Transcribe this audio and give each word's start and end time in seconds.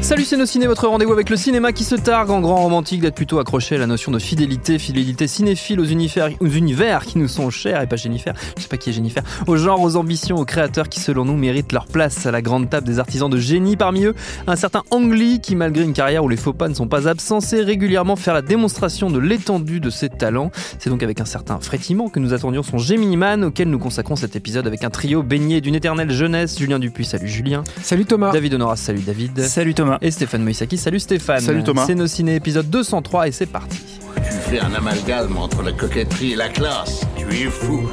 Salut 0.00 0.24
c'est 0.24 0.36
nos 0.36 0.46
ciné, 0.46 0.66
votre 0.66 0.86
rendez-vous 0.86 1.12
avec 1.12 1.28
le 1.28 1.36
cinéma 1.36 1.72
qui 1.72 1.84
se 1.84 1.94
targue 1.94 2.30
en 2.30 2.40
grand 2.40 2.62
romantique 2.62 3.02
d'être 3.02 3.16
plutôt 3.16 3.40
accroché 3.40 3.74
à 3.74 3.78
la 3.78 3.86
notion 3.86 4.10
de 4.10 4.18
fidélité, 4.18 4.78
fidélité 4.78 5.26
cinéphile 5.26 5.80
aux 5.80 5.84
univers, 5.84 6.30
aux 6.40 6.46
univers 6.46 7.04
qui 7.04 7.18
nous 7.18 7.28
sont 7.28 7.50
chers, 7.50 7.82
et 7.82 7.86
pas 7.86 7.96
Jennifer, 7.96 8.32
je 8.56 8.62
sais 8.62 8.68
pas 8.68 8.78
qui 8.78 8.88
est 8.88 8.92
Jennifer, 8.94 9.22
aux 9.46 9.56
genres, 9.56 9.82
aux 9.82 9.96
ambitions, 9.96 10.36
aux 10.36 10.44
créateurs 10.46 10.88
qui 10.88 11.00
selon 11.00 11.26
nous 11.26 11.36
méritent 11.36 11.72
leur 11.72 11.86
place 11.86 12.24
à 12.26 12.30
la 12.30 12.40
grande 12.40 12.70
table 12.70 12.86
des 12.86 13.00
artisans 13.00 13.28
de 13.28 13.36
génie. 13.36 13.76
Parmi 13.76 14.04
eux, 14.04 14.14
un 14.46 14.56
certain 14.56 14.82
Ang 14.90 15.12
Lee 15.12 15.40
qui 15.40 15.56
malgré 15.56 15.84
une 15.84 15.92
carrière 15.92 16.24
où 16.24 16.28
les 16.28 16.38
faux 16.38 16.54
pas 16.54 16.68
ne 16.68 16.74
sont 16.74 16.88
pas 16.88 17.06
absents, 17.08 17.40
sait 17.40 17.62
régulièrement 17.62 18.16
faire 18.16 18.34
la 18.34 18.42
démonstration 18.42 19.10
de 19.10 19.18
l'étendue 19.18 19.80
de 19.80 19.90
ses 19.90 20.08
talents. 20.08 20.52
C'est 20.78 20.90
donc 20.90 21.02
avec 21.02 21.20
un 21.20 21.26
certain 21.26 21.58
frétiment 21.60 22.08
que 22.08 22.20
nous 22.20 22.32
attendions 22.32 22.62
son 22.62 22.78
Gemini 22.78 23.16
Man 23.16 23.44
auquel 23.44 23.68
nous 23.68 23.78
consacrons 23.78 24.16
cet 24.16 24.36
épisode 24.36 24.66
avec 24.66 24.84
un 24.84 24.90
trio 24.90 25.22
baigné 25.22 25.60
d'une 25.60 25.74
éternelle 25.74 26.10
jeunesse. 26.10 26.58
Julien 26.58 26.78
Dupuis, 26.78 27.04
salut 27.04 27.28
Julien. 27.28 27.64
Salut 27.82 28.06
Thomas. 28.06 28.32
David 28.32 28.54
Honoras, 28.54 28.76
salut 28.76 29.02
David. 29.02 29.42
Salut 29.42 29.74
Thomas. 29.74 29.87
Et 30.00 30.10
Stéphane 30.10 30.42
Moïsaki, 30.42 30.76
salut 30.76 31.00
Stéphane. 31.00 31.40
Salut 31.40 31.62
Thomas. 31.62 31.84
C'est 31.86 31.94
nos 31.94 32.06
ciné 32.06 32.34
épisode 32.34 32.68
203 32.68 33.28
et 33.28 33.32
c'est 33.32 33.46
parti. 33.46 33.78
Tu 34.16 34.32
fais 34.50 34.60
un 34.60 34.74
amalgame 34.74 35.36
entre 35.36 35.62
la 35.62 35.72
coquetterie 35.72 36.32
et 36.32 36.36
la 36.36 36.48
classe. 36.48 37.06
Tu 37.16 37.26
es 37.42 37.50
fou. 37.50 37.88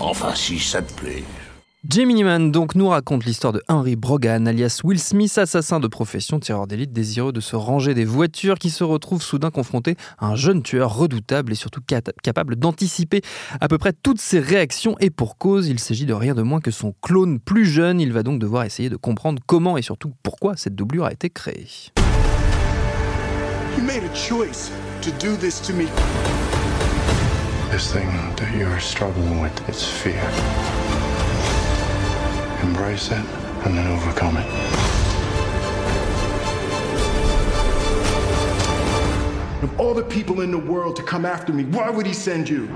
Enfin, 0.00 0.34
si 0.34 0.58
ça 0.58 0.82
te 0.82 0.92
plaît. 0.92 1.24
Gemini 1.88 2.24
Man 2.24 2.50
donc 2.50 2.74
nous 2.74 2.88
raconte 2.88 3.24
l'histoire 3.24 3.52
de 3.52 3.62
Henry 3.68 3.96
Brogan, 3.96 4.48
alias 4.48 4.80
Will 4.82 4.98
Smith, 4.98 5.38
assassin 5.38 5.78
de 5.78 5.86
profession, 5.86 6.40
tireur 6.40 6.66
d'élite, 6.66 6.92
désireux 6.92 7.32
de 7.32 7.40
se 7.40 7.54
ranger 7.54 7.94
des 7.94 8.04
voitures, 8.04 8.58
qui 8.58 8.70
se 8.70 8.82
retrouve 8.82 9.22
soudain 9.22 9.50
confronté 9.50 9.94
à 10.18 10.26
un 10.26 10.36
jeune 10.36 10.62
tueur 10.62 10.96
redoutable 10.96 11.52
et 11.52 11.54
surtout 11.54 11.80
capable 12.22 12.56
d'anticiper 12.56 13.20
à 13.60 13.68
peu 13.68 13.78
près 13.78 13.92
toutes 13.92 14.20
ses 14.20 14.40
réactions. 14.40 14.96
Et 15.00 15.10
pour 15.10 15.38
cause, 15.38 15.68
il 15.68 15.78
s'agit 15.78 16.06
de 16.06 16.14
rien 16.14 16.34
de 16.34 16.42
moins 16.42 16.60
que 16.60 16.70
son 16.72 16.92
clone 17.02 17.38
plus 17.38 17.66
jeune. 17.66 18.00
Il 18.00 18.12
va 18.12 18.24
donc 18.24 18.40
devoir 18.40 18.64
essayer 18.64 18.90
de 18.90 18.96
comprendre 18.96 19.40
comment 19.46 19.76
et 19.76 19.82
surtout 19.82 20.12
pourquoi 20.22 20.56
cette 20.56 20.74
doublure 20.74 21.04
a 21.04 21.12
été 21.12 21.30
créée. 21.30 21.68
You 23.76 23.84
made 23.84 24.02
a 24.02 24.14
choice 24.14 24.72
to 25.02 25.10
do 25.20 25.36
this 25.36 25.60
to 25.62 25.72
me. 25.72 25.86
This 27.70 27.92
thing 27.92 28.08
that 28.36 28.56
you're 28.58 28.80
struggling 28.80 29.40
with 29.40 29.52
is 29.68 29.84
fear. 29.84 30.22
Embrace 32.62 33.10
it 33.10 33.24
and 33.64 33.76
then 33.76 33.86
overcome 33.86 34.36
it. 34.38 34.46
Of 39.62 39.80
all 39.80 39.94
the 39.94 40.02
people 40.02 40.40
in 40.40 40.50
the 40.50 40.58
world 40.58 40.96
to 40.96 41.02
come 41.02 41.24
after 41.24 41.52
me, 41.52 41.64
why 41.64 41.90
would 41.90 42.06
he 42.06 42.12
send 42.12 42.48
you? 42.48 42.68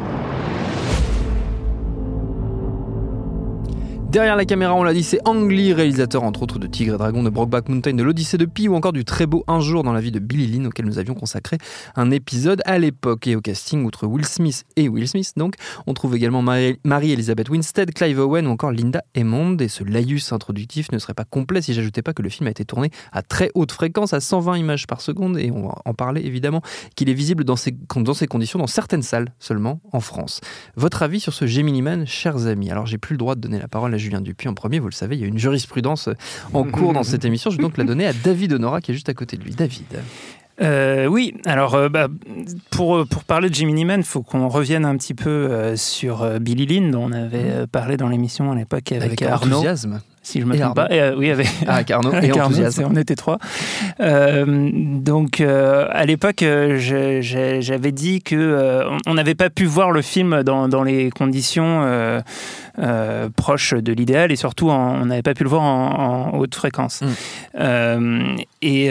Derrière 4.11 4.35
la 4.35 4.45
caméra, 4.45 4.75
on 4.75 4.83
l'a 4.83 4.93
dit, 4.93 5.05
c'est 5.05 5.21
Ang 5.25 5.49
Lee, 5.49 5.73
réalisateur 5.73 6.25
entre 6.25 6.43
autres 6.43 6.59
de 6.59 6.67
Tigre 6.67 6.97
et 6.97 6.99
Dragon, 6.99 7.23
de 7.23 7.31
Brokeback 7.31 7.69
Mountain, 7.69 7.95
de 7.95 8.03
l'Odyssée 8.03 8.39
de 8.39 8.45
Pi 8.45 8.67
ou 8.67 8.75
encore 8.75 8.93
du 8.93 9.05
très 9.05 9.25
beau 9.25 9.45
Un 9.47 9.61
jour 9.61 9.85
dans 9.85 9.93
la 9.93 10.01
vie 10.01 10.11
de 10.11 10.19
Billy 10.19 10.49
Lynn 10.49 10.67
auquel 10.67 10.85
nous 10.87 10.99
avions 10.99 11.15
consacré 11.15 11.59
un 11.95 12.11
épisode 12.11 12.61
à 12.65 12.81
l'époque. 12.81 13.29
Et 13.29 13.37
au 13.37 13.41
casting, 13.41 13.85
outre 13.85 14.09
Will 14.09 14.25
Smith 14.25 14.65
et 14.75 14.89
Will 14.89 15.07
Smith, 15.07 15.35
donc, 15.37 15.55
on 15.87 15.95
trouve 15.95 16.17
également 16.17 16.43
Marie-Elisabeth 16.43 17.51
Winstead, 17.51 17.95
Clive 17.95 18.19
Owen 18.19 18.49
ou 18.49 18.51
encore 18.51 18.73
Linda 18.73 19.01
Hammond. 19.17 19.57
Et 19.59 19.69
ce 19.69 19.85
laïus 19.85 20.33
introductif 20.33 20.91
ne 20.91 20.99
serait 20.99 21.15
pas 21.15 21.25
complet 21.25 21.63
si 21.63 21.73
j'ajoutais 21.73 22.03
pas 22.03 22.13
que 22.13 22.23
le 22.23 22.31
film 22.31 22.49
a 22.49 22.51
été 22.51 22.65
tourné 22.65 22.91
à 23.13 23.23
très 23.23 23.53
haute 23.55 23.71
fréquence, 23.71 24.13
à 24.13 24.19
120 24.19 24.57
images 24.57 24.89
par 24.89 25.03
seconde. 25.03 25.39
Et 25.39 25.53
on 25.53 25.69
va 25.69 25.77
en 25.85 25.95
parler 25.95 26.23
évidemment, 26.23 26.63
qu'il 26.97 27.11
est 27.11 27.15
visible 27.15 27.45
dans 27.45 27.55
ces, 27.55 27.77
dans 27.95 28.15
ces 28.15 28.27
conditions 28.27 28.59
dans 28.59 28.67
certaines 28.67 29.03
salles 29.03 29.33
seulement 29.39 29.81
en 29.93 30.01
France. 30.01 30.41
Votre 30.75 31.05
avis 31.05 31.21
sur 31.21 31.33
ce 31.33 31.47
Gemini 31.47 31.81
Man, 31.81 32.09
chers 32.09 32.49
amis? 32.49 32.73
Alors 32.73 32.87
j'ai 32.87 32.99
plus 32.99 33.15
le 33.15 33.19
droit 33.19 33.37
de 33.37 33.41
donner 33.41 33.61
la 33.61 33.69
parole 33.69 33.95
à 33.95 34.00
Julien 34.01 34.21
Dupuis 34.21 34.49
en 34.49 34.55
premier, 34.55 34.79
vous 34.79 34.89
le 34.89 34.93
savez, 34.93 35.17
il 35.17 35.21
y 35.21 35.25
a 35.25 35.29
une 35.29 35.39
jurisprudence 35.39 36.09
en 36.53 36.65
cours 36.65 36.93
dans 36.93 37.03
cette 37.05 37.25
émission. 37.25 37.51
Je 37.51 37.57
vais 37.57 37.63
donc 37.63 37.77
la 37.79 37.85
donner 37.85 38.07
à 38.07 38.13
David 38.13 38.53
Honora 38.55 38.81
qui 38.81 38.91
est 38.91 38.95
juste 38.95 39.09
à 39.09 39.15
côté 39.15 39.37
de 39.37 39.45
lui. 39.45 39.55
David. 39.55 39.85
Euh, 40.63 41.07
oui, 41.07 41.35
alors 41.47 41.75
euh, 41.75 41.89
bah, 41.89 42.09
pour, 42.71 43.07
pour 43.07 43.25
parler 43.25 43.49
de 43.49 43.55
Jiminy 43.55 43.87
Man, 43.87 44.01
il 44.01 44.07
faut 44.07 44.23
qu'on 44.23 44.47
revienne 44.49 44.85
un 44.85 44.95
petit 44.99 45.15
peu 45.15 45.31
euh, 45.31 45.75
sur 45.75 46.23
euh, 46.23 46.39
Billy 46.39 46.67
Lynn, 46.67 46.91
dont 46.91 47.05
on 47.05 47.13
avait 47.13 47.51
euh, 47.51 47.67
parlé 47.67 47.97
dans 47.97 48.09
l'émission 48.09 48.53
à 48.53 48.55
l'époque 48.55 48.93
avec, 48.93 49.05
Avec 49.05 49.23
Arnaud. 49.23 49.57
enthousiasme. 49.57 50.03
Si 50.31 50.41
je 50.41 50.47
me 50.47 50.57
trompe 50.57 50.77
pas. 50.77 50.87
Et, 50.91 51.01
euh, 51.01 51.15
oui, 51.17 51.31
avec, 51.31 51.49
Ah, 51.67 51.77
avec 51.77 51.91
Arnaud 51.91 52.13
avec 52.15 52.37
et 52.37 52.41
enthousiasme. 52.41 52.87
on 52.89 52.97
était 52.97 53.17
trois. 53.17 53.39
Euh, 54.01 54.71
donc, 54.73 55.41
euh, 55.41 55.87
à 55.91 56.07
l'époque, 56.07 56.45
j'avais 56.45 57.93
dit 57.93 58.23
que 58.23 58.85
on- 59.07 59.15
n'avait 59.15 59.35
pas 59.35 59.51
pu 59.51 59.65
voir 59.65 59.91
le 59.91 60.03
film 60.03 60.43
dans, 60.45 60.69
dans 60.69 60.83
les 60.85 61.11
conditions 61.11 61.83
proches 63.37 63.75
de 63.75 63.93
l'idéal 63.93 64.31
et 64.33 64.37
surtout, 64.37 64.71
en- 64.71 65.01
on 65.03 65.07
n'avait 65.07 65.23
pas 65.23 65.35
pu 65.35 65.43
le 65.45 65.51
voir 65.51 65.63
en, 65.63 66.31
en 66.33 66.39
haute 66.39 66.55
fréquence. 66.55 67.03
Mm. 67.03 68.37
Et, 68.63 68.87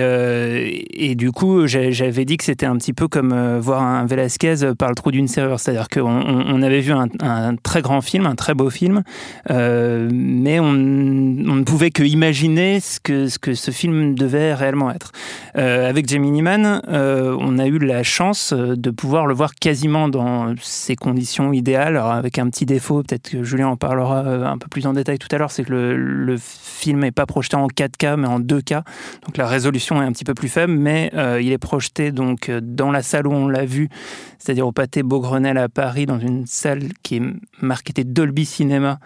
et 1.10 1.16
du 1.16 1.32
coup, 1.32 1.66
j'avais 1.68 2.26
dit 2.26 2.38
que 2.38 2.44
c'était 2.44 2.66
un 2.66 2.76
petit 2.76 2.94
peu 2.94 3.08
comme 3.08 3.58
voir 3.60 3.82
un 3.82 4.06
Velasquez 4.06 4.56
par 4.78 4.90
le 4.90 4.96
trou 4.96 5.12
d'une 5.12 5.28
serrure, 5.28 5.60
c'est-à-dire 5.60 5.88
qu'on 5.88 6.02
on- 6.10 6.46
on 6.50 6.62
avait 6.62 6.82
vu 6.82 6.92
un, 6.92 7.08
un 7.22 7.56
très 7.56 7.82
grand 7.82 8.02
film, 8.02 8.26
un 8.26 8.36
très 8.36 8.54
beau 8.54 8.70
film, 8.70 9.04
mais 9.50 10.60
on, 10.60 11.29
on 11.48 11.56
ne 11.56 11.64
pouvait 11.64 11.92
que 11.92 12.04
imaginer 12.04 12.80
ce 12.80 13.00
que, 13.00 13.28
ce 13.28 13.72
film 13.72 14.16
devait 14.16 14.54
réellement 14.54 14.92
être. 14.92 15.12
Euh, 15.56 15.90
avec 15.90 16.10
Gemini 16.10 16.42
Man, 16.42 16.82
euh, 16.88 17.36
on 17.40 17.60
a 17.60 17.68
eu 17.68 17.78
la 17.80 18.04
chance 18.04 18.54
euh, 18.54 18.76
de 18.76 18.90
pouvoir 18.90 19.28
le 19.28 19.34
voir 19.34 19.56
quasiment 19.56 20.10
dans 20.10 20.54
ses 20.62 20.96
conditions 20.96 21.54
idéales, 21.54 21.98
avec 21.98 22.40
un 22.40 22.50
petit 22.50 22.66
défaut, 22.66 23.04
peut-être 23.04 23.30
que 23.30 23.44
Julien 23.44 23.68
en 23.68 23.78
parlera 23.78 24.20
un 24.20 24.58
peu 24.58 24.68
plus 24.68 24.86
en 24.86 24.94
détail 24.94 25.20
tout 25.20 25.28
à 25.32 25.38
l'heure, 25.38 25.52
c'est 25.52 25.64
que 25.64 25.74
le, 25.74 26.38
film 26.40 27.00
n'est 27.00 27.12
pas 27.12 27.26
projeté 27.26 27.58
en 27.58 27.68
4K 27.68 28.16
mais 28.16 28.28
en 28.28 28.40
2K, 28.40 28.84
donc 29.26 29.36
la 29.36 29.48
résolution 29.48 30.02
est 30.02 30.06
un 30.06 30.14
petit 30.14 30.24
peu 30.24 30.34
plus 30.34 30.48
faible, 30.48 30.72
mais 30.72 31.12
il 31.42 31.52
est 31.52 31.58
projeté 31.58 32.14
donc 32.14 32.50
dans 32.50 32.90
la 32.90 33.02
salle 33.02 33.28
où 33.28 33.34
on 33.34 33.50
l'a 33.50 33.66
vu, 33.66 33.90
c'est-à-dire 34.38 34.66
au 34.66 34.72
Pâté 34.72 35.04
Beaugrenelle 35.04 35.58
à 35.58 35.68
Paris, 35.68 36.06
dans 36.06 36.20
une 36.20 36.46
salle 36.46 36.84
qui 37.04 37.18
est 37.18 37.22
marketée 37.62 38.06
Dolby 38.06 38.46
Cinéma 38.46 39.00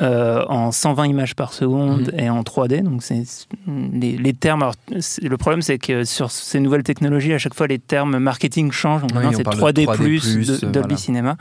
euh, 0.00 0.44
en 0.48 0.72
120 0.72 1.06
images 1.06 1.34
par 1.34 1.52
seconde 1.52 1.59
et 2.16 2.30
en 2.30 2.42
3D. 2.42 2.82
Donc 2.82 3.02
c'est 3.02 3.22
les, 3.92 4.16
les 4.16 4.32
termes. 4.34 4.62
alors, 4.62 4.74
le 5.22 5.36
problème 5.36 5.62
c'est 5.62 5.78
que 5.78 6.04
sur 6.04 6.30
ces 6.30 6.60
nouvelles 6.60 6.82
technologies, 6.82 7.32
à 7.32 7.38
chaque 7.38 7.54
fois 7.54 7.66
les 7.66 7.78
termes 7.78 8.18
marketing 8.18 8.72
changent. 8.72 9.02
Donc 9.02 9.10
Oui, 9.12 9.16
maintenant 9.18 9.36
c'est 9.38 9.42
parle 9.44 9.56
de 9.72 9.82
3D, 9.82 9.84
3D+, 9.86 10.46
de- 10.46 10.52
euh, 10.52 10.70
Dolby 10.70 10.80
voilà. 10.80 10.96
Cinéma. 10.96 11.36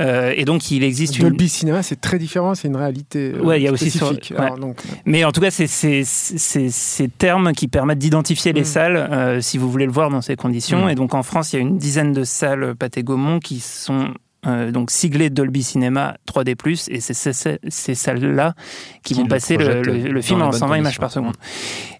Euh, 0.00 0.32
et 0.36 0.44
donc 0.44 0.70
il 0.70 0.82
existe 0.84 1.18
une 1.18 1.28
Dolby 1.28 1.48
Cinema, 1.48 1.82
c'est 1.82 2.00
très 2.00 2.18
différent, 2.18 2.54
c'est 2.54 2.68
une 2.68 2.76
réalité 2.76 3.32
euh, 3.34 3.42
Ouais, 3.42 3.60
il 3.60 3.64
y 3.64 3.68
a 3.68 3.72
aussi 3.72 3.90
sur- 3.90 4.06
spécifique. 4.06 4.32
ouais. 4.38 4.44
Alors, 4.44 4.58
donc, 4.58 4.78
Mais 5.04 5.24
en 5.24 5.32
tout 5.32 5.40
cas, 5.40 5.50
c'est 5.50 5.66
ces 5.66 7.08
termes 7.18 7.52
qui 7.52 7.68
permettent 7.68 7.98
d'identifier 7.98 8.52
les 8.52 8.62
Mm. 8.62 8.64
salles 8.64 8.96
euh, 8.96 9.40
si 9.40 9.58
vous 9.58 9.70
voulez 9.70 9.86
le 9.86 9.92
voir 9.92 10.10
dans 10.10 10.22
ces 10.22 10.36
conditions. 10.36 10.88
Et 10.88 10.94
donc 10.94 11.14
en 11.14 11.22
France, 11.22 11.52
il 11.52 11.56
y 11.56 11.58
a 11.58 11.62
une 11.62 11.78
dizaine 11.78 12.12
de 12.12 12.24
salles 12.24 12.74
Pathé 12.78 13.02
Gaumont 13.02 13.38
qui 13.38 13.60
sont 13.60 14.08
euh, 14.46 14.70
donc 14.70 14.90
siglées 14.90 15.30
Dolby 15.30 15.62
Cinéma 15.62 16.16
3D+, 16.26 16.90
et 16.90 17.00
c'est 17.00 17.14
ces, 17.14 17.32
ces- 17.32 17.58
ces 17.68 17.94
salles-là 17.94 18.54
qui, 19.02 19.14
Qui 19.14 19.20
vont 19.20 19.26
passer 19.26 19.56
le, 19.56 19.82
le- 19.82 19.98
le 20.08 20.14
dans 20.14 20.22
film 20.22 20.42
en 20.42 20.50
bonnes 20.50 20.58
120 20.58 20.76
images 20.78 20.98
par 20.98 21.10
seconde. 21.10 21.36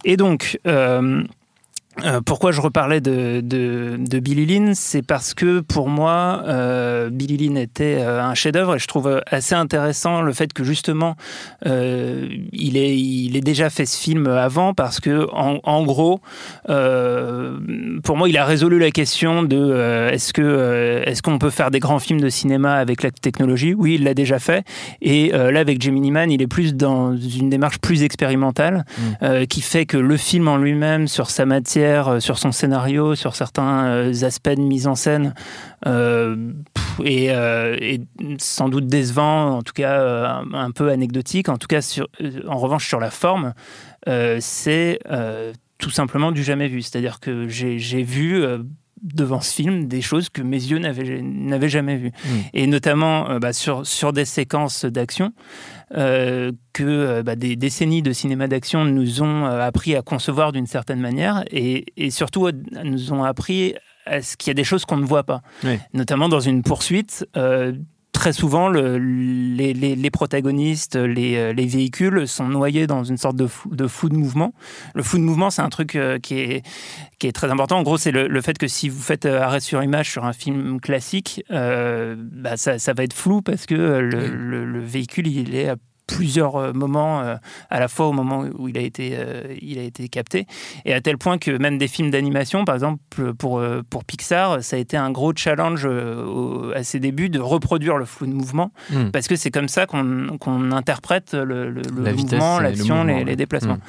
Et 0.04 0.16
donc... 0.16 0.58
euh, 0.66 1.22
euh, 2.04 2.20
pourquoi 2.24 2.52
je 2.52 2.60
reparlais 2.60 3.00
de, 3.00 3.40
de, 3.42 3.96
de 3.98 4.18
Billy 4.18 4.46
Lynn 4.46 4.74
C'est 4.74 5.02
parce 5.02 5.34
que 5.34 5.60
pour 5.60 5.88
moi, 5.88 6.42
euh, 6.46 7.10
Billy 7.10 7.36
Lynn 7.36 7.58
était 7.58 7.98
euh, 8.00 8.22
un 8.22 8.34
chef-d'œuvre 8.34 8.76
et 8.76 8.78
je 8.78 8.86
trouve 8.86 9.20
assez 9.30 9.54
intéressant 9.54 10.22
le 10.22 10.32
fait 10.32 10.52
que 10.52 10.64
justement, 10.64 11.16
euh, 11.66 12.28
il, 12.52 12.76
est, 12.76 12.96
il 12.98 13.36
est 13.36 13.42
déjà 13.42 13.68
fait 13.70 13.84
ce 13.86 13.98
film 13.98 14.26
avant 14.26 14.74
parce 14.74 15.00
que, 15.00 15.28
en, 15.32 15.60
en 15.64 15.84
gros, 15.84 16.20
euh, 16.70 17.58
pour 18.02 18.16
moi, 18.16 18.28
il 18.28 18.36
a 18.38 18.44
résolu 18.44 18.78
la 18.78 18.90
question 18.90 19.42
de 19.42 19.56
euh, 19.58 20.10
est-ce 20.10 20.32
que 20.32 21.02
est-ce 21.04 21.22
qu'on 21.22 21.38
peut 21.38 21.50
faire 21.50 21.70
des 21.70 21.80
grands 21.80 21.98
films 21.98 22.20
de 22.20 22.28
cinéma 22.28 22.74
avec 22.74 23.02
la 23.02 23.10
technologie? 23.10 23.74
Oui, 23.74 23.94
il 23.94 24.04
l'a 24.04 24.14
déjà 24.14 24.38
fait. 24.38 24.64
Et 25.02 25.30
là, 25.30 25.60
avec 25.60 25.82
Gemini 25.82 26.10
Man, 26.10 26.30
il 26.30 26.40
est 26.42 26.46
plus 26.46 26.74
dans 26.74 27.16
une 27.16 27.50
démarche 27.50 27.78
plus 27.78 28.02
expérimentale 28.02 28.84
Mm. 29.20 29.46
qui 29.46 29.60
fait 29.60 29.86
que 29.86 29.96
le 29.96 30.16
film 30.16 30.48
en 30.48 30.56
lui-même, 30.56 31.08
sur 31.08 31.30
sa 31.30 31.46
matière, 31.46 31.81
euh, 31.84 32.20
sur 32.20 32.38
son 32.38 32.52
scénario, 32.52 33.14
sur 33.14 33.34
certains 33.34 33.86
euh, 33.86 34.24
aspects 34.24 34.50
de 34.50 34.60
mise 34.60 34.86
en 34.86 34.94
scène, 34.94 35.34
euh, 35.86 36.52
et, 37.04 37.30
sans 38.38 38.68
doute 38.68 38.86
décevant, 38.86 39.56
en 39.56 39.62
tout 39.62 39.72
cas 39.72 40.42
un, 40.52 40.70
peu 40.70 40.90
anecdotique. 40.90 41.48
En 41.48 41.58
tout 41.58 41.66
cas, 41.66 41.80
en 42.46 42.58
revanche, 42.58 42.86
sur 42.86 43.00
la 43.00 43.10
forme, 43.10 43.54
c'est 44.40 44.98
tout 45.78 45.90
simplement 45.90 46.32
du 46.32 46.44
jamais 46.44 46.68
vu. 46.68 46.82
C'est-à-dire 46.82 47.18
que 47.18 47.48
j'ai 47.48 48.02
vu 48.02 48.44
devant 49.02 49.40
ce 49.40 49.54
film 49.54 49.86
des 49.86 50.00
choses 50.00 50.28
que 50.28 50.42
mes 50.42 50.56
yeux 50.62 50.78
n'avaient 50.78 51.20
n'avaient 51.22 51.68
jamais 51.68 51.96
vues. 51.96 52.12
Mm. 52.24 52.28
Et 52.54 52.66
notamment 52.66 53.28
euh, 53.30 53.38
bah, 53.38 53.52
sur, 53.52 53.86
sur 53.86 54.12
des 54.12 54.24
séquences 54.24 54.84
d'action 54.84 55.32
euh, 55.96 56.52
que 56.72 56.84
euh, 56.84 57.22
bah, 57.22 57.36
des 57.36 57.56
décennies 57.56 58.02
de 58.02 58.12
cinéma 58.12 58.46
d'action 58.46 58.84
nous 58.84 59.22
ont 59.22 59.44
appris 59.44 59.96
à 59.96 60.02
concevoir 60.02 60.52
d'une 60.52 60.66
certaine 60.66 61.00
manière 61.00 61.44
et, 61.50 61.86
et 61.96 62.10
surtout 62.10 62.48
nous 62.84 63.12
ont 63.12 63.24
appris 63.24 63.74
à 64.06 64.22
ce 64.22 64.36
qu'il 64.36 64.50
y 64.50 64.52
a 64.52 64.54
des 64.54 64.64
choses 64.64 64.84
qu'on 64.84 64.96
ne 64.96 65.04
voit 65.04 65.22
pas. 65.24 65.42
Oui. 65.64 65.78
Notamment 65.94 66.28
dans 66.28 66.40
une 66.40 66.62
poursuite. 66.62 67.26
euh, 67.36 67.72
Très 68.22 68.32
souvent, 68.32 68.68
le- 68.68 68.98
les, 68.98 69.74
les- 69.74 69.96
les 69.96 70.10
protagonistes, 70.12 70.94
les, 70.94 71.34
euh, 71.34 71.52
les 71.52 71.66
véhicules 71.66 72.28
sont 72.28 72.46
noyés 72.46 72.86
dans 72.86 73.02
une 73.02 73.16
sorte 73.16 73.34
de 73.34 73.48
flou 73.48 74.08
de, 74.08 74.14
mouvement. 74.16 74.54
Le 74.94 75.02
flou 75.02 75.18
de 75.18 75.24
mouvement, 75.24 75.50
c'est 75.50 75.60
un 75.62 75.68
truc 75.68 75.96
euh, 75.96 76.20
qui 76.20 76.38
est, 76.38 76.62
qui 77.18 77.26
est 77.26 77.32
très 77.32 77.50
important. 77.50 77.78
En 77.78 77.82
gros, 77.82 77.96
c'est 77.98 78.12
le, 78.12 78.28
le 78.28 78.40
fait 78.40 78.56
que 78.58 78.68
si 78.68 78.88
vous 78.88 79.02
faites 79.02 79.26
euh, 79.26 79.40
arrêt 79.42 79.58
sur 79.58 79.82
image 79.82 80.08
sur 80.08 80.24
un 80.24 80.32
film 80.32 80.78
classique, 80.80 81.42
euh, 81.50 82.14
bah, 82.16 82.56
ça, 82.56 82.78
ça 82.78 82.92
va 82.92 83.02
être 83.02 83.12
flou 83.12 83.42
parce 83.42 83.66
que 83.66 83.74
le 83.74 84.78
véhicule, 84.78 85.26
il 85.26 85.56
est 85.56 85.70
à 85.70 85.74
plusieurs 86.14 86.56
euh, 86.56 86.72
moments, 86.72 87.20
euh, 87.20 87.36
à 87.70 87.80
la 87.80 87.88
fois 87.88 88.06
au 88.08 88.12
moment 88.12 88.44
où 88.58 88.68
il 88.68 88.76
a 88.78 88.80
été, 88.80 89.12
euh, 89.14 89.42
il 89.60 89.78
a 89.78 89.82
été 89.82 90.08
capté, 90.08 90.46
et 90.84 90.92
à 90.94 91.00
tel 91.00 91.18
point 91.18 91.38
que 91.38 91.50
même 91.58 91.78
des 91.78 91.88
films 91.88 92.10
d'animation, 92.10 92.64
par 92.64 92.74
exemple 92.74 93.00
pour, 93.38 93.62
pour 93.90 94.04
Pixar, 94.04 94.62
ça 94.62 94.76
a 94.76 94.78
été 94.78 94.96
un 94.96 95.10
gros 95.10 95.32
challenge 95.34 95.84
au- 95.86 96.72
à 96.74 96.82
ses 96.82 97.00
débuts 97.00 97.28
de 97.30 97.40
reproduire 97.40 97.96
le 97.96 98.04
flou 98.04 98.26
de 98.26 98.32
mouvement, 98.32 98.72
Mm. 98.90 99.10
parce 99.12 99.28
que 99.28 99.36
c'est 99.36 99.50
comme 99.50 99.68
ça 99.68 99.86
qu'on 99.86 100.36
qu'on 100.38 100.72
interprète 100.72 101.34
le, 101.34 101.70
le- 101.70 101.82
le 101.82 102.02
La 102.02 102.12
vitesse 102.12 102.32
mouvement, 102.32 102.58
le 102.58 102.64
l'action, 102.64 103.04
les, 103.04 103.14
ouais. 103.14 103.24
les 103.24 103.36
déplacements. 103.36 103.74
Mm. 103.76 103.80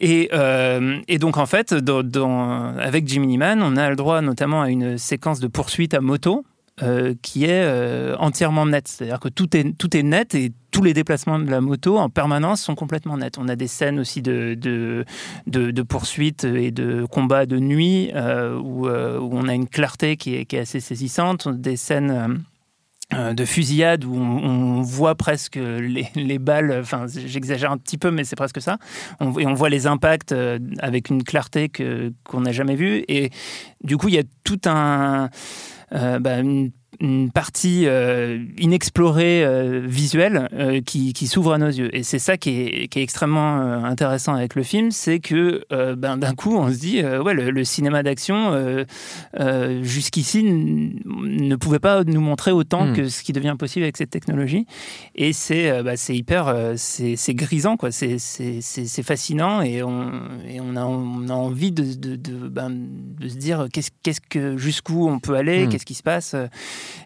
Et, 0.00 0.28
euh, 0.34 0.98
et 1.08 1.18
donc 1.18 1.38
en 1.38 1.46
fait, 1.46 1.72
dans, 1.72 2.02
dans- 2.02 2.76
avec 2.76 3.08
Jiminy 3.08 3.38
Man, 3.38 3.62
on 3.62 3.76
a 3.76 3.88
le 3.88 3.96
droit 3.96 4.20
notamment 4.20 4.60
à 4.62 4.68
une 4.70 4.98
séquence 4.98 5.40
de 5.40 5.46
poursuite 5.48 5.94
à 5.94 6.00
moto 6.00 6.44
euh, 6.82 7.14
qui 7.22 7.46
est 7.46 7.64
euh, 7.64 8.16
entièrement 8.18 8.66
nette. 8.66 8.86
C'est-à-dire 8.88 9.18
que 9.18 9.30
tout 9.30 9.56
est, 9.56 9.72
tout 9.78 9.96
est 9.96 10.02
net 10.02 10.34
et 10.34 10.52
tous 10.72 10.82
les 10.82 10.92
déplacements 10.92 11.38
de 11.38 11.50
la 11.50 11.62
moto 11.62 11.96
en 11.96 12.10
permanence 12.10 12.60
sont 12.60 12.74
complètement 12.74 13.16
nets. 13.16 13.38
On 13.38 13.48
a 13.48 13.56
des 13.56 13.66
scènes 13.66 13.98
aussi 13.98 14.20
de, 14.20 14.52
de, 14.52 15.06
de, 15.46 15.70
de 15.70 15.82
poursuite 15.82 16.44
et 16.44 16.72
de 16.72 17.06
combat 17.06 17.46
de 17.46 17.58
nuit 17.58 18.10
euh, 18.14 18.58
où, 18.58 18.88
où 18.88 19.30
on 19.32 19.48
a 19.48 19.54
une 19.54 19.68
clarté 19.68 20.18
qui 20.18 20.34
est, 20.34 20.44
qui 20.44 20.56
est 20.56 20.60
assez 20.60 20.80
saisissante, 20.80 21.48
des 21.48 21.78
scènes... 21.78 22.44
de 23.12 23.44
fusillade 23.44 24.04
où 24.04 24.16
on, 24.16 24.82
voit 24.82 25.14
presque 25.14 25.54
les, 25.54 26.08
les 26.16 26.38
balles, 26.40 26.76
enfin 26.80 27.06
j'exagère 27.06 27.70
un 27.70 27.78
petit 27.78 27.98
peu 27.98 28.10
mais 28.10 28.24
c'est 28.24 28.34
presque 28.34 28.60
ça, 28.60 28.78
on, 29.20 29.38
et 29.38 29.46
on 29.46 29.54
voit 29.54 29.68
les 29.68 29.86
impacts 29.86 30.34
avec 30.80 31.08
une 31.08 31.22
clarté 31.22 31.70
qu'on 32.24 32.40
n'a 32.40 32.50
jamais 32.50 32.74
vue 32.74 33.04
et 33.06 33.30
du 33.84 33.96
coup 33.96 34.08
il 34.08 34.16
y 34.16 34.18
a 34.18 34.24
tout 34.42 34.60
un 34.64 35.30
euh, 35.92 36.18
bah, 36.18 36.42
une 37.00 37.30
partie 37.30 37.84
euh, 37.86 38.38
inexplorée 38.58 39.44
euh, 39.44 39.82
visuelle 39.86 40.48
euh, 40.54 40.80
qui, 40.80 41.12
qui 41.12 41.26
s'ouvre 41.26 41.52
à 41.54 41.58
nos 41.58 41.66
yeux 41.68 41.94
et 41.96 42.02
c'est 42.02 42.18
ça 42.18 42.36
qui 42.36 42.50
est, 42.60 42.88
qui 42.88 42.98
est 42.98 43.02
extrêmement 43.02 43.56
intéressant 43.84 44.34
avec 44.34 44.54
le 44.54 44.62
film 44.62 44.90
c'est 44.90 45.18
que 45.20 45.64
ben, 45.94 46.16
d'un 46.16 46.34
coup 46.34 46.56
on 46.56 46.70
se 46.72 46.78
dit 46.78 47.02
ouais 47.02 47.34
le, 47.34 47.50
le 47.50 47.64
cinéma 47.64 48.02
d'action 48.02 48.52
jusqu'ici 49.82 50.42
ne 50.44 51.56
pouvait 51.56 51.78
pas 51.78 52.04
nous 52.04 52.20
montrer 52.20 52.52
autant 52.52 52.86
Mm. 52.86 52.92
que 52.94 53.08
ce 53.08 53.22
qui 53.22 53.32
devient 53.32 53.56
possible 53.58 53.84
avec 53.84 53.96
cette 53.96 54.10
technologie. 54.10 54.66
Et 55.14 55.32
c'est 55.32 55.82
bah, 55.82 55.94
hyper, 56.08 56.54
c'est 56.76 57.16
grisant, 57.34 57.76
quoi. 57.76 57.90
C'est- 57.90 58.18
fascinant 59.02 59.62
et 59.62 59.82
on, 59.82 60.10
et 60.48 60.60
on, 60.60 60.76
a, 60.76 60.84
on 60.84 61.28
a 61.28 61.32
envie 61.32 61.72
de, 61.72 61.94
de, 61.94 62.16
de, 62.16 62.48
ben, 62.48 62.70
de 62.70 63.28
se 63.28 63.36
dire 63.36 63.66
qu'est-ce 63.72 64.20
que 64.20 64.56
jusqu'où 64.56 65.08
on 65.08 65.18
peut 65.18 65.34
aller, 65.34 65.66
Mm. 65.66 65.68
qu'est-ce 65.70 65.86
qui 65.86 65.94
se 65.94 66.02
passe, 66.02 66.34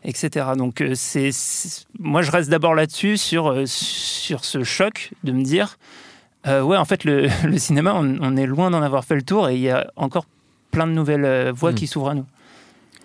etc. 0.05 0.47
Donc 0.57 0.81
euh, 0.81 0.93
c'est 0.95 1.31
moi 1.99 2.23
je 2.23 2.31
reste 2.31 2.51
d'abord 2.51 2.75
là-dessus 2.75 3.17
sur 3.17 3.49
euh, 3.51 3.65
sur 3.67 4.45
ce 4.45 4.65
choc 4.65 5.11
de 5.25 5.33
me 5.33 5.43
dire 5.43 5.79
euh, 6.47 6.63
ouais 6.63 6.77
en 6.77 6.85
fait 6.85 7.05
le, 7.05 7.29
le 7.45 7.59
cinéma 7.59 7.93
on, 7.95 8.19
on 8.21 8.37
est 8.37 8.47
loin 8.47 8.71
d'en 8.71 8.83
avoir 8.83 9.05
fait 9.05 9.15
le 9.17 9.23
tour 9.23 9.49
et 9.49 9.55
il 9.57 9.61
y 9.61 9.71
a 9.71 9.91
encore 9.97 10.27
plein 10.71 10.87
de 10.87 10.93
nouvelles 10.93 11.51
voies 11.51 11.73
Mm. 11.73 11.75
qui 11.75 11.87
s'ouvrent 11.87 12.11
à 12.11 12.15
nous. 12.15 12.27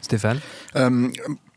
Stéphane 0.02 0.40
Euh, 0.76 1.10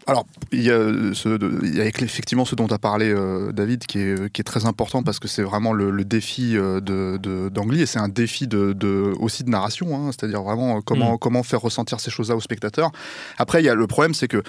alors, 0.07 0.25
il 0.53 0.63
y, 0.63 0.71
a 0.71 0.79
ce, 1.13 1.29
de- 1.37 1.61
il 1.63 1.75
y 1.77 1.83
a 1.83 1.85
effectivement 1.85 2.47
ce 2.47 2.55
dont 2.55 2.67
as 2.69 2.79
parlé, 2.79 3.11
euh, 3.11 3.53
David, 3.53 3.85
qui 3.85 3.99
est, 3.99 4.33
qui 4.33 4.41
est 4.41 4.45
très 4.45 4.65
important 4.65 5.03
parce 5.03 5.19
que 5.19 5.29
c'est 5.29 5.43
vraiment 5.43 5.75
le, 5.75 5.91
le 5.91 6.03
défi 6.07 6.53
de, 6.55 6.81
de- 6.81 7.51
d'Angly 7.51 7.83
et 7.83 7.87
c'est 7.87 7.99
un 7.99 8.09
défi 8.09 8.47
de, 8.49 8.73
de- 8.73 9.13
aussi 9.21 9.45
de 9.45 9.51
narration, 9.51 9.95
hein, 9.95 10.11
c'est-à-dire 10.11 10.41
vraiment 10.43 10.81
comment, 10.81 11.19
comment 11.19 11.43
faire 11.43 11.61
ressentir 11.61 12.01
ces 12.01 12.11
choses-là 12.11 12.37
aux 12.37 12.41
spectateurs. 12.41 12.91
Après, 13.37 13.61
il 13.61 13.67
y 13.67 13.69
a, 13.69 13.75
le 13.75 13.87
problème, 13.87 14.15
c'est 14.15 14.29
que 14.29 14.43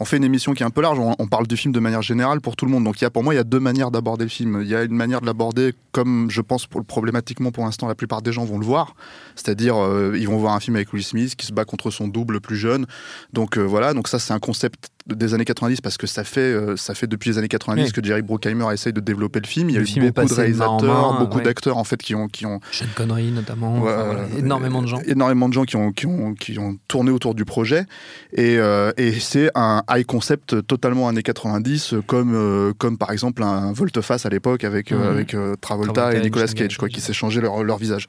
on 0.00 0.06
fait 0.06 0.16
une 0.16 0.24
émission 0.24 0.54
qui 0.54 0.62
est 0.62 0.66
un 0.66 0.70
peu 0.70 0.80
large, 0.80 0.98
on, 0.98 1.14
on 1.18 1.26
parle 1.26 1.46
du 1.46 1.58
film 1.58 1.72
de 1.72 1.80
manière 1.80 2.00
générale 2.00 2.40
pour 2.40 2.56
tout 2.56 2.64
le 2.64 2.72
monde. 2.72 2.84
Donc 2.84 3.00
il 3.00 3.04
y 3.04 3.06
a, 3.06 3.10
pour 3.10 3.22
moi, 3.22 3.34
il 3.34 3.36
y 3.36 3.40
a 3.40 3.44
deux 3.44 3.60
manières 3.60 3.90
d'aborder 3.90 4.24
le 4.24 4.30
film. 4.30 4.60
Il 4.62 4.68
y 4.68 4.74
a 4.74 4.82
une 4.82 4.94
manière 4.94 5.20
de 5.20 5.26
l'aborder 5.26 5.74
comme 5.92 6.30
je 6.30 6.40
pense 6.40 6.66
pour, 6.66 6.84
problématiquement 6.84 7.50
pour 7.50 7.64
l'instant 7.64 7.86
la 7.86 7.94
plupart 7.94 8.22
des 8.22 8.32
gens 8.32 8.44
vont 8.44 8.58
le 8.58 8.64
voir. 8.64 8.94
C'est-à-dire 9.36 9.76
euh, 9.76 10.16
ils 10.18 10.26
vont 10.26 10.38
voir 10.38 10.54
un 10.54 10.60
film 10.60 10.76
avec 10.76 10.92
Will 10.92 11.04
Smith 11.04 11.34
qui 11.36 11.46
se 11.46 11.52
bat 11.52 11.64
contre 11.64 11.90
son 11.90 12.08
double 12.08 12.40
plus 12.40 12.56
jeune. 12.56 12.86
Donc 13.32 13.58
euh, 13.58 13.62
voilà, 13.62 13.92
donc 13.92 14.08
ça 14.08 14.18
c'est 14.18 14.32
un 14.32 14.38
concept 14.38 14.88
des 15.06 15.34
années 15.34 15.44
90 15.44 15.80
parce 15.80 15.96
que 15.96 16.06
ça 16.06 16.24
fait, 16.24 16.40
euh, 16.40 16.76
ça 16.76 16.94
fait 16.94 17.06
depuis 17.06 17.30
les 17.30 17.38
années 17.38 17.48
90 17.48 17.82
Oui. 17.82 17.92
que 17.92 18.04
Jerry 18.04 18.22
Bruckheimer 18.22 18.66
essaye 18.72 18.92
de 18.92 19.00
développer 19.00 19.40
le 19.40 19.46
film. 19.46 19.68
Il 19.70 19.74
y 19.74 19.76
a 19.76 19.80
Le 19.80 19.86
eu 19.86 20.10
beaucoup 20.10 20.24
de 20.24 20.30
main 20.30 20.36
réalisateurs, 20.36 21.12
main, 21.12 21.18
beaucoup 21.18 21.38
ouais. 21.38 21.44
d'acteurs 21.44 21.78
en 21.78 21.84
fait 21.84 21.96
qui 21.96 22.14
ont, 22.14 22.28
qui 22.28 22.46
ont, 22.46 22.60
Sean 22.70 22.86
Connery 22.94 23.32
notamment. 23.32 23.80
Ouais, 23.80 23.92
enfin, 23.92 24.04
voilà, 24.04 24.28
énormément 24.38 24.82
de 24.82 24.86
gens. 24.86 25.00
Énormément 25.06 25.48
de 25.48 25.54
gens 25.54 25.64
qui 25.64 25.76
ont, 25.76 25.90
qui 25.90 26.06
ont, 26.06 26.34
qui 26.34 26.58
ont 26.58 26.76
tourné 26.86 27.10
autour 27.10 27.34
du 27.34 27.44
projet. 27.44 27.84
Et, 28.32 28.58
et 28.96 29.12
c'est 29.20 29.50
un 29.54 29.82
high 29.90 30.04
concept 30.04 30.66
totalement 30.66 31.08
années 31.08 31.22
90, 31.22 31.94
euh, 31.94 32.02
comme, 32.06 32.34
euh, 32.34 32.72
comme 32.78 32.96
par 32.96 33.10
exemple 33.10 33.42
un 33.42 33.72
volte-face 33.72 34.24
à 34.26 34.28
l'époque 34.28 34.64
avec, 34.64 34.92
euh, 34.92 34.96
Mhm. 34.96 35.02
avec 35.10 35.28
Travolta, 35.60 35.92
Travolta 35.92 36.14
et 36.14 36.20
Nicolas 36.22 36.46
Cage, 36.46 36.76
quoi, 36.78 36.88
qui 36.88 37.00
s'est 37.00 37.12
changé 37.12 37.40
leur, 37.40 37.62
leur 37.64 37.78
visage. 37.78 38.06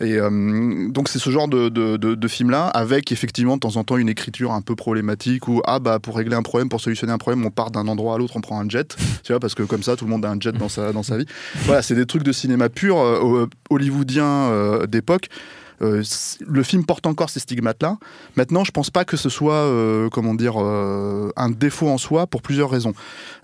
Et 0.00 0.16
donc 0.90 1.08
c'est 1.08 1.18
ce 1.18 1.30
genre 1.30 1.48
de, 1.48 1.68
de, 1.68 1.96
de, 1.96 2.14
de 2.14 2.28
film-là, 2.28 2.66
avec 2.68 3.12
effectivement 3.12 3.56
de 3.56 3.60
temps 3.60 3.76
en 3.76 3.84
temps 3.84 3.96
une 3.96 4.08
écriture 4.08 4.52
un 4.52 4.60
peu 4.62 4.74
problématique 4.76 5.48
où, 5.48 5.60
ah 5.66 5.78
bah 5.78 5.98
pour 5.98 6.16
régler 6.16 6.36
un 6.36 6.42
problème, 6.42 6.68
pour 6.68 6.80
solutionner 6.80 7.12
un 7.12 7.18
problème, 7.18 7.44
on 7.44 7.50
part 7.50 7.70
d'un 7.70 7.86
endroit 7.88 8.14
à 8.14 8.18
l'autre, 8.18 8.34
on 8.36 8.40
prend 8.40 8.60
un 8.60 8.68
jet, 8.68 8.96
tu 9.22 9.32
vois, 9.32 9.40
parce 9.40 9.54
que 9.54 9.62
comme 9.62 9.82
ça 9.82 9.96
tout 9.96 10.04
le 10.04 10.10
monde 10.10 10.24
a 10.24 10.30
un 10.30 10.38
jet 10.40 10.52
dans 10.52 10.68
sa, 10.68 10.92
dans 10.92 11.02
sa 11.02 11.16
vie. 11.16 11.26
Voilà, 11.64 11.82
c'est 11.82 11.94
des 11.94 12.06
trucs 12.06 12.22
de 12.22 12.32
cinéma 12.32 12.68
pur, 12.68 12.98
euh, 12.98 13.46
hollywoodien 13.70 14.24
euh, 14.24 14.86
d'époque. 14.86 15.28
Euh, 15.82 16.02
le 16.46 16.62
film 16.62 16.84
porte 16.86 17.06
encore 17.06 17.30
ces 17.30 17.40
stigmates-là. 17.40 17.98
Maintenant, 18.36 18.64
je 18.64 18.70
pense 18.70 18.90
pas 18.90 19.04
que 19.04 19.16
ce 19.16 19.28
soit, 19.28 19.54
euh, 19.54 20.08
comment 20.08 20.34
dire, 20.34 20.54
euh, 20.62 21.30
un 21.36 21.50
défaut 21.50 21.88
en 21.88 21.98
soi 21.98 22.26
pour 22.26 22.42
plusieurs 22.42 22.70
raisons. 22.70 22.92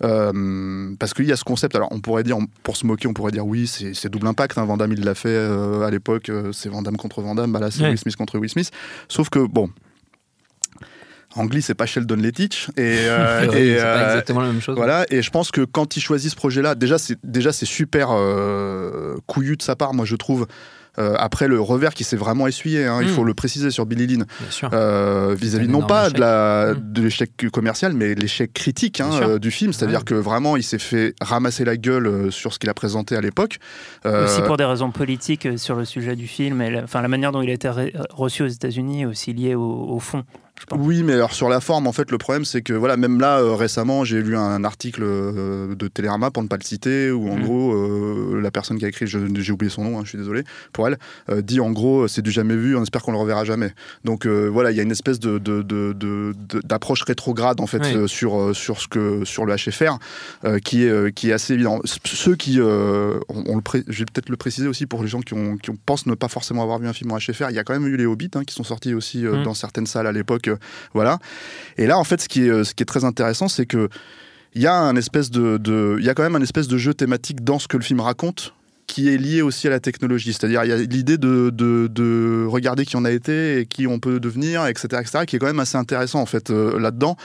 Parce 0.01 1.15
qu'il 1.15 1.27
y 1.27 1.33
a 1.33 1.37
ce 1.37 1.45
concept. 1.45 1.75
Alors, 1.77 1.89
on 1.93 2.01
pourrait 2.01 2.23
dire, 2.23 2.39
on- 2.39 2.47
pour 2.63 2.77
se 2.77 2.87
moquer, 2.87 3.09
on 3.09 3.15
pourrait 3.15 3.33
dire 3.33 3.47
oui, 3.47 3.67
c'est 3.67 4.09
double 4.09 4.27
impact. 4.27 4.59
Hein, 4.59 4.65
Van 4.65 4.77
Damme, 4.77 4.93
il 4.93 5.05
l'a 5.05 5.15
fait 5.15 5.37
à 5.37 5.91
l'époque. 5.91 6.31
c'est 6.53 6.69
Van 6.69 6.83
Damme 6.83 6.97
contre 6.97 7.21
Van 7.23 7.35
Damme. 7.35 7.53
Bah 7.53 7.61
là, 7.61 7.71
c'est 7.71 7.83
Ouais. 7.83 7.89
Will 7.91 7.99
Smith 7.99 8.17
contre 8.17 8.39
Will 8.39 8.51
Smith. 8.51 8.71
Sauf 9.09 9.29
que 9.31 9.41
bon. 9.47 9.71
Ang 11.37 11.49
Lee, 11.55 11.63
c'est 11.63 11.75
pas 11.75 11.87
Sheldon 11.87 12.17
Lettich. 12.17 12.69
Et, 12.77 12.81
euh, 13.09 13.47
pas 13.47 14.07
exactement 14.11 14.41
la 14.41 14.49
même 14.49 14.61
chose. 14.61 14.77
Voilà, 14.77 15.07
et 15.11 15.23
je 15.23 15.31
pense 15.31 15.53
que 15.53 15.61
quand 15.65 15.97
il 15.97 16.01
choisit 16.01 16.31
ce 16.31 16.37
projet-là, 16.37 16.75
déjà 16.75 16.99
c'est 16.99 17.19
déjà 17.23 17.53
c'est 17.53 17.67
super 17.67 18.09
euh, 18.11 19.15
couillu 19.27 19.57
de 19.57 19.63
sa 19.63 19.77
part, 19.77 19.95
moi 19.95 20.05
je 20.05 20.17
trouve. 20.17 20.47
Euh, 21.01 21.15
après 21.19 21.49
le 21.49 21.59
revers 21.61 21.95
qui 21.95 22.05
s'est 22.05 22.17
vraiment 22.17 22.47
essuyé, 22.47 22.85
hein, 22.85 22.99
il 23.01 23.09
Mm. 23.09 23.13
faut 23.13 23.25
le 23.25 23.33
préciser 23.33 23.71
sur 23.71 23.87
Billy 23.87 24.07
Lynn, 24.07 24.27
euh, 24.73 25.35
vis-à-vis 25.39 25.67
non 25.69 25.83
pas 25.83 26.03
échec. 26.09 26.17
de 26.17 26.21
la- 26.21 26.75
de 26.75 27.03
l'échec 27.03 27.31
commercial, 27.53 27.95
mais 27.95 28.15
l'échec 28.15 28.53
critique 28.53 29.01
hein, 29.01 29.09
euh, 29.23 29.39
du 29.39 29.51
film. 29.51 29.73
C'est-à-dire 29.73 30.01
Ouais. 30.01 30.05
que 30.05 30.15
vraiment, 30.15 30.57
il 30.57 30.63
s'est 30.63 30.79
fait 30.79 31.15
ramasser 31.21 31.65
la 31.65 31.77
gueule 31.77 32.31
sur 32.31 32.53
ce 32.53 32.59
qu'il 32.59 32.69
a 32.69 32.75
présenté 32.75 33.17
à 33.17 33.21
l'époque. 33.21 33.59
Aussi 34.05 34.43
pour 34.43 34.57
des 34.57 34.65
raisons 34.65 34.91
politiques 34.91 35.49
sur 35.59 35.77
le 35.77 35.85
sujet 35.85 36.17
du 36.17 36.27
film, 36.27 36.61
et 36.61 36.71
la, 36.71 36.83
enfin, 36.85 37.01
la 37.03 37.09
manière 37.09 37.33
dont 37.33 37.43
il 37.43 37.51
a 37.51 37.55
été 37.55 37.71
reçu 38.11 38.43
aux 38.43 38.47
États-Unis 38.49 39.03
est 39.03 39.07
aussi 39.07 39.33
liée 39.33 39.55
au, 39.55 39.63
au 39.89 39.99
fond. 40.01 40.25
Je 40.61 40.67
pense. 40.67 40.79
Oui, 40.81 41.03
mais 41.03 41.15
alors 41.15 41.33
sur 41.33 41.49
la 41.49 41.61
forme, 41.61 41.87
en 41.89 41.93
fait, 41.93 42.11
le 42.13 42.19
problème, 42.19 42.45
c'est 42.45 42.63
que 42.63 42.73
voilà, 42.73 42.97
même 42.97 43.19
là, 43.21 43.39
euh, 43.41 43.55
récemment, 43.55 44.05
j'ai 44.05 44.23
lu 44.23 44.37
un 44.37 44.63
article 44.63 45.03
euh, 45.03 45.75
de 45.75 45.89
Télérama, 45.89 46.31
pour 46.31 46.43
ne 46.43 46.49
pas 46.49 46.57
le 46.59 46.63
citer, 46.65 47.11
où 47.11 47.29
en 47.31 47.37
Mm. 47.37 47.43
gros, 47.43 47.73
euh, 47.75 48.41
la 48.43 48.51
personne 48.51 48.79
qui 48.79 48.85
a 48.85 48.89
écrit, 48.89 49.07
j'ai 49.07 49.53
oublié 49.53 49.71
son 49.71 49.85
nom, 49.85 49.99
hein, 49.99 50.03
je 50.05 50.11
suis 50.11 50.19
désolé 50.19 50.45
pour 50.73 50.87
elle, 50.87 50.99
dit 51.43 51.61
en 51.61 51.71
gros, 51.73 52.07
c'est 52.09 52.23
du 52.23 52.31
jamais 52.31 52.57
vu, 52.57 52.77
on 52.77 52.83
espère 52.83 53.03
qu'on 53.03 53.13
le 53.13 53.19
reverra 53.19 53.45
jamais. 53.45 53.73
Donc 54.05 54.27
voilà, 54.27 54.71
il 54.71 54.77
y 54.77 54.81
a 54.81 54.83
une 54.83 54.91
espèce 54.93 55.19
de, 55.19 55.39
d'approche 56.65 57.03
rétrograde 57.03 57.61
en 57.61 57.67
fait 57.67 57.83
Oui. 57.83 58.09
sur 58.09 58.55
sur 58.55 58.81
ce 58.81 58.89
que 58.89 59.25
sur 59.25 59.47
le 59.47 59.55
HFR, 59.57 59.99
qui 60.65 60.85
est 60.85 61.15
qui 61.15 61.31
est 61.31 61.33
assez 61.33 61.55
évident. 61.55 61.81
Ceux 62.05 62.37
qui, 62.37 62.59
on, 62.61 63.21
on 63.29 63.57
le 63.57 63.63
pré- 63.63 63.85
je 63.89 63.99
vais 64.01 64.05
peut-être 64.05 64.29
le 64.29 64.37
préciser 64.37 64.69
aussi 64.69 64.87
pour 64.87 65.03
les 65.03 65.09
gens 65.09 65.21
qui 65.21 65.35
ont 65.35 65.57
qui 65.57 65.71
ont- 65.71 65.77
pensent 65.87 66.07
ne 66.07 66.15
pas 66.15 66.29
forcément 66.29 66.63
avoir 66.63 66.79
vu 66.79 66.87
un 66.89 66.93
film 66.93 67.11
en 67.13 67.17
HFR, 67.19 67.47
il 67.51 67.57
y 67.57 67.59
a 67.59 67.65
quand 67.65 67.73
même 67.73 67.87
eu 67.87 67.97
les 67.97 68.07
Hobbits 68.07 68.31
hein, 68.35 68.45
qui 68.45 68.55
sont 68.55 68.65
sortis 68.65 68.95
aussi 68.95 69.25
Mm. 69.25 69.43
dans 69.45 69.55
certaines 69.55 69.87
salles 69.87 70.07
à 70.07 70.13
l'époque, 70.13 70.50
voilà. 70.95 71.19
Et 71.79 71.87
là, 71.87 71.99
en 71.99 72.05
fait, 72.05 72.21
ce 72.21 72.29
qui 72.29 72.47
est, 72.47 72.51
euh, 72.51 72.65
ce 72.65 72.75
qui 72.75 72.83
est 72.83 72.87
très 72.87 73.05
intéressant, 73.05 73.49
c'est 73.49 73.67
que 73.67 73.89
il 74.55 74.63
y 74.63 74.67
a 74.67 74.75
un 74.75 74.97
espèce 74.97 75.31
de, 75.31 75.59
de- 75.59 75.99
y 76.01 76.09
a 76.09 76.15
quand 76.15 76.25
même 76.25 76.35
un 76.37 76.43
espèce 76.43 76.67
de 76.69 76.77
jeu 76.77 76.93
thématique 76.95 77.45
dans 77.45 77.59
ce 77.61 77.69
que 77.69 77.77
le 77.77 77.85
film 77.85 78.01
raconte 78.01 78.53
qui 78.89 79.09
est 79.09 79.17
lié 79.19 79.41
aussi 79.41 79.69
à 79.69 79.71
la 79.71 79.79
technologie. 79.79 80.33
C'est-à-dire, 80.33 80.65
il 80.65 80.69
y 80.71 80.73
a 80.73 80.77
l'idée 80.77 81.17
de, 81.17 81.51
de, 81.51 81.87
de 81.87 82.45
regarder 82.49 82.85
qui 82.85 82.97
on 82.97 83.05
a 83.05 83.13
été 83.13 83.61
et 83.61 83.67
qui 83.67 83.87
on 83.87 84.01
peut 84.01 84.19
devenir, 84.19 84.67
etc., 84.67 84.89
etc., 85.01 85.25
qui 85.29 85.37
est 85.37 85.39
quand 85.39 85.47
même 85.47 85.61
assez 85.61 85.77
intéressant, 85.79 86.21
en 86.21 86.27
fait, 86.27 86.51
euh, 86.51 86.77
là-dedans, 86.81 87.17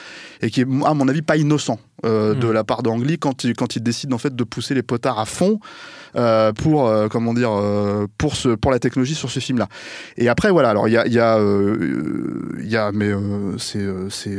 et 0.44 0.52
qui 0.52 0.62
est, 0.62 0.68
à 0.86 0.94
mon 0.94 1.08
avis, 1.08 1.24
pas 1.24 1.38
innocent 1.38 1.80
euh, 2.06 2.36
de 2.36 2.46
Mm. 2.50 2.52
la 2.52 2.64
part 2.64 2.84
d'Angly 2.84 3.18
quand 3.18 3.44
il, 3.44 3.56
quand 3.56 3.76
il 3.76 3.82
décide, 3.82 4.14
en 4.14 4.20
fait, 4.20 4.36
de 4.36 4.44
pousser 4.44 4.76
les 4.76 4.84
potards 4.84 5.18
à 5.18 5.26
fond 5.26 5.60
euh, 6.16 6.54
pour, 6.54 6.88
euh, 6.88 7.08
comment 7.08 7.34
dire, 7.34 7.52
euh, 7.52 8.08
pour, 8.18 8.36
ce, 8.36 8.50
pour 8.50 8.72
la 8.72 8.80
technologie 8.80 9.16
sur 9.16 9.30
ce 9.30 9.40
film-là. 9.40 9.68
Et 10.18 10.30
après, 10.30 10.50
voilà, 10.50 10.70
alors, 10.70 10.88
il 10.88 10.92
y 10.94 10.98
a, 10.98 11.06
il 11.06 11.14
y 11.14 11.20
a, 11.20 11.38
il 11.40 12.70
y 12.70 12.78
a 12.78 12.92
mais 12.92 13.12
c'est 13.58 13.86
c'est 14.10 14.38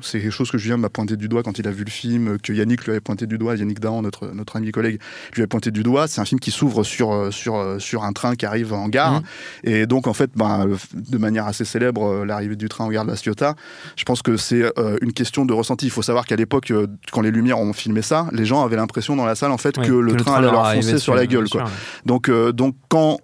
c'est 0.00 0.20
quelque 0.20 0.30
chose 0.30 0.50
que 0.50 0.58
Julien 0.58 0.76
m'a 0.76 0.88
pointé 0.88 1.16
du 1.16 1.28
doigt 1.28 1.42
quand 1.42 1.58
il 1.58 1.66
a 1.66 1.70
vu 1.70 1.84
le 1.84 1.90
film, 1.90 2.38
que 2.38 2.52
Yannick 2.52 2.84
lui 2.84 2.92
avait 2.92 3.00
pointé 3.00 3.26
du 3.26 3.38
doigt, 3.38 3.56
Yannick 3.56 3.80
Dahan, 3.80 4.02
notre, 4.02 4.28
notre 4.28 4.56
ami 4.56 4.70
collègue, 4.70 5.00
lui 5.34 5.42
avait 5.42 5.48
pointé 5.48 5.70
du 5.70 5.82
doigt. 5.82 6.06
C'est 6.06 6.20
un 6.20 6.24
film 6.24 6.40
qui 6.40 6.50
s'ouvre 6.50 6.84
sur, 6.84 7.32
sur, 7.32 7.76
sur 7.78 8.04
un 8.04 8.12
train 8.12 8.34
qui 8.34 8.46
arrive 8.46 8.72
en 8.72 8.88
gare. 8.88 9.20
Mhm. 9.20 9.22
Et 9.64 9.86
donc, 9.86 10.06
en 10.06 10.14
fait, 10.14 10.30
ben, 10.36 10.68
de 10.94 11.18
manière 11.18 11.46
assez 11.46 11.64
célèbre, 11.64 12.24
l'arrivée 12.24 12.56
du 12.56 12.68
train 12.68 12.84
en 12.84 12.90
gare 12.90 13.04
de 13.04 13.10
la 13.10 13.16
Ciotat, 13.16 13.54
je 13.96 14.04
pense 14.04 14.22
que 14.22 14.36
c'est 14.36 14.64
une 15.02 15.12
question 15.12 15.44
de 15.44 15.52
ressenti. 15.52 15.86
Il 15.86 15.90
faut 15.90 16.02
savoir 16.02 16.26
qu'à 16.26 16.36
l'époque, 16.36 16.72
quand 17.12 17.20
les 17.20 17.30
Lumières 17.30 17.58
ont 17.58 17.72
filmé 17.72 18.02
ça, 18.02 18.28
les 18.32 18.44
gens 18.44 18.64
avaient 18.64 18.76
l'impression 18.76 19.16
dans 19.16 19.26
la 19.26 19.34
salle, 19.34 19.50
en 19.50 19.58
fait, 19.58 19.76
Oui, 19.78 19.86
que 19.86 19.92
le 19.92 20.16
train 20.16 20.34
allait 20.34 20.50
leur 20.50 20.72
foncer 20.72 20.98
sur 20.98 21.07
la 21.14 21.26
dessus, 21.26 21.36
gueule. 21.36 21.48
Quoi. 21.48 21.66
sûr. 21.66 21.76
Donc, 22.04 22.28
euh, 22.28 22.52
donc 22.52 22.76
quand 22.88 23.18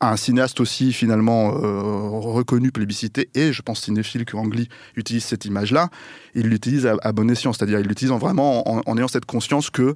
un 0.00 0.16
cinéaste 0.16 0.60
aussi 0.60 0.92
finalement 0.92 1.54
euh, 1.54 2.08
reconnu, 2.08 2.72
plébiscité, 2.72 3.30
et 3.34 3.52
je 3.52 3.62
pense 3.62 3.80
cinéphile 3.82 4.24
que 4.24 4.36
Ang 4.36 4.52
Lee 4.52 4.68
utilise 4.96 5.24
cette 5.24 5.44
image-là, 5.44 5.88
il 6.34 6.48
l'utilise 6.48 6.86
à, 6.86 6.96
à 7.02 7.12
bon 7.12 7.30
escient, 7.30 7.52
c'est-à-dire 7.52 7.78
il 7.78 7.86
l'utilise 7.86 8.10
en 8.10 8.18
vraiment 8.18 8.68
en, 8.68 8.82
en 8.84 8.98
ayant 8.98 9.08
cette 9.08 9.26
conscience 9.26 9.70
que 9.70 9.94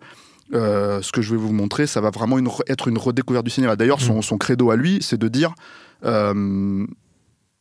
euh, 0.54 1.02
ce 1.02 1.11
que 1.11 1.23
je 1.23 1.33
vais 1.33 1.37
vous 1.37 1.52
montrer, 1.52 1.88
ça 1.88 2.00
va 2.00 2.11
vraiment 2.11 2.38
une 2.38 2.49
être 2.68 2.87
une 2.87 2.99
redécouverte 2.99 3.45
du 3.45 3.50
cinéma. 3.50 3.75
D'ailleurs, 3.75 4.00
son, 4.00 4.23
son 4.23 4.38
credo 4.38 4.71
à 4.71 4.76
lui, 4.76 4.99
c'est 5.02 5.18
de 5.18 5.26
dire 5.26 5.54
euh, 6.04 6.87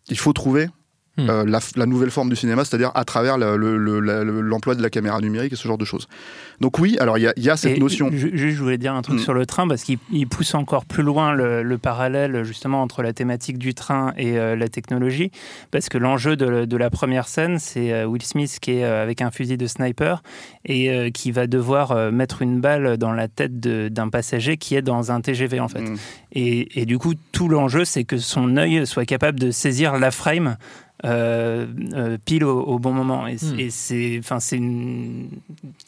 il 0.07 0.17
faut 0.17 0.33
trouver 0.33 0.69
Hmm. 1.17 1.29
euh, 1.29 1.45
la, 1.45 1.59
la 1.77 1.85
nouvelle 1.85 2.11
forme 2.11 2.29
du 2.29 2.35
cinéma, 2.35 2.65
c'est-à-dire 2.65 2.91
à 2.93 3.05
travers 3.05 3.37
l'emploi 3.37 4.75
de 4.75 4.81
la 4.81 4.89
caméra 4.89 5.21
numérique 5.21 5.53
et 5.53 5.55
ce 5.55 5.67
genre 5.67 5.77
de 5.77 5.85
choses. 5.85 6.07
Donc 6.61 6.79
oui, 6.79 6.97
alors 6.99 7.17
il 7.17 7.21
y 7.21 7.27
a, 7.27 7.33
il 7.37 7.43
y 7.43 7.49
a 7.49 7.55
cette 7.57 7.77
Et 7.77 7.79
notion. 7.79 8.09
Juste, 8.11 8.35
je 8.35 8.61
voulais 8.61 8.77
dire 8.77 8.93
un 8.93 9.01
truc 9.01 9.15
Mm. 9.15 9.23
sur 9.23 9.33
le 9.33 9.45
train, 9.45 9.67
parce 9.67 9.83
qu'il 9.83 9.97
il 10.11 10.27
pousse 10.27 10.53
encore 10.55 10.85
plus 10.85 11.03
loin 11.03 11.33
le, 11.33 11.63
le 11.63 11.77
parallèle 11.77 12.43
justement 12.43 12.81
entre 12.81 13.01
la 13.01 13.13
thématique 13.13 13.57
du 13.57 13.73
train 13.73 14.13
et 14.17 14.37
euh, 14.37 14.55
la 14.55 14.67
technologie, 14.67 15.31
parce 15.71 15.89
que 15.89 15.97
l'enjeu 15.97 16.35
de, 16.35 16.65
de 16.65 16.77
la 16.77 16.89
première 16.89 17.27
scène, 17.27 17.59
c'est 17.59 17.93
euh, 17.93 18.05
Will 18.05 18.21
Smith 18.23 18.57
qui 18.61 18.71
est 18.71 18.83
avec 18.83 19.21
un 19.21 19.31
fusil 19.31 19.57
de 19.57 19.67
sniper 19.67 20.21
et 20.65 20.89
euh, 20.89 21.09
qui 21.11 21.31
va 21.31 21.47
devoir 21.47 22.11
mettre 22.11 22.41
une 22.41 22.59
balle 22.59 22.97
dans 22.97 23.13
la 23.13 23.27
tête 23.27 23.59
d'un 23.59 24.09
passager 24.09 24.57
qui 24.57 24.75
est 24.75 24.81
dans 24.81 25.11
un 25.11 25.21
TGV 25.21 25.59
en 25.59 25.67
fait. 25.69 25.81
Mm. 25.81 25.97
Et, 26.33 26.81
et 26.81 26.85
du 26.85 26.97
coup, 26.97 27.13
tout 27.31 27.47
l'enjeu, 27.47 27.85
c'est 27.85 28.03
que 28.03 28.17
son 28.17 28.57
œil 28.57 28.85
soit 28.85 29.05
capable 29.05 29.39
de 29.39 29.51
saisir 29.51 29.97
la 29.97 30.11
frame. 30.11 30.57
Euh, 31.05 31.65
euh, 31.93 32.17
pile 32.25 32.43
au, 32.43 32.59
au 32.61 32.79
bon 32.79 32.91
moment. 32.91 33.27
Et, 33.27 33.35
Hmm. 33.35 33.59
et 33.59 33.69
c'est 33.69 34.15
enfin 34.19 34.39
c'est 34.39 34.55
une 34.57 35.29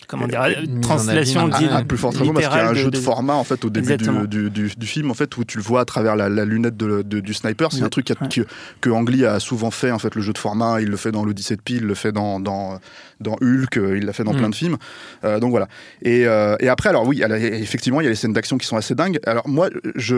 comment 0.07 0.27
dire 0.27 0.43
Une 0.63 0.81
translation 0.81 1.47
dit- 1.47 1.65
à 1.65 1.83
plus 1.83 1.97
forte 1.97 2.17
raison 2.17 2.33
parce 2.33 2.47
qu'il 2.47 2.55
y 2.57 2.59
a 2.59 2.69
un 2.69 2.73
jeu 2.73 2.85
de, 2.85 2.89
de- 2.91 2.97
format 2.97 3.33
en 3.33 3.43
fait 3.43 3.65
au 3.65 3.69
début 3.69 3.97
du, 3.97 4.27
du, 4.27 4.49
du- 4.49 4.71
du 4.77 4.85
film 4.85 5.09
en 5.11 5.13
fait 5.13 5.35
où 5.37 5.43
tu 5.43 5.57
le 5.57 5.63
vois 5.63 5.81
à 5.81 5.85
travers 5.85 6.15
la, 6.15 6.29
la 6.29 6.45
lunette 6.45 6.77
de- 6.77 7.01
de- 7.01 7.19
du 7.19 7.33
sniper. 7.33 7.71
C'est 7.71 7.79
un 7.81 7.83
Ouais. 7.85 7.89
truc 7.89 8.05
qu'a- 8.05 8.15
que, 8.15 8.41
que 8.81 8.89
Ang 8.89 9.09
Lee 9.09 9.25
a 9.25 9.39
souvent 9.39 9.71
fait 9.71 9.91
en 9.91 9.99
fait 9.99 10.13
le 10.15 10.21
jeu 10.21 10.33
de 10.33 10.37
format. 10.37 10.81
Il 10.81 10.89
le 10.89 10.97
fait 10.97 11.11
dans 11.11 11.25
l'Odyssée 11.25 11.55
de 11.55 11.61
Pi 11.61 11.75
il 11.77 11.83
le 11.85 11.95
fait 11.95 12.11
dans, 12.11 12.39
dans, 12.39 12.79
dans 13.19 13.35
Hulk 13.41 13.75
il 13.95 14.05
l'a 14.05 14.13
fait 14.13 14.23
dans 14.23 14.33
Mm. 14.33 14.37
plein 14.37 14.49
de 14.49 14.55
films. 14.55 14.77
Euh, 15.23 15.39
donc 15.39 15.49
voilà. 15.51 15.67
Et, 16.03 16.27
euh, 16.27 16.55
et 16.59 16.69
après 16.69 16.89
alors 16.89 17.07
oui 17.07 17.21
elle 17.23 17.31
a- 17.31 17.39
effectivement 17.39 18.01
il 18.01 18.03
y 18.03 18.07
a 18.07 18.09
les 18.11 18.15
scènes 18.15 18.33
d'action 18.33 18.57
qui 18.57 18.67
sont 18.67 18.77
assez 18.77 18.93
dingues. 18.93 19.19
Alors 19.25 19.47
moi 19.47 19.69
je 19.95 20.15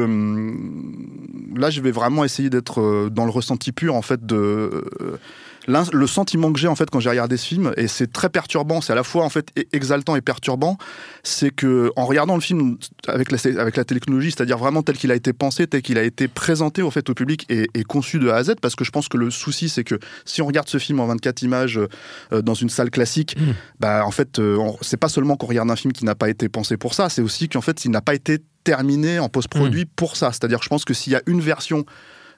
là 1.56 1.70
je 1.70 1.82
vais 1.82 1.91
vraiment 1.91 2.24
essayer 2.25 2.50
d'être 2.50 3.10
dans 3.10 3.25
le 3.25 3.32
ressenti 3.32 3.72
pur 3.72 3.96
en 3.96 4.01
fait 4.01 4.25
de 4.25 4.84
le 5.67 6.08
sentiment 6.08 6.51
que 6.51 6.60
j'ai 6.60 6.67
en 6.67 6.75
fait 6.75 6.89
quand 6.89 7.00
j'ai 7.00 7.10
regardé 7.10 7.38
ce 7.38 7.46
film 7.46 7.74
et 7.77 7.88
c'est 7.88 8.12
très 8.12 8.29
perturbant 8.29 8.81
c'est 8.81 8.93
à 8.93 8.96
la 8.96 9.03
fois 9.03 9.24
en 9.24 9.29
fait 9.29 9.51
exaltant 9.72 10.15
et 10.15 10.22
perturbant 10.22 10.77
c'est 11.24 11.51
que 11.51 11.91
en 11.96 12.05
regardant 12.05 12.36
le 12.36 12.41
film 12.41 12.77
avec 13.08 13.31
la, 13.31 13.38
avec 13.62 13.77
la 13.77 13.84
technologie 13.84 14.31
c'est-à-dire 14.31 14.58
vraiment 14.58 14.81
tel 14.81 14.98
qu'il 14.98 15.12
a 15.12 15.15
été 15.15 15.34
pensé 15.34 15.67
tel 15.67 15.81
qu'il 15.81 15.98
a 15.98 16.03
été 16.03 16.27
présenté 16.27 16.81
au 16.81 16.91
fait 16.91 17.10
au 17.10 17.13
public 17.13 17.46
et, 17.50 17.67
et 17.74 17.84
conçu 17.84 18.19
de 18.19 18.29
A 18.29 18.38
à 18.38 18.43
Z 18.43 18.55
parce 18.62 18.75
que 18.75 18.84
je 18.84 18.91
pense 18.91 19.10
que 19.10 19.17
le 19.17 19.29
souci 19.29 19.69
c'est 19.69 19.84
que 19.84 20.00
si 20.25 20.41
on 20.41 20.48
regarde 20.48 20.69
ce 20.69 20.77
film 20.77 21.00
en 21.00 21.08
24 21.08 21.41
images 21.43 21.79
euh, 22.31 22.41
dans 22.41 22.55
une 22.55 22.69
salle 22.69 22.89
classique 22.89 23.36
Mm. 23.38 23.53
bah 23.79 24.05
en 24.05 24.12
fait 24.12 24.39
euh, 24.39 24.58
c'est 24.81 24.98
pas 24.98 25.10
seulement 25.10 25.36
qu'on 25.36 25.48
regarde 25.48 25.69
un 25.69 25.75
film 25.75 25.93
qui 25.93 26.05
n'a 26.05 26.15
pas 26.15 26.29
été 26.29 26.50
pensé 26.50 26.77
pour 26.77 26.93
ça 26.93 27.10
c'est 27.10 27.22
aussi 27.22 27.50
qu'en 27.50 27.62
fait 27.62 27.86
il 27.86 27.91
n'a 27.91 28.01
pas 28.01 28.15
été 28.15 28.39
terminé 28.63 29.19
en 29.19 29.29
post-produit 29.29 29.86
pour 29.86 30.15
ça 30.15 30.31
c'est-à-dire 30.31 30.60
je 30.62 30.69
pense 30.69 30.86
que 30.86 30.93
s'il 30.93 31.13
y 31.13 31.15
a 31.15 31.22
une 31.27 31.41
version 31.41 31.86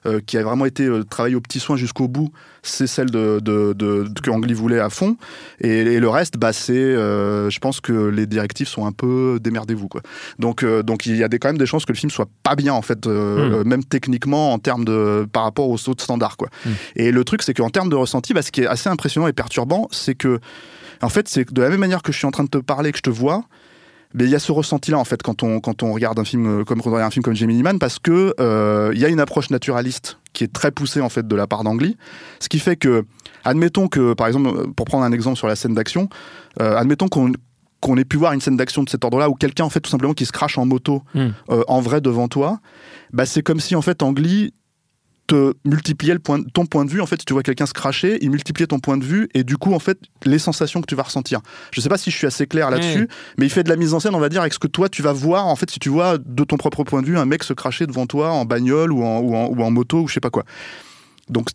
euh, 0.06 0.20
qui 0.24 0.36
a 0.38 0.42
vraiment 0.42 0.64
été 0.66 0.84
euh, 0.86 1.04
travaillée 1.04 1.36
au 1.36 1.40
petit 1.40 1.60
soin 1.60 1.76
jusqu'au 1.76 2.08
bout, 2.08 2.30
c'est 2.62 2.86
celle 2.86 3.10
de, 3.10 3.40
de, 3.40 3.72
de- 3.72 4.04
de- 4.08 4.20
que 4.20 4.30
Ang 4.30 4.44
Lee 4.44 4.52
voulait 4.54 4.78
à 4.80 4.90
fond. 4.90 5.16
Et, 5.60 5.68
et 5.78 6.00
le 6.00 6.08
reste, 6.08 6.36
bah, 6.38 6.52
c'est, 6.52 6.72
euh, 6.72 7.50
je 7.50 7.58
pense 7.60 7.80
que 7.80 7.92
les 8.08 8.26
directives 8.26 8.66
sont 8.68 8.86
un 8.86 8.92
peu 8.92 9.38
démerdez-vous 9.40 9.88
quoi. 9.88 10.00
Donc, 10.38 10.62
euh, 10.64 10.82
donc 10.82 11.06
il 11.06 11.16
y 11.16 11.22
a 11.24 11.28
des, 11.28 11.38
quand 11.38 11.48
même 11.48 11.58
des 11.58 11.66
chances 11.66 11.84
que 11.84 11.92
le 11.92 11.98
film 11.98 12.10
soit 12.10 12.28
pas 12.42 12.56
bien 12.56 12.72
en 12.74 12.82
fait, 12.82 13.06
euh, 13.06 13.50
Mm. 13.50 13.54
euh, 13.54 13.64
même 13.64 13.84
techniquement 13.84 14.52
en 14.52 14.58
termes 14.58 14.84
de 14.84 15.26
par 15.32 15.44
rapport 15.44 15.68
aux 15.68 15.88
autres 15.88 16.02
standards 16.04 16.36
quoi. 16.36 16.48
Mm. 16.66 16.70
Et 16.96 17.12
le 17.12 17.24
truc, 17.24 17.42
c'est 17.42 17.54
qu'en 17.54 17.70
termes 17.70 17.88
de 17.88 17.96
ressenti, 17.96 18.34
bah, 18.34 18.42
ce 18.42 18.50
qui 18.52 18.62
est 18.62 18.66
assez 18.66 18.88
impressionnant 18.88 19.26
et 19.28 19.32
perturbant, 19.32 19.88
c'est 19.90 20.14
que 20.14 20.38
en 21.00 21.08
fait, 21.08 21.28
c'est 21.28 21.52
de 21.52 21.62
la 21.62 21.68
même 21.68 21.80
manière 21.80 22.02
que 22.02 22.12
je 22.12 22.18
suis 22.18 22.26
en 22.26 22.30
train 22.30 22.44
de 22.44 22.48
te 22.48 22.58
parler, 22.58 22.92
que 22.92 22.98
je 22.98 23.02
te 23.02 23.10
vois, 23.10 23.44
mais 24.14 24.24
il 24.24 24.30
y 24.30 24.34
a 24.34 24.38
ce 24.38 24.52
ressenti-là 24.52 24.98
en 24.98 25.04
fait 25.04 25.22
quand 25.22 25.42
on 25.42 25.60
quand 25.60 25.82
on 25.82 25.92
regarde 25.92 26.18
un 26.18 26.24
film 26.24 26.60
euh, 26.60 26.64
comme 26.64 26.80
quand 26.80 26.90
on 26.90 26.92
regarde 26.92 27.08
un 27.08 27.10
film 27.10 27.22
comme 27.22 27.34
Gemini 27.34 27.62
Man 27.62 27.78
parce 27.78 27.98
que 27.98 28.34
euh, 28.40 28.90
il 28.94 29.00
y 29.00 29.04
a 29.04 29.08
une 29.08 29.20
approche 29.20 29.50
naturaliste 29.50 30.18
qui 30.32 30.44
est 30.44 30.52
très 30.52 30.70
poussée 30.70 31.00
en 31.00 31.08
fait 31.08 31.26
de 31.26 31.36
la 31.36 31.46
part 31.46 31.62
d'Angly, 31.64 31.96
ce 32.40 32.48
qui 32.48 32.58
fait 32.58 32.76
que 32.76 33.04
admettons 33.44 33.88
que 33.88 34.14
par 34.14 34.26
exemple 34.26 34.48
euh, 34.48 34.66
pour 34.74 34.86
prendre 34.86 35.04
un 35.04 35.12
exemple 35.12 35.36
sur 35.36 35.46
la 35.46 35.56
scène 35.56 35.74
d'action, 35.74 36.08
euh, 36.60 36.76
admettons 36.76 37.08
qu'on 37.08 37.32
qu'on 37.80 37.96
ait 37.96 38.04
pu 38.04 38.16
voir 38.16 38.32
une 38.32 38.40
scène 38.40 38.56
d'action 38.56 38.84
de 38.84 38.88
cet 38.88 39.04
ordre-là 39.04 39.28
où 39.28 39.34
quelqu'un 39.34 39.64
en 39.64 39.70
fait 39.70 39.80
tout 39.80 39.90
simplement 39.90 40.14
qui 40.14 40.24
se 40.24 40.30
crache 40.32 40.56
en 40.56 40.64
moto 40.64 41.02
Mm. 41.14 41.28
euh, 41.50 41.64
en 41.66 41.80
vrai 41.80 42.00
devant 42.00 42.28
toi, 42.28 42.60
bah 43.12 43.26
c'est 43.26 43.42
comme 43.42 43.58
si 43.60 43.74
en 43.74 43.82
fait 43.82 44.02
Angly 44.02 44.54
te 45.26 45.54
multipliait 45.64 46.14
le 46.14 46.18
point, 46.18 46.42
ton 46.42 46.66
point 46.66 46.84
de 46.84 46.90
vue. 46.90 47.00
En 47.00 47.06
fait, 47.06 47.20
si 47.20 47.24
tu 47.24 47.32
vois 47.32 47.42
quelqu'un 47.42 47.66
se 47.66 47.72
cracher, 47.72 48.18
il 48.20 48.30
multipliait 48.30 48.66
ton 48.66 48.80
point 48.80 48.96
de 48.96 49.04
vue 49.04 49.28
et 49.34 49.44
du 49.44 49.56
coup, 49.56 49.72
en 49.72 49.78
fait, 49.78 49.98
les 50.24 50.38
sensations 50.38 50.80
que 50.80 50.86
tu 50.86 50.94
vas 50.94 51.04
ressentir. 51.04 51.40
Je 51.72 51.80
sais 51.80 51.88
pas 51.88 51.98
si 51.98 52.10
je 52.10 52.16
suis 52.16 52.26
assez 52.26 52.46
clair 52.46 52.70
là-dessus, 52.70 53.08
mais 53.38 53.46
il 53.46 53.50
fait 53.50 53.62
de 53.62 53.68
la 53.68 53.76
mise 53.76 53.94
en 53.94 54.00
scène, 54.00 54.14
on 54.14 54.20
va 54.20 54.28
dire, 54.28 54.40
avec 54.40 54.52
ce 54.52 54.58
que 54.58 54.66
toi 54.66 54.88
tu 54.88 55.02
vas 55.02 55.12
voir. 55.12 55.46
En 55.46 55.56
fait, 55.56 55.70
si 55.70 55.78
tu 55.78 55.88
vois 55.88 56.18
de 56.18 56.44
ton 56.44 56.56
propre 56.56 56.84
point 56.84 57.02
de 57.02 57.06
vue 57.06 57.18
un 57.18 57.26
mec 57.26 57.44
se 57.44 57.52
cracher 57.52 57.86
devant 57.86 58.06
toi 58.06 58.30
en 58.30 58.44
bagnole 58.44 58.92
ou 58.92 59.02
en, 59.02 59.20
ou 59.20 59.34
en, 59.36 59.46
ou 59.46 59.62
en 59.62 59.70
moto 59.70 60.02
ou 60.02 60.08
je 60.08 60.14
sais 60.14 60.20
pas 60.20 60.30
quoi. 60.30 60.44
Donc, 61.28 61.48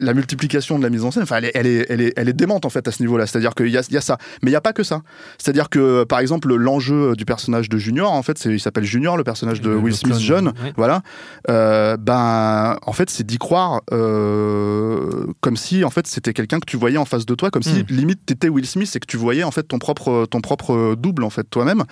la 0.00 0.12
multiplication 0.14 0.76
de 0.78 0.82
la 0.82 0.90
mise 0.90 1.04
en 1.04 1.10
scène, 1.12 1.22
enfin, 1.22 1.36
elle 1.36 1.44
est, 1.46 1.52
elle 1.54 1.66
est, 1.66 1.86
elle 1.88 2.00
est, 2.00 2.12
elle 2.16 2.28
est 2.28 2.32
démente 2.32 2.64
en 2.64 2.70
fait 2.70 2.86
à 2.88 2.90
ce 2.90 3.02
niveau-là. 3.02 3.26
C'est-à-dire 3.26 3.54
qu'il 3.54 3.68
y 3.68 3.72
y 3.72 3.76
a 3.96 4.00
ça, 4.00 4.18
mais 4.42 4.50
il 4.50 4.52
n'y 4.52 4.56
a 4.56 4.60
pas 4.60 4.72
que 4.72 4.82
ça. 4.82 5.02
C'est-à-dire 5.38 5.68
que 5.68 6.04
par 6.04 6.18
exemple 6.18 6.52
l'enjeu 6.54 7.14
du 7.16 7.24
personnage 7.24 7.68
de 7.68 7.78
Junior, 7.78 8.10
en 8.10 8.22
fait, 8.22 8.44
il 8.46 8.58
s'appelle 8.60 8.84
Junior, 8.84 9.16
le 9.16 9.24
personnage 9.24 9.60
de 9.60 9.70
Le- 9.70 9.76
Will 9.76 9.92
le 9.92 9.96
Smith 9.96 10.18
jeune, 10.18 10.52
voilà. 10.76 11.02
Euh, 11.48 11.96
ben, 11.96 12.76
en 12.82 12.92
fait, 12.92 13.08
c'est 13.10 13.24
d'y 13.24 13.38
croire 13.38 13.82
euh, 13.92 15.26
comme 15.40 15.56
si 15.56 15.84
en 15.84 15.90
fait 15.90 16.06
c'était 16.06 16.32
quelqu'un 16.32 16.60
que 16.60 16.66
tu 16.66 16.76
voyais 16.76 16.98
en 16.98 17.04
face 17.04 17.26
de 17.26 17.34
toi, 17.34 17.50
comme 17.50 17.62
si 17.62 17.82
Mm. 17.82 17.86
limite 17.90 18.26
t'étais 18.26 18.48
Will 18.48 18.66
Smith 18.66 18.90
et 18.94 19.00
que 19.00 19.06
tu 19.06 19.16
voyais 19.16 19.44
en 19.44 19.50
fait 19.50 19.62
ton 19.64 19.78
propre, 19.78 20.26
ton 20.30 20.40
propre 20.40 20.94
double 20.96 21.24
en 21.24 21.30
fait 21.30 21.44
toi-même. 21.48 21.84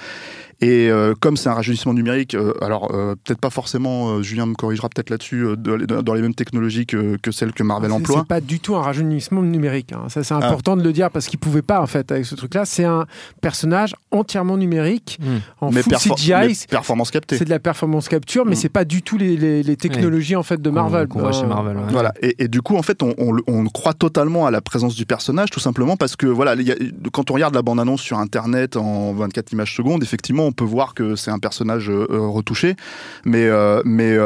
Et 0.62 0.88
euh, 0.90 1.14
comme 1.18 1.36
c'est 1.36 1.48
un 1.48 1.54
rajeunissement 1.54 1.92
numérique, 1.92 2.34
euh, 2.34 2.54
alors 2.62 2.94
euh, 2.94 3.14
peut-être 3.24 3.40
pas 3.40 3.50
forcément, 3.50 4.10
euh, 4.12 4.22
Julien 4.22 4.46
me 4.46 4.54
corrigera 4.54 4.88
peut-être 4.88 5.10
là-dessus, 5.10 5.44
euh, 5.44 5.56
dans, 5.56 6.14
les- 6.14 6.22
mêmes 6.22 6.34
technologies 6.34 6.86
que, 6.86 7.16
que 7.20 7.32
celles 7.32 7.52
que 7.52 7.64
Marvel 7.64 7.90
C'est- 7.90 7.96
emploie. 7.96 8.18
C'est 8.20 8.28
pas 8.28 8.40
du 8.40 8.60
tout 8.60 8.76
un 8.76 8.80
rajeunissement 8.82 9.42
numérique. 9.42 9.92
hein. 9.92 10.04
Ça, 10.08 10.22
c'est 10.22 10.34
important 10.34 10.76
de 10.76 10.82
le 10.84 10.92
dire 10.92 11.10
parce 11.10 11.26
qu'il 11.26 11.40
pouvait 11.40 11.62
pas 11.62 11.80
en 11.80 11.86
fait 11.88 12.12
avec 12.12 12.24
ce 12.26 12.36
truc-là. 12.36 12.64
C'est 12.64 12.84
un 12.84 13.06
personnage 13.40 13.96
entièrement 14.12 14.56
numérique 14.56 15.18
Mm. 15.20 15.26
en 15.60 15.70
mais, 15.72 15.82
full 15.82 15.94
perfor- 15.94 16.14
CGI. 16.16 16.32
mais 16.48 16.54
performance 16.70 17.10
captée. 17.10 17.36
C'est 17.38 17.44
de 17.44 17.50
la 17.50 17.58
performance 17.58 18.08
capture, 18.08 18.44
mais 18.46 18.52
Mm. 18.52 18.54
c'est 18.54 18.68
pas 18.68 18.84
du 18.84 19.02
tout 19.02 19.18
les, 19.18 19.36
les- 19.36 19.64
les 19.64 19.76
technologies 19.76 20.36
en 20.36 20.44
fait 20.44 20.62
de 20.62 20.70
Marvel. 20.70 21.08
qu'on 21.08 21.18
voit 21.20 21.32
chez 21.32 21.44
Marvel, 21.46 21.76
ouais. 21.76 21.82
Voilà. 21.90 22.12
Et, 22.22 22.44
et 22.44 22.46
du 22.48 22.62
coup, 22.62 22.76
en 22.76 22.82
fait, 22.82 23.02
on, 23.02 23.14
on 23.18 23.32
le- 23.32 23.42
on 23.48 23.64
croit 23.64 23.94
totalement 23.94 24.46
à 24.46 24.52
la 24.52 24.60
présence 24.60 24.94
du 24.94 25.06
personnage, 25.06 25.50
tout 25.50 25.58
simplement 25.60 25.96
parce 25.96 26.14
que, 26.14 26.26
voilà, 26.28 26.54
il 26.54 26.62
y 26.62 26.70
a- 26.70 26.76
quand 27.12 27.30
on 27.32 27.34
regarde 27.34 27.54
la 27.56 27.62
bande-annonce 27.62 28.00
sur 28.00 28.18
Internet 28.18 28.76
en 28.76 29.12
24 29.12 29.50
images 29.52 29.74
secondes, 29.74 30.02
effectivement, 30.04 30.51
on 30.52 30.54
peut 30.54 30.64
voir 30.64 30.92
que 30.92 31.16
c'est 31.16 31.30
un 31.30 31.38
personnage 31.38 31.88
euh, 31.88 32.06
euh, 32.10 32.28
retouché, 32.28 32.76
mais, 33.24 33.46
euh, 33.46 33.80
mais, 33.86 34.18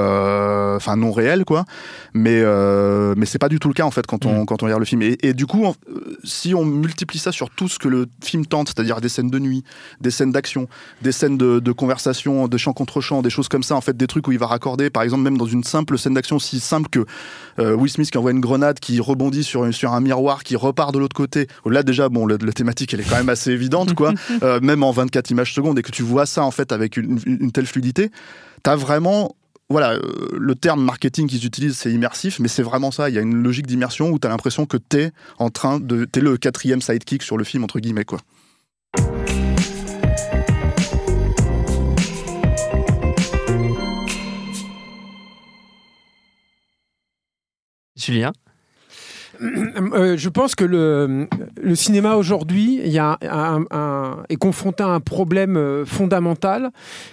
enfin, 0.76 0.96
non 0.96 1.12
réel, 1.12 1.44
quoi. 1.44 1.64
Mais, 2.14 2.42
mais 3.16 3.26
c'est 3.26 3.38
pas 3.38 3.48
du 3.48 3.60
tout 3.60 3.68
le 3.68 3.74
cas, 3.74 3.84
en 3.84 3.90
fait, 3.92 4.06
quand 4.06 4.26
on, 4.26 4.44
quand 4.44 4.62
on 4.62 4.66
regarde 4.66 4.80
le 4.80 4.86
film. 4.86 5.02
Et, 5.02 5.16
et 5.22 5.34
du 5.34 5.46
coup, 5.46 5.64
en- 5.64 5.74
si 6.24 6.54
on 6.54 6.64
multiplie 6.64 7.18
ça 7.18 7.30
sur 7.30 7.50
tout 7.50 7.68
ce 7.68 7.78
que 7.78 7.88
le 7.88 8.06
film 8.24 8.44
tente, 8.44 8.68
c'est-à-dire 8.68 9.00
des 9.00 9.08
scènes 9.08 9.30
de 9.30 9.38
nuit, 9.38 9.62
des 10.00 10.10
scènes 10.10 10.32
d'action, 10.32 10.68
des 11.02 11.12
scènes 11.12 11.38
de, 11.38 11.60
de 11.60 11.72
conversation, 11.72 12.48
de 12.48 12.56
chant 12.56 12.72
contre 12.72 13.00
chant, 13.00 13.22
des 13.22 13.30
choses 13.30 13.48
comme 13.48 13.62
ça, 13.62 13.76
en 13.76 13.80
fait, 13.80 13.96
des 13.96 14.06
trucs 14.08 14.26
où 14.26 14.32
il 14.32 14.38
va 14.38 14.46
raccorder, 14.48 14.90
par 14.90 15.02
exemple, 15.04 15.22
même 15.22 15.38
dans 15.38 15.46
une 15.46 15.62
simple 15.64 15.96
scène 15.96 16.14
d'action 16.14 16.38
si 16.40 16.58
simple 16.58 16.88
que 16.90 17.06
euh, 17.58 17.74
Will 17.74 17.90
Smith 17.90 18.10
qui 18.10 18.18
envoie 18.18 18.30
une 18.30 18.40
grenade 18.40 18.80
qui 18.80 19.00
rebondit 19.00 19.44
sur, 19.44 19.72
sur 19.74 19.92
un 19.92 20.00
miroir 20.00 20.44
qui 20.44 20.56
repart 20.56 20.92
de 20.92 20.98
l'autre 20.98 21.16
côté. 21.16 21.46
Là 21.64 21.82
déjà 21.82 22.08
bon 22.08 22.26
la 22.26 22.38
thématique 22.38 22.94
elle 22.94 23.00
est 23.00 23.08
quand 23.08 23.16
même 23.16 23.28
assez 23.28 23.50
évidente 23.50 23.94
quoi, 23.94 24.12
Euh, 24.42 24.60
même 24.60 24.82
en 24.82 24.90
24 24.90 25.30
images 25.30 25.54
secondes 25.54 25.78
et 25.78 25.82
que 25.82 25.90
tu 25.90 26.02
vois 26.02 26.26
ça 26.26 26.44
en 26.44 26.50
fait 26.50 26.72
avec 26.72 26.96
une, 26.96 27.50
telle 27.52 27.66
fluidité, 27.66 28.10
t'as 28.62 28.76
vraiment 28.76 29.34
voilà, 29.68 29.94
euh, 29.94 30.28
le 30.32 30.54
terme 30.54 30.84
marketing 30.84 31.26
qu'ils 31.26 31.44
utilisent, 31.44 31.76
c'est 31.76 31.90
immersif, 31.90 32.38
mais 32.38 32.46
c'est 32.46 32.62
vraiment 32.62 32.92
ça. 32.92 33.08
Il 33.08 33.14
y 33.14 33.18
a 33.18 33.20
une 33.20 33.42
logique 33.42 33.66
d'immersion 33.66 34.10
où 34.10 34.18
tu 34.18 34.26
as 34.26 34.30
l'impression 34.30 34.64
que 34.64 34.76
t'es 34.76 35.10
en 35.38 35.50
train 35.50 35.80
de. 35.80 36.04
T'es 36.04 36.20
le 36.20 36.36
quatrième 36.36 36.80
sidekick 36.80 37.22
sur 37.22 37.36
le 37.36 37.42
film, 37.42 37.64
entre 37.64 37.80
guillemets, 37.80 38.04
quoi. 38.04 38.20
Julien 47.96 48.32
Euh, 49.42 50.16
je 50.16 50.28
pense 50.30 50.54
que 50.54 50.64
le, 50.64 51.28
le 51.62 51.74
cinéma 51.74 52.14
aujourd'hui 52.16 52.80
il 52.82 52.90
y 52.90 52.98
a 52.98 53.18
un- 53.20 53.64
un- 53.70 54.22
est 54.30 54.36
confronté 54.36 54.82
à 54.82 54.86
un 54.86 55.00
problème 55.00 55.58
euh, 55.58 55.84
fondamental 55.84 56.70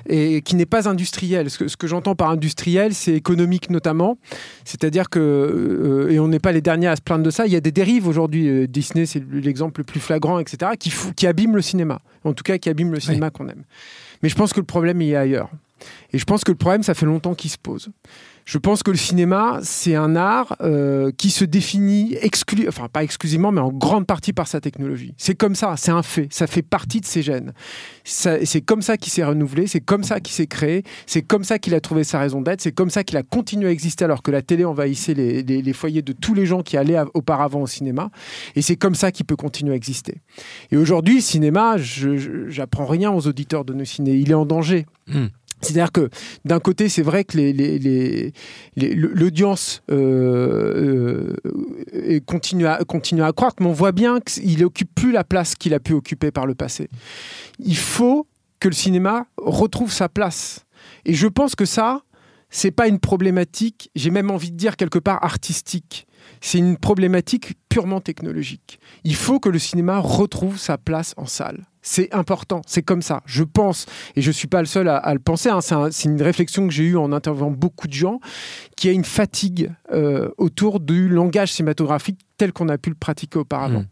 et 0.07 0.41
qui 0.41 0.55
n'est 0.55 0.65
pas 0.65 0.87
industriel. 0.87 1.49
Ce 1.49 1.57
que, 1.57 1.67
ce 1.67 1.75
que 1.75 1.85
j'entends 1.85 2.15
par 2.15 2.29
industriel, 2.29 2.93
c'est 2.93 3.11
économique 3.13 3.69
notamment. 3.69 4.17
C'est-à-dire 4.63 5.09
que, 5.09 5.19
euh, 5.19 6.11
et 6.11 6.19
on 6.19 6.29
n'est 6.29 6.39
pas 6.39 6.53
les 6.53 6.61
derniers 6.61 6.87
à 6.87 6.95
se 6.95 7.01
plaindre 7.01 7.25
de 7.25 7.29
ça, 7.29 7.45
il 7.45 7.51
y 7.51 7.57
a 7.57 7.61
des 7.61 7.73
dérives 7.73 8.07
aujourd'hui. 8.07 8.47
Euh, 8.47 8.67
Disney, 8.67 9.05
c'est 9.05 9.21
l'exemple 9.29 9.81
le 9.81 9.83
plus 9.85 9.99
flagrant, 9.99 10.39
etc., 10.39 10.71
qui, 10.79 10.93
qui 11.17 11.27
abîment 11.27 11.57
le 11.57 11.61
cinéma. 11.61 11.99
En 12.23 12.31
tout 12.31 12.43
cas, 12.43 12.57
qui 12.57 12.69
abîment 12.69 12.93
le 12.93 13.01
cinéma 13.01 13.31
qu'on 13.31 13.49
aime. 13.49 13.63
Mais 14.21 14.29
je 14.29 14.35
pense 14.35 14.53
que 14.53 14.61
le 14.61 14.65
problème 14.65 15.01
il 15.01 15.09
est 15.11 15.17
ailleurs. 15.17 15.49
Et 16.13 16.17
je 16.19 16.23
pense 16.23 16.45
que 16.45 16.51
le 16.51 16.57
problème, 16.57 16.83
ça 16.83 16.93
fait 16.93 17.05
longtemps 17.05 17.33
qu'il 17.35 17.49
se 17.51 17.57
pose. 17.57 17.89
Je 18.45 18.57
pense 18.57 18.83
que 18.83 18.91
le 18.91 18.97
cinéma, 18.97 19.59
c'est 19.63 19.95
un 19.95 20.15
art 20.15 20.55
euh, 20.61 21.11
qui 21.17 21.29
se 21.29 21.45
définit, 21.45 22.15
exclu 22.21 22.67
enfin 22.67 22.87
pas 22.91 23.03
exclusivement, 23.03 23.51
mais 23.51 23.61
en 23.61 23.71
grande 23.71 24.05
partie 24.05 24.33
par 24.33 24.47
sa 24.47 24.59
technologie. 24.59 25.13
C'est 25.17 25.35
comme 25.35 25.55
ça, 25.55 25.75
c'est 25.77 25.91
un 25.91 26.03
fait, 26.03 26.27
ça 26.29 26.47
fait 26.47 26.61
partie 26.61 26.99
de 26.99 27.05
ses 27.05 27.21
gènes. 27.21 27.53
C'est 28.03 28.61
comme 28.61 28.81
ça 28.81 28.97
qu'il 28.97 29.13
s'est 29.13 29.23
renouvelé, 29.23 29.67
c'est 29.67 29.79
comme 29.79 30.03
ça 30.03 30.19
qu'il 30.19 30.33
s'est 30.33 30.47
créé, 30.47 30.83
c'est 31.05 31.21
comme 31.21 31.43
ça 31.43 31.57
qu'il 31.57 31.73
a 31.73 31.79
trouvé 31.79 32.03
sa 32.03 32.19
raison 32.19 32.41
d'être, 32.41 32.61
c'est 32.61 32.73
comme 32.73 32.89
ça 32.89 33.03
qu'il 33.03 33.17
a 33.17 33.23
continué 33.23 33.67
à 33.69 33.71
exister 33.71 34.03
alors 34.03 34.21
que 34.21 34.31
la 34.31 34.41
télé 34.41 34.65
envahissait 34.65 35.13
les, 35.13 35.73
foyers 35.73 36.01
de 36.01 36.13
tous 36.13 36.33
les 36.33 36.45
gens 36.45 36.61
qui 36.61 36.77
allaient 36.77 36.99
auparavant 37.13 37.61
au 37.61 37.67
cinéma. 37.67 38.09
Et 38.55 38.61
c'est 38.61 38.75
comme 38.75 38.95
ça 38.95 39.11
qu'il 39.11 39.25
peut 39.25 39.35
continuer 39.35 39.73
à 39.73 39.75
exister. 39.75 40.21
Et 40.71 40.77
aujourd'hui, 40.77 41.15
le 41.15 41.21
cinéma, 41.21 41.77
j'apprends 41.77 42.85
rien 42.85 43.11
aux 43.11 43.27
auditeurs 43.27 43.63
de 43.65 43.73
nos 43.73 43.85
ciné, 43.85 44.15
il 44.15 44.31
est 44.31 44.35
en 44.35 44.45
danger. 44.45 44.85
Mm. 45.07 45.27
C'est-à-dire 45.63 45.91
que 45.91 46.09
d'un 46.45 46.59
côté, 46.59 46.89
c'est 46.89 47.01
vrai 47.01 47.23
que 47.23 47.37
l'audience 48.75 49.81
euh, 49.91 51.35
euh, 51.95 52.19
continue 52.25 52.67
à 52.67 53.31
croître, 53.33 53.55
mais 53.59 53.67
on 53.67 53.73
voit 53.73 53.91
bien 53.91 54.19
qu'il 54.19 54.59
n'occupe 54.59 54.93
plus 54.93 55.11
la 55.11 55.23
place 55.23 55.55
qu'il 55.55 55.73
a 55.73 55.79
pu 55.79 55.93
occuper 55.93 56.31
par 56.31 56.45
le 56.45 56.55
passé. 56.55 56.89
Il 57.59 57.77
faut 57.77 58.27
que 58.59 58.67
le 58.67 58.73
cinéma 58.73 59.25
retrouve 59.37 59.91
sa 59.91 60.09
place. 60.09 60.65
Et 61.05 61.13
je 61.13 61.27
pense 61.27 61.55
que 61.55 61.65
ça, 61.65 62.01
c'est 62.55 62.69
pas 62.71 62.87
une 62.87 62.99
problématique, 62.99 63.89
j'ai 63.95 64.11
même 64.11 64.29
envie 64.29 64.51
de 64.51 64.55
dire 64.57 64.77
quelque 64.77 64.99
part 64.99 65.23
artistique. 65.25 66.05
C'est 66.39 66.59
une 66.59 66.77
problématique 66.77 67.55
purement 67.67 67.99
technologique. 67.99 68.79
Il 69.03 69.15
faut 69.15 69.39
que 69.39 69.49
le 69.49 69.57
cinéma 69.59 69.97
retrouve 69.99 70.57
sa 70.57 70.77
place 70.77 71.13
en 71.17 71.25
salle. 71.25 71.65
C'est 71.81 72.13
important, 72.13 72.61
c'est 72.67 72.83
comme 72.83 73.01
ça. 73.01 73.21
Je 73.25 73.43
pense, 73.43 73.87
et 74.15 74.21
je 74.21 74.31
suis 74.31 74.47
pas 74.47 74.59
le 74.61 74.65
seul 74.67 74.87
à, 74.87 75.13
le 75.13 75.19
penser, 75.19 75.49
hein, 75.49 75.59
c'est 75.61 75.73
un- 75.75 75.91
c'est 75.91 76.07
une 76.07 76.21
réflexion 76.21 76.65
que 76.67 76.73
j'ai 76.73 76.83
eue 76.83 76.95
en 76.97 77.11
interviewant 77.11 77.51
beaucoup 77.51 77.87
de 77.87 77.93
gens, 77.93 78.19
qu'il 78.77 78.89
y 78.89 78.93
a 78.93 78.95
une 78.95 79.03
fatigue 79.03 79.71
euh, 79.91 80.29
autour 80.37 80.79
du 80.79 81.09
langage 81.09 81.51
cinématographique 81.51 82.19
tel 82.37 82.53
qu'on 82.53 82.69
a 82.69 82.77
pu 82.77 82.89
le 82.89 82.95
pratiquer 82.95 83.39
auparavant. 83.39 83.81
Mm. 83.81 83.87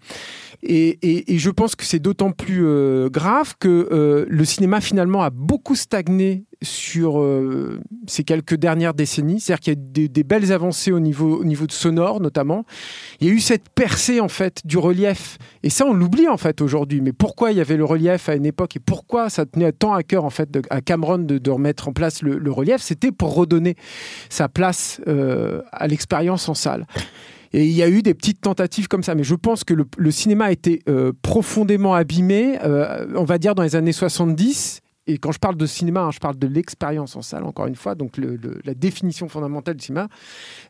Et, 0.63 1.37
je 1.39 1.49
pense 1.49 1.75
que 1.75 1.85
c'est 1.85 1.99
d'autant 1.99 2.31
plus 2.31 2.65
euh, 2.65 3.09
grave 3.09 3.55
que 3.59 3.89
euh, 3.91 4.25
le 4.29 4.45
cinéma 4.45 4.79
finalement 4.79 5.23
a 5.23 5.31
beaucoup 5.31 5.75
stagné 5.75 6.45
sur 6.61 7.19
euh, 7.19 7.79
ces 8.05 8.23
quelques 8.23 8.53
dernières 8.53 8.93
décennies. 8.93 9.39
C'est-à-dire 9.39 9.59
qu'il 9.59 9.73
y 9.73 9.77
a 9.77 9.79
des, 9.79 10.07
des 10.07 10.23
belles 10.23 10.51
avancées 10.51 10.91
au 10.91 10.99
niveau, 10.99 11.39
au 11.39 11.43
niveau 11.43 11.65
de 11.65 11.71
sonore 11.71 12.21
notamment. 12.21 12.65
Il 13.19 13.27
y 13.27 13.31
a 13.31 13.33
eu 13.33 13.39
cette 13.39 13.69
percée 13.69 14.19
en 14.19 14.27
fait 14.27 14.61
du 14.63 14.77
relief. 14.77 15.39
Et 15.63 15.71
ça, 15.71 15.85
on 15.87 15.93
l'oublie 15.93 16.27
en 16.27 16.37
fait 16.37 16.61
aujourd'hui. 16.61 17.01
Mais 17.01 17.13
pourquoi 17.13 17.51
il 17.51 17.57
y 17.57 17.61
avait 17.61 17.77
le 17.77 17.85
relief 17.85 18.29
à 18.29 18.35
une 18.35 18.45
époque 18.45 18.75
et 18.75 18.79
pourquoi 18.79 19.31
ça 19.31 19.47
tenait 19.47 19.71
tant 19.71 19.93
à 19.93 20.03
cœur 20.03 20.25
en 20.25 20.29
fait 20.29 20.59
à 20.69 20.81
Cameron 20.81 21.17
de, 21.17 21.49
remettre 21.49 21.87
en 21.87 21.93
place 21.93 22.21
le, 22.21 22.51
relief? 22.51 22.81
C'était 22.81 23.11
pour 23.11 23.33
redonner 23.33 23.75
sa 24.29 24.47
place 24.47 25.01
à 25.07 25.87
l'expérience 25.87 26.47
en 26.47 26.53
salle. 26.53 26.85
Et 27.53 27.65
il 27.65 27.71
y 27.71 27.83
a 27.83 27.89
eu 27.89 28.01
des 28.01 28.13
petites 28.13 28.41
tentatives 28.41 28.87
comme 28.87 29.03
ça, 29.03 29.15
mais 29.15 29.23
je 29.23 29.35
pense 29.35 29.63
que 29.63 29.73
le, 29.73 30.11
cinéma 30.11 30.45
a 30.45 30.51
été 30.51 30.81
euh, 30.87 31.11
profondément 31.21 31.93
abîmé, 31.93 32.57
euh, 32.63 33.07
on 33.15 33.23
va 33.23 33.37
dire 33.37 33.55
dans 33.55 33.63
les 33.63 33.75
années 33.75 33.91
70. 33.91 34.81
Et 35.07 35.17
quand 35.17 35.31
je 35.31 35.39
parle 35.39 35.57
de 35.57 35.65
cinéma, 35.65 36.01
hein, 36.01 36.11
je 36.11 36.19
parle 36.19 36.37
de 36.37 36.47
l'expérience 36.47 37.15
en 37.15 37.21
salle, 37.21 37.43
encore 37.43 37.67
une 37.67 37.75
fois, 37.75 37.95
donc 37.95 38.17
la 38.17 38.73
définition 38.73 39.27
fondamentale 39.27 39.75
du 39.75 39.85
cinéma, 39.85 40.07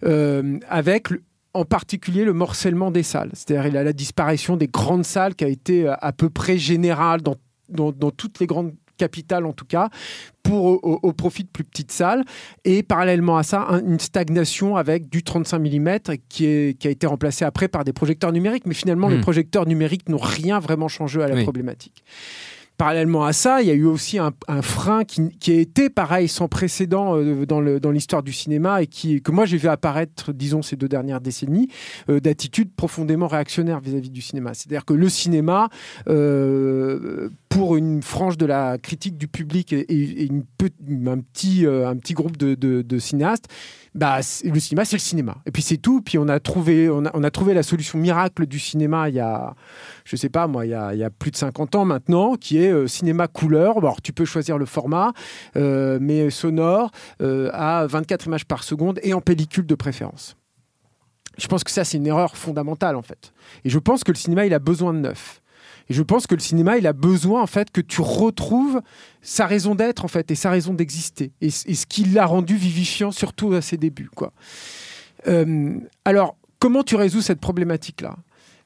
euh, 0.04 0.58
avec 0.70 1.10
en 1.54 1.65
particulier 1.65 2.24
le 2.24 2.34
morcellement 2.34 2.91
des 2.91 3.04
salles. 3.04 3.32
C'est-à-dire 3.34 3.84
la 3.84 3.94
disparition 3.94 4.56
des 4.56 4.67
grandes 4.67 5.06
salles 5.06 5.36
qui 5.36 5.44
a 5.44 5.50
été 5.50 5.88
à 5.88 6.13
peu 6.13 6.30
près 6.30 6.58
générale 6.58 7.22
dans, 7.22 7.36
dans 7.70 8.12
toutes 8.12 8.39
les 8.39 8.48
grandes 8.48 8.74
capitales 9.06 9.46
en 9.46 9.54
tout 9.54 9.66
cas, 9.66 9.90
pour, 10.44 10.64
au, 11.06 11.14
profit 11.14 11.44
de 11.44 11.50
plus 11.50 11.64
petites 11.64 11.92
salles. 11.92 12.24
Et 12.66 12.84
parallèlement 12.84 13.38
à 13.38 13.44
ça, 13.44 13.66
un- 13.70 13.84
une 13.86 14.00
stagnation 14.00 14.76
avec 14.76 15.10
du 15.10 15.24
35 15.24 15.60
mm 15.60 15.90
qui, 16.30 16.46
est, 16.46 16.78
qui 16.80 16.88
a 16.88 16.92
été 16.92 17.08
remplacé 17.08 17.46
après 17.46 17.68
par 17.68 17.84
des 17.84 17.94
projecteurs 17.94 18.32
numériques. 18.32 18.66
Mais 18.66 18.74
finalement, 18.76 19.08
les 19.10 19.20
projecteurs 19.20 19.66
numériques 19.66 20.08
n'ont 20.10 20.18
rien 20.40 20.60
vraiment 20.60 20.88
changé 20.88 21.22
à 21.24 21.28
la 21.28 21.36
Oui. 21.36 21.44
problématique. 21.44 22.04
Parallèlement 22.82 23.26
à 23.26 23.32
ça, 23.32 23.62
il 23.62 23.67
y 23.67 23.70
a 23.70 23.76
eu 23.76 23.86
aussi 23.86 24.17
un, 24.17 24.32
frein 24.63 25.04
qui, 25.04 25.52
a 25.52 25.54
été 25.54 25.91
pareil 25.91 26.28
sans 26.28 26.48
précédent 26.48 27.15
euh, 27.15 27.46
dans 27.46 27.91
l'histoire 27.91 28.24
du 28.24 28.34
cinéma 28.34 28.82
et 28.82 28.88
qui, 28.88 29.22
que 29.22 29.30
moi 29.32 29.46
j'ai 29.46 29.58
vu 29.58 29.67
apparaître, 29.67 30.34
disons, 30.34 30.63
ces 30.63 30.78
deux 30.78 30.88
dernières 30.88 31.22
décennies, 31.22 31.67
euh, 32.10 32.20
d'attitudes 32.20 32.74
profondément 32.74 33.28
réactionnaires 33.28 33.82
vis-à-vis 33.82 34.10
du 34.10 34.24
cinéma. 34.24 34.56
C'est-à-dire 34.56 34.84
que 34.84 34.96
le 34.96 35.10
cinéma, 35.10 35.70
euh, 36.08 37.30
pour 37.50 37.76
une 37.76 38.02
frange 38.02 38.36
de 38.39 38.48
la 38.48 38.80
critique 38.80 39.15
du 39.15 39.28
public 39.28 39.74
et, 39.74 40.30
euh, 40.32 41.88
un 41.88 41.98
petit 41.98 42.13
groupe 42.15 42.36
de 42.36 42.98
cinéastes, 42.98 43.48
bah, 43.93 44.19
le 44.45 44.60
cinéma, 44.60 44.86
c'est 44.86 44.95
le 44.95 45.01
cinéma. 45.01 45.38
Et 45.45 45.51
puis 45.51 45.62
c'est 45.62 45.77
tout. 45.77 46.01
Puis 46.01 46.17
on 46.17 46.27
a, 46.30 46.39
trouvé, 46.39 46.89
on, 46.89 47.04
a, 47.06 47.32
trouvé 47.32 47.54
la 47.54 47.63
solution 47.63 47.99
miracle 47.99 48.45
du 48.45 48.58
cinéma 48.58 49.10
il 49.10 49.15
y 49.15 49.19
a, 49.19 49.54
je 50.06 50.15
sais 50.15 50.30
pas 50.30 50.47
moi, 50.47 50.65
il 50.65 50.69
y 50.69 50.73
a, 50.73 51.10
plus 51.10 51.32
de 51.32 51.36
50 51.36 51.75
ans 51.75 51.86
maintenant, 51.86 52.36
qui 52.36 52.58
est 52.58 52.71
euh, 52.71 52.88
cinéma 52.88 53.27
couleur. 53.27 53.82
Bon, 53.82 53.93
tu 54.01 54.13
peux 54.13 54.25
choisir 54.25 54.58
le 54.58 54.65
format, 54.65 55.12
euh, 55.58 55.97
mais 56.01 56.30
sonore, 56.30 56.91
euh, 57.21 57.49
à 57.54 57.86
24 57.88 58.27
images 58.27 58.45
par 58.45 58.63
seconde 58.63 58.99
et 59.04 59.13
en 59.13 59.21
pellicule 59.21 59.65
de 59.65 59.75
préférence. 59.75 60.38
Je 61.38 61.47
pense 61.47 61.63
que 61.63 61.71
ça, 61.71 61.84
c'est 61.84 61.97
une 61.97 62.08
erreur 62.08 62.38
fondamentale, 62.38 62.95
en 62.95 63.01
fait. 63.01 63.34
Et 63.65 63.69
je 63.69 63.80
pense 63.80 64.04
que 64.04 64.12
le 64.12 64.17
cinéma, 64.17 64.45
il 64.45 64.54
a 64.54 64.60
besoin 64.60 64.93
de 64.93 64.99
neuf. 64.99 65.40
Et 65.89 65.94
je 65.94 66.02
pense 66.02 66.28
que 66.28 66.36
le 66.36 66.41
cinéma, 66.41 66.78
il 66.78 66.88
a 66.88 66.94
besoin, 66.94 67.41
en 67.41 67.48
fait, 67.48 67.72
que 67.72 67.82
tu 67.82 68.02
retrouves 68.02 68.82
sa 69.22 69.46
raison 69.46 69.76
d'être, 69.76 70.06
en 70.06 70.08
fait, 70.08 70.32
et 70.32 70.36
sa 70.36 70.50
raison 70.50 70.74
d'exister. 70.74 71.32
Et, 71.41 71.50
ce 71.50 71.86
qui 71.86 72.06
l'a 72.06 72.26
rendu 72.26 72.56
vivifiant, 72.56 73.12
surtout 73.12 73.54
à 73.54 73.62
ses 73.62 73.78
débuts, 73.78 74.10
quoi. 74.13 74.34
Euh, 75.28 75.76
alors, 76.06 76.36
comment 76.60 76.84
tu 76.84 76.96
résous 76.96 77.22
cette 77.22 77.39
problématique-là? 77.39 78.15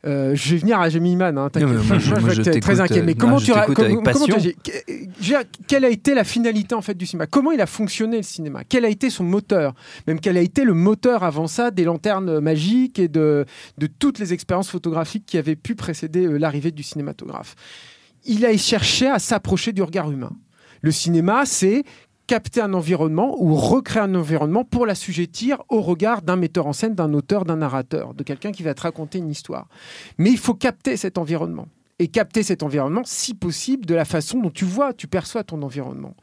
Euh, 0.05 0.35
je 0.35 0.51
vais 0.51 0.57
venir 0.57 0.79
à 0.79 0.89
Jamie 0.89 1.15
Man, 1.15 1.37
hein, 1.37 1.49
t'inquiète. 1.49 1.79
Je- 1.81 1.99
je 1.99 2.43
je 2.43 2.59
très 2.59 2.79
inquiet. 2.79 3.01
Mais 3.01 3.13
euh, 3.13 3.15
comment 3.17 3.33
non, 3.33 3.39
tu 3.41 3.51
t'écoute 3.51 3.75
comment- 3.75 4.01
comment 4.03 4.25
Quelle 5.67 5.85
a 5.85 5.89
été 5.89 6.13
la 6.13 6.23
finalité 6.23 6.75
en 6.75 6.81
fait 6.81 6.95
du 6.95 7.05
cinéma? 7.05 7.27
Comment 7.27 7.51
il 7.51 7.61
a 7.61 7.65
fonctionné 7.65 8.17
le 8.17 8.23
cinéma? 8.23 8.63
Quel 8.67 8.85
a 8.85 8.89
été 8.89 9.09
son 9.09 9.23
moteur? 9.23 9.73
Même 10.07 10.19
quel 10.19 10.37
a 10.37 10.41
été 10.41 10.63
le 10.63 10.73
moteur 10.73 11.23
avant 11.23 11.47
ça 11.47 11.71
des 11.71 11.83
lanternes 11.83 12.39
magiques 12.39 12.99
et 12.99 13.07
de, 13.07 13.45
de 13.77 13.87
toutes 13.87 14.19
les 14.19 14.33
expériences 14.33 14.69
photographiques 14.69 15.25
qui 15.25 15.37
avaient 15.37 15.55
pu 15.55 15.75
précéder 15.75 16.25
euh, 16.25 16.37
l'arrivée 16.37 16.71
du 16.71 16.83
cinématographe? 16.83 17.55
Il 18.25 18.45
a 18.45 18.55
cherché 18.57 19.07
à 19.07 19.19
s'approcher 19.19 19.71
du 19.73 19.81
regard 19.83 20.11
humain. 20.11 20.31
Le 20.81 20.91
cinéma, 20.91 21.43
c'est 21.45 21.83
capter 22.27 22.61
un 22.61 22.73
environnement 22.73 23.35
ou 23.39 23.55
recréer 23.55 24.03
un 24.03 24.15
environnement 24.15 24.63
pour 24.63 24.85
l'assujettir 24.85 25.61
au 25.69 25.81
regard 25.81 26.21
d'un 26.21 26.35
metteur 26.35 26.67
en 26.67 26.73
scène, 26.73 26.95
d'un 26.95 27.13
auteur, 27.13 27.45
d'un 27.45 27.57
narrateur, 27.57 28.13
de 28.13 28.23
quelqu'un 28.23 28.51
qui 28.51 28.63
va 28.63 28.73
te 28.73 28.81
raconter 28.81 29.19
une 29.19 29.29
histoire. 29.29 29.67
Mais 30.17 30.31
il 30.31 30.38
faut 30.38 30.53
capter 30.53 30.97
cet 30.97 31.17
environnement. 31.17 31.67
Et 31.97 32.10
capter 32.10 32.43
cet 32.43 32.62
environnement, 32.62 33.03
si 33.05 33.34
possible, 33.34 33.86
de 33.86 33.95
la 33.95 34.03
façon 34.03 34.39
dont 34.39 34.49
tu 34.49 34.65
vois, 34.65 34.93
tu 34.93 35.08
perçois 35.08 35.45
ton 35.45 35.62
environnement. 35.62 36.13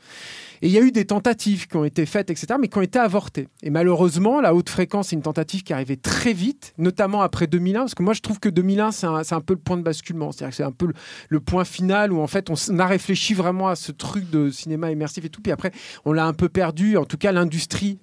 Et 0.60 0.66
il 0.66 0.72
y 0.72 0.78
a 0.78 0.82
eu 0.82 0.92
des 0.92 1.06
tentatives 1.06 1.66
qui 1.66 1.76
ont 1.76 1.84
été 1.84 2.04
faites, 2.04 2.28
etc., 2.28 2.54
mais 2.60 2.68
qui 2.68 2.76
ont 2.76 2.82
été 2.82 2.98
avortées. 2.98 3.48
Et 3.62 3.70
malheureusement, 3.70 4.40
la 4.42 4.54
haute 4.54 4.68
fréquence, 4.68 5.08
c'est 5.08 5.16
une 5.16 5.22
tentative 5.22 5.62
qui 5.62 5.72
arrivée 5.72 5.96
très 5.96 6.34
vite, 6.34 6.74
notamment 6.76 7.22
après 7.22 7.46
2001, 7.46 7.80
parce 7.80 7.94
que 7.94 8.02
moi, 8.02 8.12
je 8.12 8.20
trouve 8.20 8.38
que 8.38 8.50
2001, 8.50 8.92
c'est 8.92 9.06
un, 9.06 9.22
un 9.28 9.40
peu 9.40 9.54
le 9.54 9.60
point 9.60 9.78
de 9.78 9.82
basculement. 9.82 10.30
C'est-à-dire 10.30 10.50
que 10.50 10.56
c'est 10.56 10.62
un 10.62 10.72
peu 10.72 10.92
le, 11.28 11.40
point 11.40 11.64
final 11.64 12.12
où, 12.12 12.20
en 12.20 12.26
fait, 12.26 12.50
on, 12.50 12.54
on 12.70 12.78
a 12.78 12.86
réfléchi 12.86 13.32
vraiment 13.32 13.68
à 13.68 13.74
ce 13.74 13.92
truc 13.92 14.30
de 14.30 14.50
cinéma 14.50 14.92
immersif 14.92 15.24
et 15.24 15.30
tout. 15.30 15.40
Puis 15.40 15.52
après, 15.52 15.72
on 16.04 16.12
l'a 16.12 16.26
un 16.26 16.34
peu 16.34 16.48
perdu, 16.48 16.98
en 16.98 17.06
tout 17.06 17.16
cas, 17.16 17.32
l'industrie. 17.32 17.98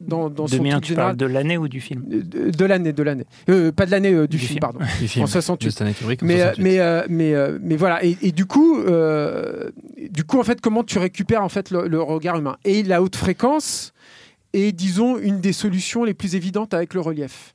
Dans, 0.00 0.30
dans 0.30 0.46
son 0.46 0.56
2001, 0.56 0.72
truc 0.76 0.82
tu 0.84 0.88
général. 0.90 1.06
parles 1.08 1.16
de 1.18 1.26
l'année 1.26 1.58
ou 1.58 1.68
du 1.68 1.80
film 1.80 2.02
De, 2.06 2.50
de 2.50 2.64
l'année, 2.64 2.92
de 2.94 3.02
l'année. 3.02 3.26
Euh, 3.50 3.70
pas 3.70 3.84
de 3.86 3.90
l'année, 3.90 4.12
euh, 4.14 4.26
du, 4.26 4.36
Du 4.36 4.38
film, 4.38 4.48
film. 4.48 4.60
pardon. 4.60 4.78
Du 5.00 5.08
film 5.08 5.24
En 5.24 5.26
68. 5.26 5.66
de 5.66 5.70
Stanley 5.72 5.92
Kubrick 5.94 6.22
en 6.22 6.26
Mais, 6.26 6.40
euh, 6.40 6.54
68. 6.54 6.62
mais, 6.64 6.78
euh, 6.80 7.02
mais, 7.10 7.34
euh, 7.34 7.58
mais 7.62 7.76
voilà. 7.76 8.02
Et, 8.04 8.16
et 8.22 8.32
du 8.32 8.46
coup, 8.46 8.78
euh, 8.78 9.70
du 10.10 10.24
coup, 10.24 10.38
en 10.40 10.42
fait, 10.44 10.60
comment 10.62 10.84
tu 10.84 10.98
récupères 10.98 11.42
en 11.44 11.48
fait 11.50 11.70
le, 11.70 11.86
le 11.86 12.00
regard 12.00 12.38
humain? 12.38 12.56
Et 12.64 12.82
la 12.82 13.02
haute 13.02 13.16
fréquence 13.16 13.92
est, 14.54 14.72
disons, 14.72 15.18
une 15.18 15.40
des 15.40 15.52
solutions 15.52 16.02
les 16.04 16.14
plus 16.14 16.34
évidentes 16.34 16.72
avec 16.74 16.94
le 16.94 17.00
relief. 17.00 17.54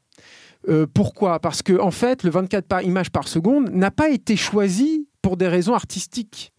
Euh, 0.70 0.86
pourquoi? 0.92 1.40
Parce 1.40 1.62
que 1.62 1.80
en 1.80 1.92
fait, 1.92 2.24
le 2.24 2.30
24 2.30 2.66
par 2.68 2.82
images 2.84 3.10
par 3.12 3.28
seconde 3.28 3.70
n'a 3.72 3.92
pas 3.92 4.10
été 4.10 4.36
choisi 4.36 5.08
pour 5.22 5.36
des 5.38 5.48
raisons 5.48 5.74
artistiques. 5.74 6.52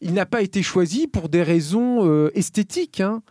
Il 0.00 0.12
n'a 0.12 0.26
pas 0.26 0.42
été 0.42 0.62
choisi 0.62 1.06
pour 1.06 1.28
des 1.28 1.42
raisons 1.42 2.06
euh, 2.06 2.30
esthétiques. 2.34 3.00
hein. 3.00 3.22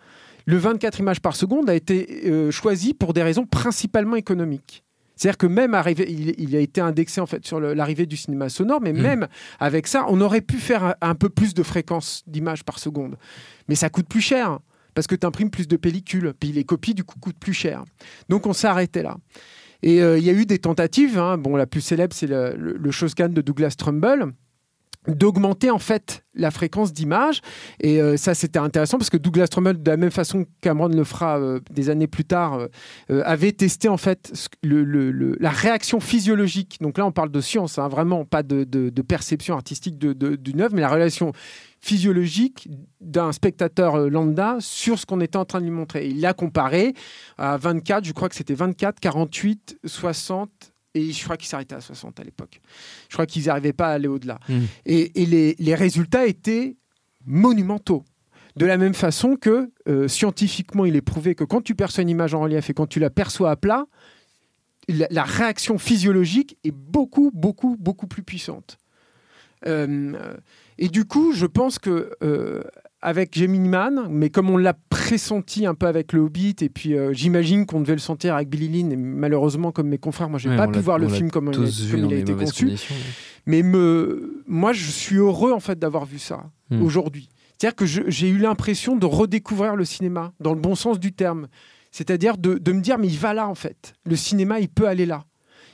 Le 0.46 0.58
24 0.58 1.00
images 1.00 1.22
par 1.22 1.36
seconde 1.36 1.70
a 1.70 1.76
été 1.76 2.24
euh, 2.26 2.52
choisi 2.52 2.94
pour 2.94 3.14
des 3.14 3.24
raisons 3.24 3.46
principalement 3.46 4.16
économiques. 4.16 4.84
C'est-à-dire 5.16 5.38
que 5.38 5.46
même 5.48 5.74
arrivé, 5.76 6.06
il, 6.10 6.34
il 6.40 6.56
a 6.56 6.60
été 6.60 6.82
indexé 6.82 7.22
en 7.22 7.26
fait 7.28 7.46
sur 7.46 7.60
l'arrivée 7.60 8.06
du 8.06 8.18
cinéma 8.18 8.50
sonore, 8.50 8.82
mais 8.82 8.94
Mm. 8.94 9.02
même 9.02 9.28
avec 9.60 9.88
ça, 9.88 10.06
on 10.10 10.20
aurait 10.22 10.42
pu 10.42 10.58
faire 10.58 10.84
un, 10.84 10.96
un 11.02 11.16
peu 11.16 11.30
plus 11.30 11.54
de 11.54 11.64
fréquence 11.64 12.24
d'images 12.28 12.64
par 12.64 12.80
seconde. 12.80 13.16
Mais 13.70 13.76
ça 13.76 13.90
coûte 13.90 14.08
plus 14.08 14.22
cher 14.22 14.60
parce 14.96 15.08
que 15.08 15.16
tu 15.16 15.26
imprimes 15.26 15.50
plus 15.50 15.68
de 15.68 15.78
pellicules, 15.78 16.34
puis 16.40 16.52
les 16.52 16.64
copies 16.66 16.94
du 16.94 17.04
coup 17.04 17.20
coûtent 17.20 17.40
plus 17.40 17.54
cher. 17.54 17.84
Donc 18.28 18.46
on 18.48 18.54
s'est 18.54 18.68
arrêté 18.68 19.02
là. 19.04 19.18
Et 19.82 20.02
euh, 20.02 20.18
il 20.18 20.24
y 20.24 20.30
a 20.30 20.34
eu 20.34 20.46
des 20.46 20.60
tentatives. 20.60 21.18
hein. 21.20 21.38
Bon, 21.38 21.56
la 21.56 21.68
plus 21.68 21.82
célèbre, 21.82 22.16
c'est 22.16 22.28
le, 22.28 22.56
le, 22.58 22.74
le 22.78 22.92
Shoscan 22.92 23.30
de 23.30 23.42
Douglas 23.42 23.76
Trumbull 23.78 24.34
d'augmenter 25.08 25.70
en 25.70 25.80
fait 25.80 26.24
la 26.36 26.50
fréquence 26.52 26.94
d'image 26.94 27.42
et 27.80 28.02
euh, 28.02 28.18
ça 28.18 28.34
c'était 28.34 28.60
intéressant 28.60 28.98
parce 28.98 29.10
que 29.10 29.18
Douglas 29.18 29.48
Trumbull 29.48 29.82
de 29.82 29.92
la 29.92 29.98
même 29.98 30.12
façon 30.12 30.46
que 30.46 30.50
Cameron 30.62 30.88
le 30.88 31.04
fera 31.04 31.40
euh, 31.40 31.60
des 31.70 31.90
années 31.90 32.08
plus 32.08 32.26
tard 32.26 32.68
euh, 33.10 33.22
avait 33.26 33.52
testé 33.52 33.88
en 33.88 33.98
fait 33.98 34.34
la 34.64 35.50
réaction 35.50 36.00
physiologique 36.00 36.78
donc 36.82 36.98
là 36.98 37.06
on 37.06 37.12
parle 37.12 37.32
de 37.32 37.42
science 37.42 37.78
hein, 37.78 37.88
vraiment 37.88 38.26
pas 38.26 38.44
de, 38.44 38.64
de- 38.64 39.02
perception 39.04 39.54
artistique 39.56 40.00
d'une 40.00 40.62
œuvre 40.62 40.74
mais 40.74 40.82
la 40.82 40.88
relation 40.88 41.34
physiologique 41.82 42.70
d'un 43.02 43.34
spectateur 43.34 44.10
lambda 44.10 44.56
sur 44.62 44.98
ce 44.98 45.06
qu'on 45.06 45.20
était 45.20 45.36
en 45.36 45.44
train 45.44 45.60
de 45.60 45.66
lui 45.66 45.72
montrer. 45.72 46.08
Il 46.08 46.22
l'a 46.22 46.34
comparé 46.34 46.94
à 47.38 47.58
24, 47.58 48.06
je 48.06 48.14
crois 48.14 48.30
que 48.30 48.36
c'était 48.36 48.54
24, 48.54 49.02
48, 49.02 49.80
60, 49.84 50.73
et 50.94 51.12
je 51.12 51.24
crois 51.24 51.38
qu'il 51.38 51.48
s'arrêtait 51.48 51.76
à 51.76 51.82
60 51.82 52.20
à 52.20 52.24
l'époque. 52.24 52.62
Je 53.10 53.16
crois 53.16 53.26
qu'ils 53.26 53.46
n'arrivaient 53.46 53.74
pas 53.74 53.90
à 53.90 53.94
aller 53.94 54.08
au-delà. 54.08 54.40
Mm. 54.48 54.60
Et, 54.86 55.22
et 55.22 55.26
les, 55.26 55.56
les 55.60 55.76
résultats 55.76 56.26
étaient 56.26 56.78
monumentaux. 57.26 58.04
De 58.56 58.66
la 58.66 58.78
même 58.78 58.94
façon 58.94 59.36
que 59.36 59.72
euh, 59.88 60.08
scientifiquement, 60.08 60.86
il 60.86 60.96
est 60.96 61.02
prouvé 61.02 61.34
que 61.34 61.44
quand 61.44 61.62
tu 61.62 61.74
perçois 61.74 62.04
une 62.04 62.10
image 62.10 62.36
en 62.36 62.42
relief 62.42 62.70
et 62.70 62.74
quand 62.74 62.86
tu 62.86 63.00
la 63.00 63.10
perçois 63.10 63.50
à 63.50 63.56
plat, 63.56 63.86
la, 64.88 65.08
la 65.10 65.24
réaction 65.24 65.78
physiologique 65.78 66.58
est 66.64 66.72
beaucoup, 66.72 67.32
beaucoup, 67.34 67.76
beaucoup 67.80 68.06
plus 68.06 68.22
puissante. 68.22 68.78
Euh, 69.66 70.36
et 70.78 70.90
du 70.90 71.06
coup, 71.06 71.34
je 71.34 71.46
pense 71.46 71.80
que 71.80 72.12
euh, 72.22 72.64
avec 73.04 73.38
Gemini 73.38 73.68
Man, 73.70 74.08
mais 74.10 74.30
comme 74.30 74.50
on 74.50 74.58
l'a 74.58 74.74
pressenti 74.90 75.66
un 75.66 75.76
peu 75.76 75.86
avec 75.88 76.14
le 76.14 76.22
Hobbit, 76.22 76.56
et 76.62 76.70
puis 76.70 76.96
euh, 76.96 77.12
j'imagine 77.14 77.66
qu'on 77.66 77.82
devait 77.82 77.94
le 77.94 78.00
sentir 78.00 78.36
avec 78.36 78.50
Billy 78.50 78.70
Lynn, 78.82 78.92
et 78.92 78.96
malheureusement, 78.96 79.72
comme 79.72 79.90
mes 79.90 79.98
confrères, 79.98 80.30
moi, 80.30 80.40
j'ai 80.40 80.50
Ouais, 80.50 80.58
pas 80.58 80.68
pu 80.68 80.80
voir 80.80 80.98
le 80.98 81.08
film 81.10 81.30
comme, 81.30 81.52
il, 81.54 81.92
comme 81.92 82.12
a 82.12 82.16
été 82.16 82.34
conçu. 82.34 82.72
Mais 83.46 83.62
me, 83.62 84.42
moi, 84.48 84.72
je 84.74 84.90
suis 84.90 85.18
heureux 85.18 85.52
en 85.52 85.60
fait 85.60 85.78
d'avoir 85.78 86.06
vu 86.06 86.18
ça 86.18 86.46
Hmm. 86.70 86.82
aujourd'hui. 86.82 87.30
C'est-à-dire 87.60 87.76
que 87.76 87.86
j'ai 87.86 88.30
eu 88.30 88.38
l'impression 88.38 88.96
de 88.96 89.06
redécouvrir 89.06 89.76
le 89.76 89.86
cinéma 89.86 90.32
dans 90.40 90.54
le 90.54 90.60
bon 90.60 90.76
sens 90.76 91.00
du 91.00 91.12
terme. 91.12 91.48
C'est-à-dire 91.92 92.38
de, 92.38 92.58
de 92.58 92.72
me 92.72 92.82
dire 92.82 92.98
mais 92.98 93.08
il 93.08 93.18
va 93.20 93.34
là 93.34 93.48
en 93.48 93.56
fait. 93.56 93.94
Le 94.06 94.16
cinéma, 94.16 94.60
il 94.60 94.70
peut 94.70 94.88
aller 94.88 95.06
là. 95.06 95.26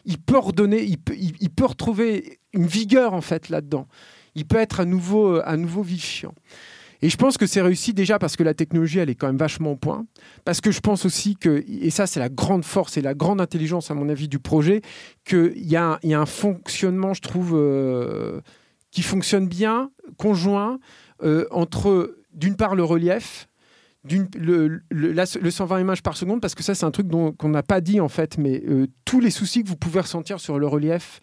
Il 0.06 0.18
peut 0.18 0.38
redonner, 0.38 0.84
il 0.84 0.98
peut, 0.98 1.16
il, 1.18 1.34
il 1.40 1.50
peut 1.52 1.66
retrouver 1.66 2.40
une 2.54 2.66
vigueur 2.66 3.14
en 3.14 3.22
fait 3.22 3.50
là-dedans. 3.50 3.88
Il 4.36 4.46
peut 4.46 4.58
être 4.58 4.80
à 4.80 4.86
nouveau, 4.86 5.36
euh, 5.38 5.42
à 5.46 5.58
nouveau 5.58 5.84
vivifiant. 5.84 6.34
Et 7.02 7.10
je 7.10 7.16
pense 7.18 7.38
que 7.38 7.46
c'est 7.46 7.62
réussi 7.62 7.94
déjà 7.94 8.20
parce 8.20 8.36
que 8.36 8.44
la 8.44 8.54
technologie, 8.54 9.00
elle 9.00 9.10
est 9.10 9.16
quand 9.16 9.28
même 9.28 9.38
vachement 9.38 9.72
au 9.72 9.76
point. 9.78 10.06
Parce 10.44 10.60
que 10.60 10.70
je 10.72 10.82
pense 10.82 11.06
aussi 11.06 11.36
que, 11.38 11.64
et 11.68 11.90
ça 11.92 12.08
c'est 12.08 12.20
la 12.20 12.28
grande 12.30 12.66
force 12.66 12.98
et 12.98 13.02
la 13.02 13.14
grande 13.14 13.40
intelligence 13.40 13.90
à 13.90 13.94
mon 13.94 14.10
avis 14.10 14.28
du 14.28 14.40
projet, 14.40 14.82
qu'il 15.26 15.54
y, 15.56 15.76
a 15.78 16.00
un- 16.04 16.26
fonctionnement, 16.26 17.14
je 17.14 17.22
trouve, 17.22 17.52
euh, 17.56 18.42
qui 18.92 19.02
fonctionne 19.02 19.48
bien, 19.48 19.92
conjoint, 20.18 20.80
euh, 21.24 21.46
entre 21.52 22.18
d'une 22.34 22.56
part 22.58 22.76
le 22.76 22.84
relief, 22.84 23.48
le, 24.38 24.82
le- 24.90 25.12
la- 25.14 25.26
le 25.42 25.52
120 25.52 25.80
images 25.80 26.04
par 26.04 26.18
seconde, 26.18 26.42
parce 26.42 26.56
que 26.56 26.64
ça 26.64 26.74
c'est 26.76 26.86
un 26.86 26.92
truc 26.92 27.08
qu'on 27.38 27.50
n'a 27.50 27.64
pas 27.64 27.80
dit 27.82 28.00
en 28.02 28.08
fait, 28.10 28.38
mais 28.38 28.62
euh, 28.68 28.88
tous 29.06 29.20
les 29.20 29.30
soucis 29.30 29.64
que 29.64 29.70
vous 29.70 29.76
pouvez 29.78 30.00
ressentir 30.02 30.40
sur 30.40 30.60
le 30.60 30.68
relief, 30.68 31.20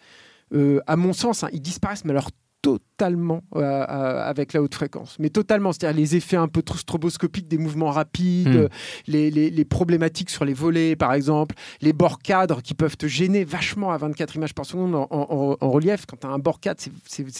à 0.87 0.95
mon 0.95 1.11
sens, 1.13 1.43
hein, 1.43 1.49
ils 1.51 1.59
disparaissent, 1.61 2.05
mais 2.05 2.11
alors 2.11 2.29
totalement 2.61 3.41
euh, 3.55 3.61
euh, 3.61 3.83
avec 4.29 4.53
la 4.53 4.61
haute 4.61 4.73
fréquence. 4.75 5.17
Mais 5.19 5.29
totalement, 5.29 5.71
c'est-à-dire 5.71 5.97
les 5.99 6.15
effets 6.15 6.37
un 6.37 6.47
peu 6.47 6.61
trop 6.61 6.77
stroboscopiques 6.77 7.47
des 7.47 7.57
mouvements 7.57 7.91
rapides, 7.91 8.47
Mm. 8.49 8.55
euh, 8.57 8.67
les, 9.07 9.29
les- 9.31 9.49
les 9.49 9.65
problématiques 9.65 10.29
sur 10.29 10.43
les 10.43 10.53
volets 10.53 10.95
par 10.95 11.13
exemple, 11.13 11.55
les 11.81 11.93
bords 11.93 12.19
cadres 12.19 12.61
qui 12.61 12.73
peuvent 12.73 12.97
te 12.97 13.05
gêner 13.07 13.43
vachement 13.43 13.91
à 13.91 13.97
24 13.97 14.35
images 14.35 14.53
par 14.53 14.65
seconde 14.65 14.95
en, 14.95 15.07
en- 15.11 15.57
en 15.59 15.69
relief. 15.71 16.05
Quand 16.07 16.17
tu 16.19 16.27
as 16.27 16.31
un 16.31 16.39
bord 16.39 16.59
cadre, 16.59 16.81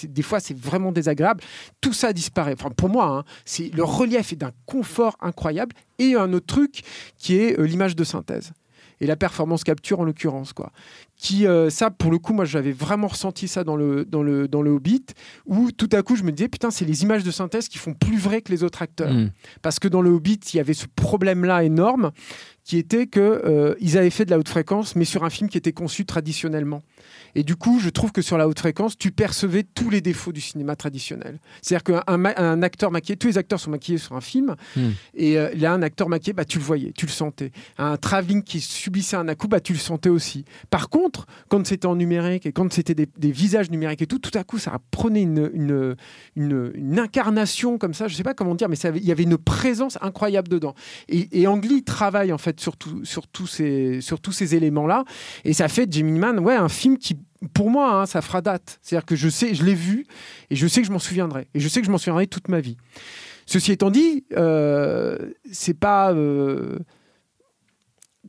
des 0.03 0.21
fois 0.21 0.39
c'est 0.39 0.58
vraiment 0.58 0.91
désagréable. 0.91 1.41
Tout 1.82 1.93
ça 1.93 2.13
disparaît. 2.13 2.53
Enfin, 2.53 2.69
pour 2.69 2.89
moi, 2.89 3.06
hein, 3.08 3.23
le 3.75 3.84
relief 3.84 4.34
est 4.34 4.38
d'un 4.38 4.51
confort 4.65 5.17
incroyable. 5.21 5.75
Et 5.99 6.13
un 6.15 6.32
autre 6.34 6.45
truc 6.45 6.84
qui 7.17 7.36
est 7.38 7.60
euh, 7.60 7.63
l'image 7.65 7.95
de 7.95 8.03
synthèse 8.03 8.51
et 8.99 9.07
la 9.07 9.15
performance 9.15 9.63
capture 9.63 9.99
en 9.99 10.03
l'occurrence 10.03 10.53
quoi. 10.53 10.71
Qui 11.15 11.47
euh, 11.47 11.69
ça 11.69 11.89
pour 11.89 12.12
le 12.12 12.19
coup 12.19 12.33
moi 12.33 12.45
j'avais 12.45 12.71
vraiment 12.71 13.07
ressenti 13.07 13.47
ça 13.47 13.63
dans 13.63 13.75
le 13.75 14.05
dans 14.05 14.23
le 14.23 14.47
dans 14.47 14.62
le 14.62 14.71
Hobbit 14.71 15.05
où 15.45 15.71
tout 15.71 15.89
à 15.91 16.01
coup 16.01 16.15
je 16.15 16.23
me 16.23 16.31
disais 16.31 16.47
putain 16.47 16.71
c'est 16.71 16.86
les 16.86 17.03
images 17.03 17.23
de 17.23 17.31
synthèse 17.31 17.67
qui 17.67 17.77
font 17.77 17.93
plus 17.93 18.17
vrai 18.17 18.41
que 18.41 18.51
les 18.51 18.63
autres 18.63 18.81
acteurs. 18.81 19.13
Mm. 19.13 19.31
parce 19.62 19.79
que 19.79 19.88
dans 19.88 20.01
le 20.01 20.10
Hobbit 20.10 20.39
il 20.53 20.57
y 20.57 20.60
avait 20.60 20.73
ce 20.73 20.86
problème 20.95 21.45
là 21.45 21.63
énorme 21.63 22.12
qui 22.63 22.77
était 22.77 23.07
que 23.07 23.19
euh, 23.19 23.75
ils 23.79 23.97
avaient 23.97 24.10
fait 24.10 24.25
de 24.25 24.31
la 24.31 24.39
haute 24.39 24.49
fréquence 24.49 24.95
mais 24.95 25.05
sur 25.05 25.23
un 25.23 25.29
film 25.29 25.49
qui 25.49 25.57
était 25.57 25.73
conçu 25.73 26.05
traditionnellement 26.05 26.83
Et 27.38 27.43
du 27.43 27.56
coup, 27.56 27.80
je 27.80 27.89
trouve 27.89 28.12
que 28.12 28.21
sur 28.21 28.38
la 28.38 28.47
haute 28.47 28.60
fréquence, 28.60 28.97
tu 28.97 29.12
percevais 29.12 29.63
tous 29.63 29.89
les 29.89 30.02
défauts 30.02 30.34
du 30.34 30.41
cinéma 30.41 30.76
traditionnel. 30.76 31.39
C'est-à-dire 31.62 31.84
qu'un 32.04 32.04
un 32.36 32.62
acteur 32.63 32.91
maquillé, 32.91 33.15
tous 33.15 33.28
les 33.28 33.38
acteurs 33.38 33.60
sont 33.60 33.69
maquillés 33.71 34.00
sur 34.00 34.15
un 34.15 34.21
film, 34.21 34.56
Hmm. 34.76 34.89
et 35.13 35.38
euh, 35.38 35.50
là, 35.56 35.71
un 35.73 35.82
acteur 35.84 36.10
maquillé, 36.10 36.34
bah, 36.34 36.43
tu 36.45 36.58
le 36.58 36.63
voyais, 36.63 36.91
tu 36.97 37.06
le 37.06 37.12
sentais. 37.12 37.52
Un 37.78 37.95
travelling 37.95 38.41
qui 38.43 38.60
subissait 38.60 39.15
un 39.15 39.28
à-coup, 39.28 39.47
bah, 39.47 39.60
tu 39.62 39.71
le 39.73 39.80
sentais 39.80 40.10
aussi. 40.10 40.45
Par 40.69 40.89
contre, 40.89 41.28
quand 41.47 41.65
c'était 41.65 41.86
en 41.86 41.95
numérique 41.95 42.45
et 42.47 42.52
quand 42.52 42.73
c'était 42.73 42.95
des, 42.95 43.08
des 43.17 43.32
visages 43.32 43.69
numériques 43.69 44.02
et 44.02 44.08
tout, 44.08 44.19
tout 44.19 44.36
à 44.38 44.43
coup, 44.43 44.58
ça 44.58 44.76
prenait 44.91 45.21
une, 45.21 45.50
une, 45.54 45.95
une, 46.36 46.71
une 46.73 47.00
incarnation 47.00 47.78
comme 47.78 47.93
ça, 47.93 48.08
je 48.08 48.15
sais 48.15 48.23
pas 48.23 48.34
comment 48.34 48.56
dire, 48.56 48.67
mais 48.67 48.76
ça 48.76 48.89
il 48.95 49.06
y 49.06 49.12
avait 49.12 49.23
une 49.23 49.38
présence 49.38 49.97
incroyable 50.02 50.47
dedans. 50.47 50.73
Et, 51.08 51.41
et 51.41 51.47
Ang 51.47 51.63
Lee 51.63 51.84
travaille 51.84 52.34
en 52.34 52.38
fait 52.39 52.60
sur, 52.60 52.78
tout- 52.78 53.06
sur 53.06 53.28
tous 53.28 53.45
ces, 53.47 54.02
sur 54.02 54.19
tous 54.19 54.32
ces 54.32 54.56
éléments-là, 54.56 55.04
et 55.45 55.54
ça 55.54 55.67
fait 55.67 55.86
de 55.86 55.93
Jimmy 55.93 56.17
Man, 56.17 56.39
ouais, 56.39 56.56
un 56.56 56.69
film 56.69 56.97
qui, 56.97 57.17
pour 57.54 57.69
moi, 57.69 57.93
hein, 58.02 58.06
ça 58.06 58.21
fera 58.21 58.41
date. 58.41 58.80
C'est-à-dire 58.82 59.06
que 59.06 59.15
je 59.15 59.30
sais, 59.30 59.54
je 59.54 59.63
l'ai 59.63 59.73
vu, 59.76 60.06
et 60.50 60.56
je 60.56 60.67
sais 60.67 60.82
que 60.82 60.88
je 60.88 60.91
m'en 60.91 61.00
souviendrai, 61.00 61.47
et 61.54 61.60
je 61.60 61.67
sais 61.67 61.80
que 61.82 61.86
je 61.88 61.91
m'en 61.91 61.97
souviendrai 61.97 62.28
toute 62.28 62.47
ma 62.50 62.60
vie. 62.60 62.78
Ceci 63.45 63.71
étant 63.71 63.89
dit, 63.91 64.26
euh, 64.36 65.17
c'est 65.52 65.73
pas. 65.73 66.12
euh, 66.13 66.80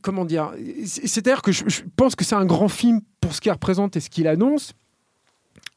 comment 0.01 0.25
dire 0.25 0.51
c'est- 0.85 1.07
C'est-à-dire 1.07 1.41
que 1.41 1.51
je, 1.51 1.63
je 1.67 1.81
pense 1.95 2.15
que 2.15 2.23
c'est 2.23 2.35
un 2.35 2.45
grand 2.45 2.69
film 2.69 3.01
pour 3.21 3.33
ce 3.33 3.41
qu'il 3.41 3.51
représente 3.51 3.97
et 3.97 3.99
ce 3.99 4.09
qu'il 4.09 4.27
annonce. 4.27 4.73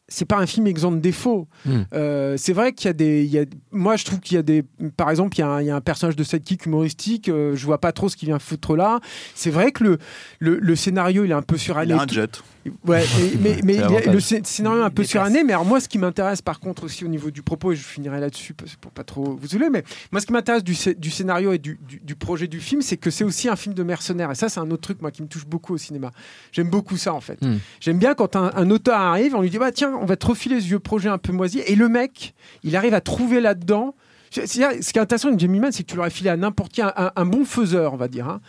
C'est 0.09 0.27
pas 0.27 0.37
un 0.37 0.47
film 0.47 0.67
exempt 0.67 0.93
de 0.93 1.01
défauts. 1.01 1.49
Hmm. 1.65 1.83
Euh, 1.95 2.37
c'est 2.37 2.53
vrai 2.53 2.73
qu'il 2.75 2.87
y 2.87 2.91
a 2.91 2.93
des. 2.93 3.25
il 3.25 3.31
y 3.31 3.39
a- 3.39 3.47
moi, 3.71 3.97
je 3.97 4.05
trouve 4.05 4.21
qu'il 4.21 4.35
y 4.35 4.39
a 4.39 4.43
des. 4.43 4.63
Par 4.97 5.09
exemple, 5.09 5.37
il 5.37 5.41
y 5.41 5.43
a 5.43 5.49
un, 5.49 5.61
il 5.63 5.67
y 5.69 5.71
a 5.71 5.77
un 5.77 5.81
personnage 5.81 6.17
de 6.17 6.23
sidekick 6.25 6.67
humoristique. 6.67 7.31
euh, 7.31 7.57
je 7.57 7.65
vois 7.65 7.79
pas 7.81 7.93
trop 7.93 8.11
ce 8.11 8.17
qu'il 8.17 8.29
vient 8.29 8.39
foutre 8.39 8.77
là. 8.77 9.01
C'est 9.35 9.51
vrai 9.51 9.73
que 9.73 9.83
le, 9.85 9.99
le, 10.39 10.59
le 10.59 10.77
scénario, 10.77 11.25
il 11.25 11.31
est 11.31 11.35
un 11.35 11.41
peu 11.43 11.57
suranné. 11.57 11.87
Il 11.87 11.93
a 11.93 12.03
un 12.03 12.07
jet. 12.15 12.43
Ouais, 12.87 13.03
et- 13.35 13.37
mais, 13.39 13.61
mais 13.65 13.73
C'est 13.73 13.73
il 13.73 13.75
y 13.75 13.79
a- 13.79 13.81
l'avantage. 13.83 14.15
le 14.15 14.21
scé- 14.21 14.45
scénario 14.45 14.81
est 14.83 14.85
un 14.85 14.91
peu 14.91 15.03
suranné. 15.05 15.43
Mais 15.45 15.53
alors, 15.53 15.65
moi, 15.65 15.81
ce 15.81 15.89
qui 15.89 15.99
m'intéresse, 15.99 16.43
par 16.43 16.61
contre, 16.61 16.85
aussi 16.85 17.05
au 17.05 17.09
niveau 17.09 17.31
du 17.31 17.43
propos, 17.43 17.73
et 17.73 17.77
je 17.77 17.83
finirai 17.83 18.21
là-dessus 18.21 18.55
pour 18.81 18.91
pas 18.93 19.05
trop 19.05 19.37
vous 19.41 19.49
saouler, 19.49 19.69
mais 19.71 19.83
moi, 20.13 20.21
ce 20.21 20.27
qui 20.27 20.33
m'intéresse 20.33 20.63
du, 20.65 20.75
scé- 20.75 20.95
du 20.95 21.11
scénario 21.11 21.53
et 21.53 21.59
du, 21.59 21.79
du- 21.89 22.01
du 22.01 22.15
projet 22.15 22.47
du 22.47 22.61
film, 22.61 22.83
c'est 22.83 22.97
que 22.97 23.11
c'est 23.11 23.25
aussi 23.25 23.49
un 23.49 23.57
film 23.57 23.75
de 23.75 23.83
mercenaires. 23.83 24.31
Et 24.31 24.35
ça, 24.35 24.49
c'est 24.49 24.61
un 24.61 24.71
autre 24.71 24.83
truc, 24.83 25.01
moi, 25.03 25.11
qui 25.11 25.23
me 25.23 25.29
touche 25.29 25.47
beaucoup 25.47 25.75
au 25.75 25.79
cinéma. 25.79 26.11
J'aime 26.53 26.69
beaucoup 26.71 26.97
ça, 26.97 27.15
en 27.15 27.21
fait. 27.21 27.41
Hmm. 27.43 27.57
J'aime 27.81 27.99
bien 27.99 28.15
quand 28.15 28.37
un, 28.37 28.51
un 28.55 28.71
auteur 28.71 28.99
arrive, 29.01 29.35
on 29.35 29.43
lui 29.43 29.51
dit, 29.51 29.59
bah, 29.59 29.73
tiens, 29.73 29.93
on 30.01 30.05
va 30.07 30.17
te 30.17 30.27
refiler 30.27 30.61
ce 30.61 30.67
vieux 30.67 30.79
projet 30.79 31.09
un 31.09 31.19
peu 31.19 31.33
moisi. 31.33 31.61
Et 31.67 31.75
le 31.77 31.89
mec, 31.89 32.35
il 32.63 32.77
arrive 32.77 32.95
à 32.95 33.01
trouver 33.01 33.41
là-dedans. 33.41 33.95
Ce 34.31 34.41
qui 34.45 34.63
est 34.63 34.99
intéressant 34.99 35.29
avec 35.29 35.41
Jamie 35.41 35.61
Mann, 35.61 35.73
c'est 35.73 35.83
que 35.83 35.91
tu 35.91 35.97
l'aurais 35.97 36.09
filé 36.11 36.31
à 36.31 36.37
n'importe 36.39 36.73
qui, 36.73 36.81
un, 36.81 36.93
un- 36.97 37.13
un 37.17 37.25
bon 37.27 37.45
faiseur, 37.45 37.93
on 37.93 37.97
va 37.99 38.09
dire. 38.09 38.29
hein. 38.29 38.41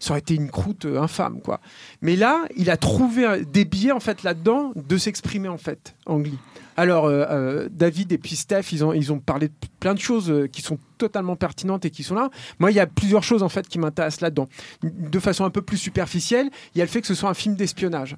Ça 0.00 0.10
aurait 0.10 0.20
été 0.20 0.34
une 0.34 0.50
croûte 0.50 0.84
euh, 0.84 1.00
infâme, 1.00 1.40
quoi. 1.40 1.60
Mais 2.02 2.16
là, 2.16 2.44
il 2.56 2.70
a 2.70 2.76
trouvé 2.76 3.44
des 3.44 3.64
biais, 3.64 3.92
en 3.92 4.00
fait, 4.00 4.22
là-dedans, 4.22 4.72
de 4.74 4.96
s'exprimer, 4.96 5.48
en 5.48 5.58
fait, 5.58 5.94
Ang 6.06 6.24
Lee. 6.24 6.38
Alors, 6.76 7.06
euh, 7.06 7.24
euh, 7.28 7.68
David 7.70 8.12
et 8.12 8.18
puis 8.18 8.36
Steph, 8.36 8.70
ils 8.70 8.84
ont, 8.84 8.92
ils 8.92 9.12
ont 9.12 9.18
parlé 9.18 9.48
de 9.48 9.54
plein 9.80 9.94
de 9.94 9.98
choses 9.98 10.32
qui 10.52 10.62
sont 10.62 10.78
totalement 10.96 11.34
pertinentes 11.34 11.84
et 11.84 11.90
qui 11.90 12.04
sont 12.04 12.14
là. 12.14 12.30
Moi, 12.60 12.70
il 12.70 12.76
y 12.76 12.80
a 12.80 12.86
plusieurs 12.86 13.24
choses, 13.24 13.42
en 13.42 13.48
fait, 13.48 13.66
qui 13.66 13.78
m'intéressent 13.78 14.20
là-dedans. 14.20 14.48
De 14.82 15.18
façon 15.18 15.44
un 15.44 15.50
peu 15.50 15.62
plus 15.62 15.78
superficielle, 15.78 16.50
il 16.74 16.78
y 16.78 16.80
a 16.80 16.84
le 16.84 16.90
fait 16.90 17.00
que 17.00 17.06
ce 17.06 17.14
soit 17.14 17.30
un 17.30 17.34
film 17.34 17.56
d'espionnage. 17.56 18.16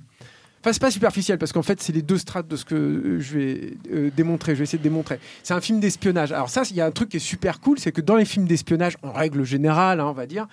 Enfin, 0.62 0.74
c'est 0.74 0.80
pas 0.82 0.90
superficiel 0.90 1.38
parce 1.38 1.52
qu'en 1.52 1.62
fait, 1.62 1.80
c'est 1.80 1.92
les 1.94 2.02
deux 2.02 2.18
strates 2.18 2.46
de 2.46 2.54
ce 2.56 2.66
que 2.66 2.74
euh, 2.74 3.20
je 3.20 3.38
vais 3.38 3.72
euh, 3.92 4.10
démontrer. 4.14 4.52
Je 4.54 4.58
vais 4.58 4.64
essayer 4.64 4.76
de 4.78 4.82
démontrer. 4.82 5.18
C'est 5.42 5.54
un 5.54 5.60
film 5.62 5.80
d'espionnage. 5.80 6.32
Alors 6.32 6.50
ça, 6.50 6.62
il 6.70 6.76
y 6.76 6.82
a 6.82 6.86
un 6.86 6.90
truc 6.90 7.08
qui 7.08 7.16
est 7.16 7.20
super 7.20 7.60
cool, 7.60 7.78
c'est 7.78 7.92
que 7.92 8.02
dans 8.02 8.16
les 8.16 8.26
films 8.26 8.44
d'espionnage, 8.46 8.98
en 9.02 9.12
règle 9.12 9.42
générale, 9.44 10.00
hein, 10.00 10.06
on 10.06 10.12
va 10.12 10.26
dire, 10.26 10.46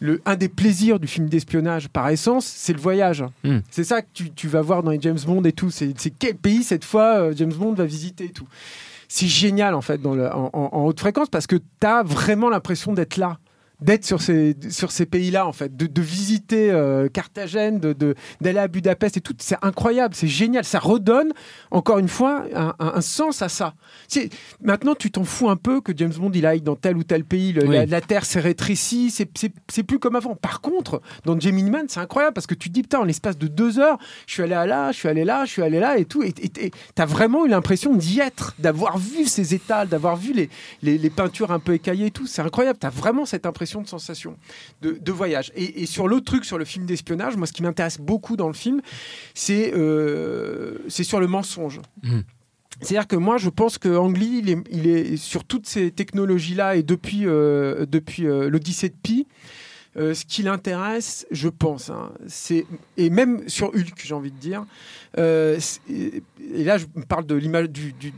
le, 0.00 0.20
un 0.26 0.34
des 0.34 0.48
plaisirs 0.48 0.98
du 0.98 1.06
film 1.06 1.28
d'espionnage 1.28 1.88
par 1.88 2.08
essence, 2.08 2.44
c'est 2.44 2.72
le 2.72 2.80
voyage. 2.80 3.22
Hmm. 3.44 3.58
C'est 3.70 3.84
ça 3.84 4.02
que 4.02 4.08
tu, 4.12 4.32
tu 4.32 4.48
vas 4.48 4.62
voir 4.62 4.82
dans 4.82 4.90
les 4.90 5.00
James 5.00 5.18
Bond 5.24 5.44
et 5.44 5.52
tout. 5.52 5.70
C'est 5.70 5.94
quel 6.18 6.34
pays 6.34 6.64
cette 6.64 6.84
fois 6.84 7.18
euh, 7.20 7.32
James 7.36 7.52
Bond 7.52 7.74
va 7.74 7.84
visiter 7.84 8.24
et 8.24 8.30
tout. 8.32 8.48
C'est 9.06 9.26
génial 9.28 9.74
en 9.74 9.82
fait 9.82 10.00
dans 10.00 10.14
le- 10.14 10.32
en- 10.34 10.50
en 10.54 10.84
haute 10.86 10.98
fréquence 10.98 11.28
parce 11.28 11.46
que 11.46 11.56
tu 11.56 11.86
as 11.86 12.02
vraiment 12.02 12.48
l'impression 12.48 12.94
d'être 12.94 13.18
là 13.18 13.38
d'être 13.82 14.04
sur 14.04 14.20
ces, 14.22 14.56
sur 14.70 14.90
ces 14.92 15.06
pays-là, 15.06 15.46
en 15.46 15.52
fait, 15.52 15.76
de, 15.76 15.86
de 15.86 16.00
visiter 16.02 16.70
euh, 16.70 17.08
Carthagène, 17.08 17.78
de- 17.80 17.92
de- 17.92 18.14
d'aller 18.40 18.58
à 18.60 18.68
Budapest 18.68 19.16
et 19.16 19.20
tout. 19.20 19.34
C'est 19.38 19.56
incroyable, 19.62 20.14
c'est 20.14 20.28
génial. 20.28 20.64
Ça 20.64 20.78
redonne, 20.78 21.32
encore 21.70 21.98
une 21.98 22.08
fois, 22.08 22.44
un, 22.54 22.74
un- 22.78 22.92
un 22.94 23.00
sens 23.00 23.42
à 23.42 23.48
ça. 23.48 23.74
Maintenant, 24.62 24.94
tu 24.94 25.10
t'en 25.10 25.24
fous 25.24 25.48
un 25.48 25.56
peu 25.56 25.80
que 25.80 25.92
James 25.96 26.12
Bond 26.12 26.30
il 26.34 26.46
aille 26.46 26.60
dans 26.60 26.76
tel 26.76 26.96
ou 26.96 27.02
tel 27.02 27.24
pays, 27.24 27.52
le- 27.52 27.66
Oui. 27.66 27.74
la, 27.76 27.86
la 27.86 28.00
Terre 28.00 28.24
s'est 28.24 28.40
rétrécie, 28.40 29.10
c'est- 29.10 29.82
plus 29.82 29.98
comme 29.98 30.16
avant. 30.16 30.34
Par 30.36 30.60
contre, 30.60 31.00
dans 31.24 31.38
Jamie 31.38 31.62
Man, 31.68 31.86
c'est 31.88 32.00
incroyable 32.00 32.34
parce 32.34 32.46
que 32.46 32.54
tu 32.54 32.68
te 32.68 32.74
dis, 32.74 32.82
putain, 32.82 33.00
en 33.00 33.04
l'espace 33.04 33.36
de 33.36 33.48
deux 33.48 33.78
heures, 33.78 33.98
je 34.26 34.34
suis 34.34 34.42
allé 34.42 34.54
à 34.54 34.66
là, 34.66 34.92
je 34.92 34.98
suis 34.98 35.08
allé 35.08 35.24
là, 35.24 35.44
je 35.44 35.50
suis 35.50 35.62
allé 35.62 35.80
là 35.80 35.98
et 35.98 36.04
tout. 36.04 36.22
Et 36.22 36.32
tu 36.32 36.70
as 36.98 37.06
vraiment 37.06 37.44
eu 37.46 37.48
l'impression 37.48 37.94
d'y 37.94 38.20
être, 38.20 38.54
d'avoir 38.58 38.98
vu 38.98 39.24
ces 39.26 39.54
étals, 39.54 39.88
d'avoir 39.88 40.16
vu 40.16 40.32
les, 40.32 40.48
les, 40.82 40.98
les 40.98 41.10
peintures 41.10 41.50
un 41.50 41.58
peu 41.58 41.74
écaillées 41.74 42.06
et 42.06 42.10
tout. 42.10 42.26
C'est 42.26 42.42
incroyable. 42.42 42.78
Tu 42.80 42.86
as 42.86 42.90
vraiment 42.90 43.24
cette 43.26 43.46
impression 43.46 43.71
de 43.80 43.88
sensation, 43.88 44.36
de, 44.82 44.98
de 45.00 45.12
voyage. 45.12 45.52
Et, 45.54 45.82
et 45.82 45.86
sur 45.86 46.08
l'autre 46.08 46.26
truc, 46.26 46.44
sur 46.44 46.58
le 46.58 46.64
film 46.64 46.84
d'espionnage, 46.84 47.36
moi, 47.36 47.46
ce 47.46 47.52
qui 47.52 47.62
m'intéresse 47.62 47.98
beaucoup 47.98 48.36
dans 48.36 48.48
le 48.48 48.54
film, 48.54 48.82
c'est 49.34 49.72
euh, 49.74 50.78
c'est 50.88 51.04
sur 51.04 51.20
le 51.20 51.26
mensonge. 51.26 51.80
Mhm. 52.02 52.24
C'est-à-dire 52.80 53.06
que 53.06 53.16
moi, 53.16 53.36
je 53.36 53.48
pense 53.48 53.78
que 53.78 53.88
Ang 53.88 54.16
Lee, 54.16 54.40
il 54.42 54.50
est, 54.50 54.58
il 54.70 54.86
est 54.88 55.16
sur 55.16 55.44
toutes 55.44 55.66
ces 55.66 55.90
technologies-là 55.92 56.76
et 56.76 56.82
depuis, 56.82 57.26
euh, 57.26 57.86
depuis 57.86 58.26
euh, 58.26 58.48
l'Odyssée 58.50 58.88
de 58.88 58.96
Pi, 59.00 59.28
euh, 59.96 60.14
ce 60.14 60.24
qui 60.24 60.42
l'intéresse, 60.42 61.26
je 61.30 61.48
pense, 61.48 61.90
hein, 61.90 62.12
c'est 62.26 62.64
et 62.96 63.10
même 63.10 63.46
sur 63.48 63.68
Hulk, 63.74 64.00
j'ai 64.02 64.14
envie 64.14 64.30
de 64.32 64.38
dire. 64.38 64.64
euh, 65.18 65.58
et 65.90 66.22
et 66.54 66.64
là, 66.64 66.76
je 66.78 66.86
parle 67.08 67.26
de 67.26 67.34
l'image 67.34 67.68
du, 67.70 67.92
du- 67.92 68.12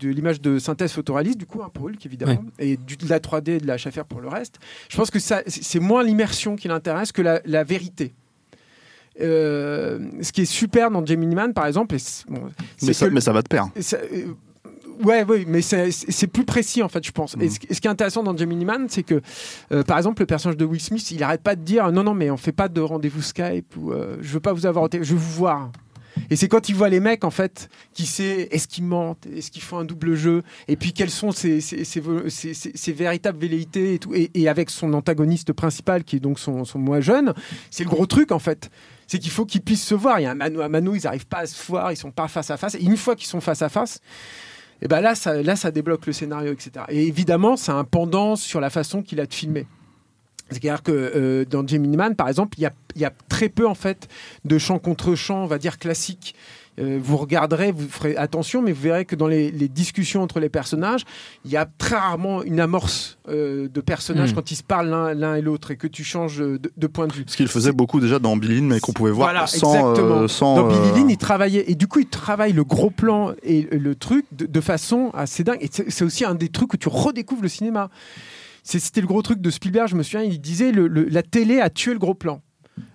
de 0.00 0.08
l'image 0.08 0.40
de 0.40 0.58
synthèse 0.58 0.92
photoréaliste, 0.92 1.38
du 1.38 1.46
coup, 1.46 1.62
hein, 1.62 1.70
pour 1.72 1.86
Hulk 1.86 2.04
évidemment, 2.06 2.44
et 2.58 2.76
du, 2.76 2.96
de 2.96 3.08
la 3.08 3.18
3D 3.20 3.50
et 3.50 3.58
de 3.58 3.66
la 3.66 3.76
Schaffer 3.78 4.02
pour 4.08 4.20
le 4.20 4.28
reste. 4.28 4.58
Je 4.88 4.96
pense 4.96 5.10
que 5.10 5.18
ça, 5.18 5.42
c'est 5.46 5.80
moins 5.80 6.02
l'immersion 6.04 6.54
qui 6.56 6.68
l'intéresse 6.68 7.10
que 7.12 7.22
la, 7.22 7.40
la 7.44 7.64
vérité. 7.64 8.14
Euh, 9.20 9.98
ce 10.20 10.30
qui 10.30 10.42
est 10.42 10.46
super 10.46 10.90
dans 10.90 11.04
Gemini 11.04 11.34
Man, 11.34 11.54
par 11.54 11.66
exemple, 11.66 11.94
et 11.94 11.98
c'est- 11.98 12.26
bon, 12.28 12.50
c'est 12.76 12.86
Mais 12.88 12.92
ça, 12.92 13.08
que- 13.08 13.14
mais 13.14 13.20
ça 13.20 13.32
va 13.32 13.42
de 13.42 13.48
pair. 13.48 13.66
ça, 13.80 13.96
euh, 14.12 14.34
ouais, 15.04 15.24
oui, 15.28 15.44
mais 15.46 15.60
c'est- 15.62 16.26
plus 16.26 16.44
précis 16.44 16.82
en 16.82 16.88
fait, 16.88 17.04
je 17.04 17.12
pense. 17.12 17.36
Et 17.40 17.48
ce, 17.48 17.58
ce 17.70 17.80
qui 17.80 17.86
est 17.86 17.90
intéressant 17.90 18.22
dans 18.22 18.36
Gemini 18.36 18.64
Man, 18.64 18.86
c'est 18.88 19.02
que, 19.02 19.20
euh, 19.72 19.82
par 19.82 19.96
exemple, 19.98 20.22
le 20.22 20.26
personnage 20.26 20.56
de 20.56 20.64
Will 20.64 20.80
Smith, 20.80 21.10
il 21.10 21.22
arrête 21.22 21.42
pas 21.42 21.56
de 21.56 21.62
dire 21.62 21.90
non, 21.92 22.02
non, 22.04 22.14
mais 22.14 22.30
on 22.30 22.36
fait 22.36 22.52
pas 22.52 22.68
de 22.68 22.80
rendez-vous 22.80 23.22
Skype 23.22 23.76
ou 23.76 23.92
euh, 23.92 24.16
je 24.20 24.32
veux 24.32 24.40
pas 24.40 24.52
vous 24.52 24.66
avoir 24.66 24.84
au 24.84 24.88
téléphone, 24.88 25.08
je 25.08 25.14
veux 25.14 25.20
vous 25.26 25.34
voir. 25.36 25.70
Et 26.30 26.36
c'est 26.36 26.48
quand 26.48 26.70
il 26.70 26.74
voit 26.74 26.88
les 26.88 26.98
mecs, 26.98 27.24
en 27.24 27.30
fait, 27.30 27.68
qui 27.92 28.06
sait, 28.06 28.48
est-ce 28.50 28.66
qu'ils 28.66 28.84
mentent, 28.84 29.26
est-ce 29.26 29.50
qu'ils 29.50 29.60
font 29.60 29.76
un 29.78 29.84
double 29.84 30.14
jeu, 30.14 30.42
et 30.66 30.74
puis 30.74 30.94
quelles 30.94 31.10
sont 31.10 31.30
ses, 31.30 31.60
ses- 31.60 31.84
ses- 31.84 32.02
ses- 32.28 32.54
ses- 32.54 32.72
ses 32.74 32.92
véritables 32.92 33.38
velléités 33.38 33.94
et 33.94 33.98
tout. 33.98 34.14
Et, 34.14 34.30
et 34.32 34.48
avec 34.48 34.70
son 34.70 34.94
antagoniste 34.94 35.52
principal, 35.52 36.04
qui 36.04 36.16
est 36.16 36.20
donc 36.20 36.38
son, 36.38 36.64
son 36.64 36.78
moi 36.78 37.00
jeune, 37.02 37.34
c'est 37.70 37.84
le 37.84 37.90
gros 37.90 38.06
truc, 38.06 38.32
en 38.32 38.38
fait. 38.38 38.70
C'est 39.06 39.18
qu'il 39.18 39.30
faut 39.30 39.44
qu'ils 39.44 39.60
puissent 39.60 39.84
se 39.84 39.94
voir. 39.94 40.18
Il 40.18 40.22
y 40.22 40.26
a 40.26 40.30
un 40.30 40.34
mano 40.34 40.62
à 40.62 40.70
mano, 40.70 40.94
ils 40.94 41.02
n'arrivent 41.04 41.26
pas 41.26 41.40
à 41.40 41.46
se 41.46 41.66
voir, 41.70 41.92
ils 41.92 41.96
sont 41.96 42.10
pas 42.10 42.28
face 42.28 42.50
à 42.50 42.56
face. 42.56 42.74
Et 42.76 42.82
une 42.82 42.96
fois 42.96 43.14
qu'ils 43.14 43.28
sont 43.28 43.42
face 43.42 43.60
à 43.60 43.68
face, 43.68 44.00
et 44.82 44.88
ben 44.88 45.00
là, 45.00 45.14
ça, 45.14 45.42
là, 45.42 45.56
ça 45.56 45.70
débloque 45.70 46.06
le 46.06 46.12
scénario, 46.12 46.52
etc. 46.52 46.84
Et 46.88 47.06
évidemment, 47.06 47.56
a 47.56 47.72
un 47.72 47.84
pendant 47.84 48.36
sur 48.36 48.60
la 48.60 48.70
façon 48.70 49.02
qu'il 49.02 49.20
a 49.20 49.26
de 49.26 49.34
filmer. 49.34 49.66
C'est-à-dire 50.50 50.82
que 50.82 50.92
euh, 50.92 51.44
dans 51.44 51.66
Gemini 51.66 51.96
Man, 51.96 52.14
par 52.14 52.28
exemple, 52.28 52.58
il 52.58 52.62
y 52.62 53.00
y 53.00 53.04
a 53.04 53.12
très 53.28 53.48
peu 53.48 53.66
en 53.66 53.74
fait 53.74 54.08
de 54.44 54.58
chant 54.58 54.78
contre 54.78 55.14
chant, 55.14 55.42
on 55.42 55.46
va 55.46 55.58
dire 55.58 55.78
classique. 55.78 56.34
Euh, 56.78 56.98
vous 57.02 57.16
regarderez, 57.16 57.72
vous 57.72 57.88
ferez 57.88 58.16
attention, 58.16 58.60
mais 58.60 58.72
vous 58.72 58.82
verrez 58.82 59.04
que 59.06 59.16
dans 59.16 59.26
les, 59.28 59.50
les 59.50 59.68
discussions 59.68 60.22
entre 60.22 60.40
les 60.40 60.48
personnages, 60.50 61.04
il 61.44 61.50
y 61.50 61.56
a 61.56 61.66
très 61.78 61.96
rarement 61.96 62.42
une 62.42 62.60
amorce 62.60 63.18
euh, 63.28 63.68
de 63.68 63.80
personnages 63.80 64.32
Mm. 64.32 64.34
quand 64.34 64.50
ils 64.50 64.56
se 64.56 64.62
parlent 64.62 65.12
l'un 65.16 65.34
et 65.36 65.40
l'autre 65.42 65.70
et 65.70 65.76
que 65.76 65.86
tu 65.86 66.04
changes 66.04 66.38
de, 66.38 66.60
de 66.76 66.86
point 66.86 67.06
de 67.06 67.12
vue. 67.14 67.24
Ce 67.26 67.36
qu'il 67.36 67.48
faisait 67.48 67.72
beaucoup 67.72 67.98
déjà 68.00 68.18
dans 68.18 68.36
Billy 68.36 68.56
Lynn, 68.56 68.66
mais 68.68 68.80
qu'on 68.80 68.92
pouvait 68.92 69.10
voir 69.10 69.28
Voilà, 69.30 69.46
sans. 69.46 69.74
exactement. 69.74 70.20
euh, 70.22 70.28
sans 70.28 70.56
Dans 70.56 70.68
Billy 70.68 70.90
euh, 70.90 70.96
Lynn, 70.96 71.10
il 71.10 71.16
travaillait 71.16 71.64
et 71.70 71.74
du 71.74 71.86
coup, 71.86 72.00
il 72.00 72.06
travaille 72.08 72.52
le 72.52 72.64
gros 72.64 72.90
plan 72.90 73.32
et 73.42 73.62
le 73.72 73.94
truc 73.94 74.26
de, 74.32 74.44
de 74.46 74.60
façon 74.60 75.10
assez 75.14 75.44
dingue. 75.44 75.58
Et 75.62 75.70
c'est 75.72 76.04
aussi 76.04 76.24
un 76.24 76.34
des 76.34 76.48
trucs 76.48 76.74
où 76.74 76.76
tu 76.76 76.88
redécouvres 76.88 77.42
le 77.42 77.48
cinéma. 77.48 77.88
C'était 78.62 79.00
le 79.00 79.06
gros 79.06 79.22
truc 79.22 79.40
de 79.40 79.48
Spielberg. 79.50 79.88
Je 79.88 79.94
me 79.94 80.02
souviens, 80.02 80.22
il 80.24 80.40
disait 80.40 80.72
le, 80.72 80.88
le- 80.88 81.04
la 81.04 81.22
télé 81.22 81.60
a 81.60 81.70
tué 81.70 81.92
le 81.92 81.98
gros 82.00 82.14
plan. 82.14 82.42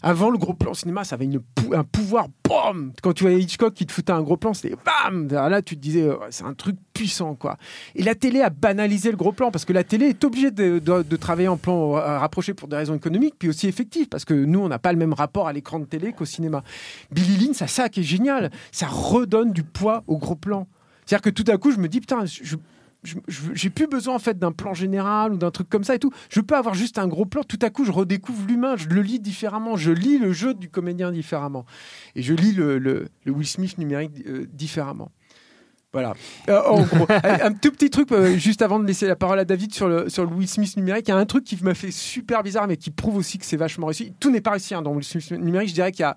Avant 0.03 0.29
le 0.29 0.37
gros 0.37 0.53
plan 0.53 0.73
cinéma, 0.73 1.03
ça 1.03 1.15
avait 1.15 1.25
une 1.25 1.41
un 1.73 1.83
pouvoir. 1.83 2.27
Bam 2.47 2.91
Quand 3.01 3.13
tu 3.13 3.23
voyais 3.23 3.39
Hitchcock 3.39 3.73
qui 3.73 3.85
te 3.85 3.91
foutait 3.91 4.11
un 4.11 4.21
gros 4.21 4.35
plan, 4.37 4.53
c'était 4.53 4.75
bam 4.85 5.27
Là, 5.29 5.61
tu 5.61 5.75
te 5.77 5.81
disais, 5.81 6.03
euh, 6.03 6.15
c'est 6.29 6.43
un 6.43 6.53
truc 6.53 6.75
puissant, 6.93 7.33
quoi. 7.35 7.57
Et 7.95 8.03
la 8.03 8.13
télé 8.13 8.41
a 8.41 8.49
banalisé 8.49 9.09
le 9.09 9.17
gros 9.17 9.31
plan 9.31 9.51
parce 9.51 9.63
que 9.63 9.71
la 9.73 9.83
télé 9.83 10.07
est 10.07 10.23
obligée 10.23 10.51
de, 10.51 10.79
de- 10.79 11.01
de 11.03 11.15
travailler 11.15 11.47
en 11.47 11.57
plan 11.57 11.95
euh, 11.97 12.19
rapproché 12.19 12.53
pour 12.53 12.67
des 12.67 12.75
raisons 12.75 12.95
économiques, 12.95 13.35
puis 13.39 13.47
aussi 13.49 13.67
effectives 13.67 14.07
parce 14.09 14.25
que 14.25 14.33
nous, 14.33 14.59
on 14.59 14.67
n'a 14.67 14.79
pas 14.79 14.91
le 14.91 14.99
même 14.99 15.13
rapport 15.13 15.47
à 15.47 15.53
l'écran 15.53 15.79
de 15.79 15.85
télé 15.85 16.11
qu'au 16.13 16.25
cinéma. 16.25 16.63
Billy 17.11 17.37
Lynn, 17.37 17.53
ça, 17.53 17.67
ça 17.67 17.87
qui 17.89 18.01
est 18.01 18.03
génial, 18.03 18.51
ça 18.71 18.87
redonne 18.87 19.53
du 19.53 19.63
poids 19.63 20.03
au 20.07 20.17
gros 20.17 20.35
plan. 20.35 20.67
C'est-à-dire 21.05 21.21
que 21.23 21.29
tout 21.41 21.49
à 21.51 21.57
coup, 21.57 21.71
je 21.71 21.77
me 21.77 21.87
dis, 21.87 21.99
putain, 22.01 22.25
je- 22.25 22.55
j'ai 23.03 23.69
plus 23.71 23.87
besoin 23.87 24.13
en 24.15 24.19
fait 24.19 24.37
d'un 24.37 24.51
plan 24.51 24.73
général 24.73 25.33
ou 25.33 25.37
d'un 25.37 25.49
truc 25.51 25.67
comme 25.69 25.83
ça 25.83 25.95
et 25.95 25.99
tout. 25.99 26.11
Je 26.29 26.39
peux 26.39 26.55
avoir 26.55 26.75
juste 26.75 26.99
un 26.99 27.07
gros 27.07 27.25
plan. 27.25 27.43
Tout 27.43 27.57
à 27.63 27.69
coup, 27.71 27.83
je 27.83 27.91
redécouvre 27.91 28.45
l'humain. 28.47 28.75
Je 28.77 28.87
le 28.89 29.01
lis 29.01 29.19
différemment. 29.19 29.75
Je 29.75 29.91
lis 29.91 30.19
le 30.19 30.31
jeu 30.33 30.53
du 30.53 30.69
comédien 30.69 31.11
différemment. 31.11 31.65
Et 32.15 32.21
je 32.21 32.33
lis 32.33 32.51
le, 32.51 32.77
le- 32.77 33.07
le 33.25 33.31
Will 33.31 33.47
Smith 33.47 33.77
numérique 33.79 34.11
euh, 34.27 34.45
différemment. 34.53 35.11
Voilà. 35.93 36.13
Euh, 36.47 36.61
en 36.61 36.83
gros, 36.83 37.05
un 37.23 37.47
un 37.47 37.51
tout 37.53 37.71
petit 37.71 37.89
truc 37.89 38.11
euh, 38.11 38.37
juste 38.37 38.61
avant 38.61 38.79
de 38.79 38.85
laisser 38.85 39.07
la 39.07 39.15
parole 39.15 39.39
à 39.39 39.45
David 39.45 39.73
sur 39.73 39.87
le, 39.89 40.07
sur 40.07 40.23
le 40.23 40.29
Will 40.35 40.47
Smith 40.47 40.77
numérique. 40.77 41.07
Il 41.07 41.11
y 41.11 41.13
a 41.13 41.17
un 41.17 41.25
truc 41.25 41.43
qui 41.43 41.57
m'a 41.63 41.73
fait 41.73 41.91
super 41.91 42.43
bizarre, 42.43 42.67
mais 42.67 42.77
qui 42.77 42.91
prouve 42.91 43.17
aussi 43.17 43.37
que 43.39 43.45
c'est 43.45 43.57
vachement 43.57 43.87
réussi. 43.87 44.13
Tout 44.19 44.29
n'est 44.29 44.41
pas 44.41 44.51
réussi 44.51 44.73
hein, 44.75 44.81
dans 44.83 44.93
Will 44.93 45.03
Smith 45.03 45.31
numérique. 45.31 45.69
Je 45.69 45.73
dirais 45.73 45.91
qu'il 45.91 46.01
y 46.03 46.05
a 46.05 46.15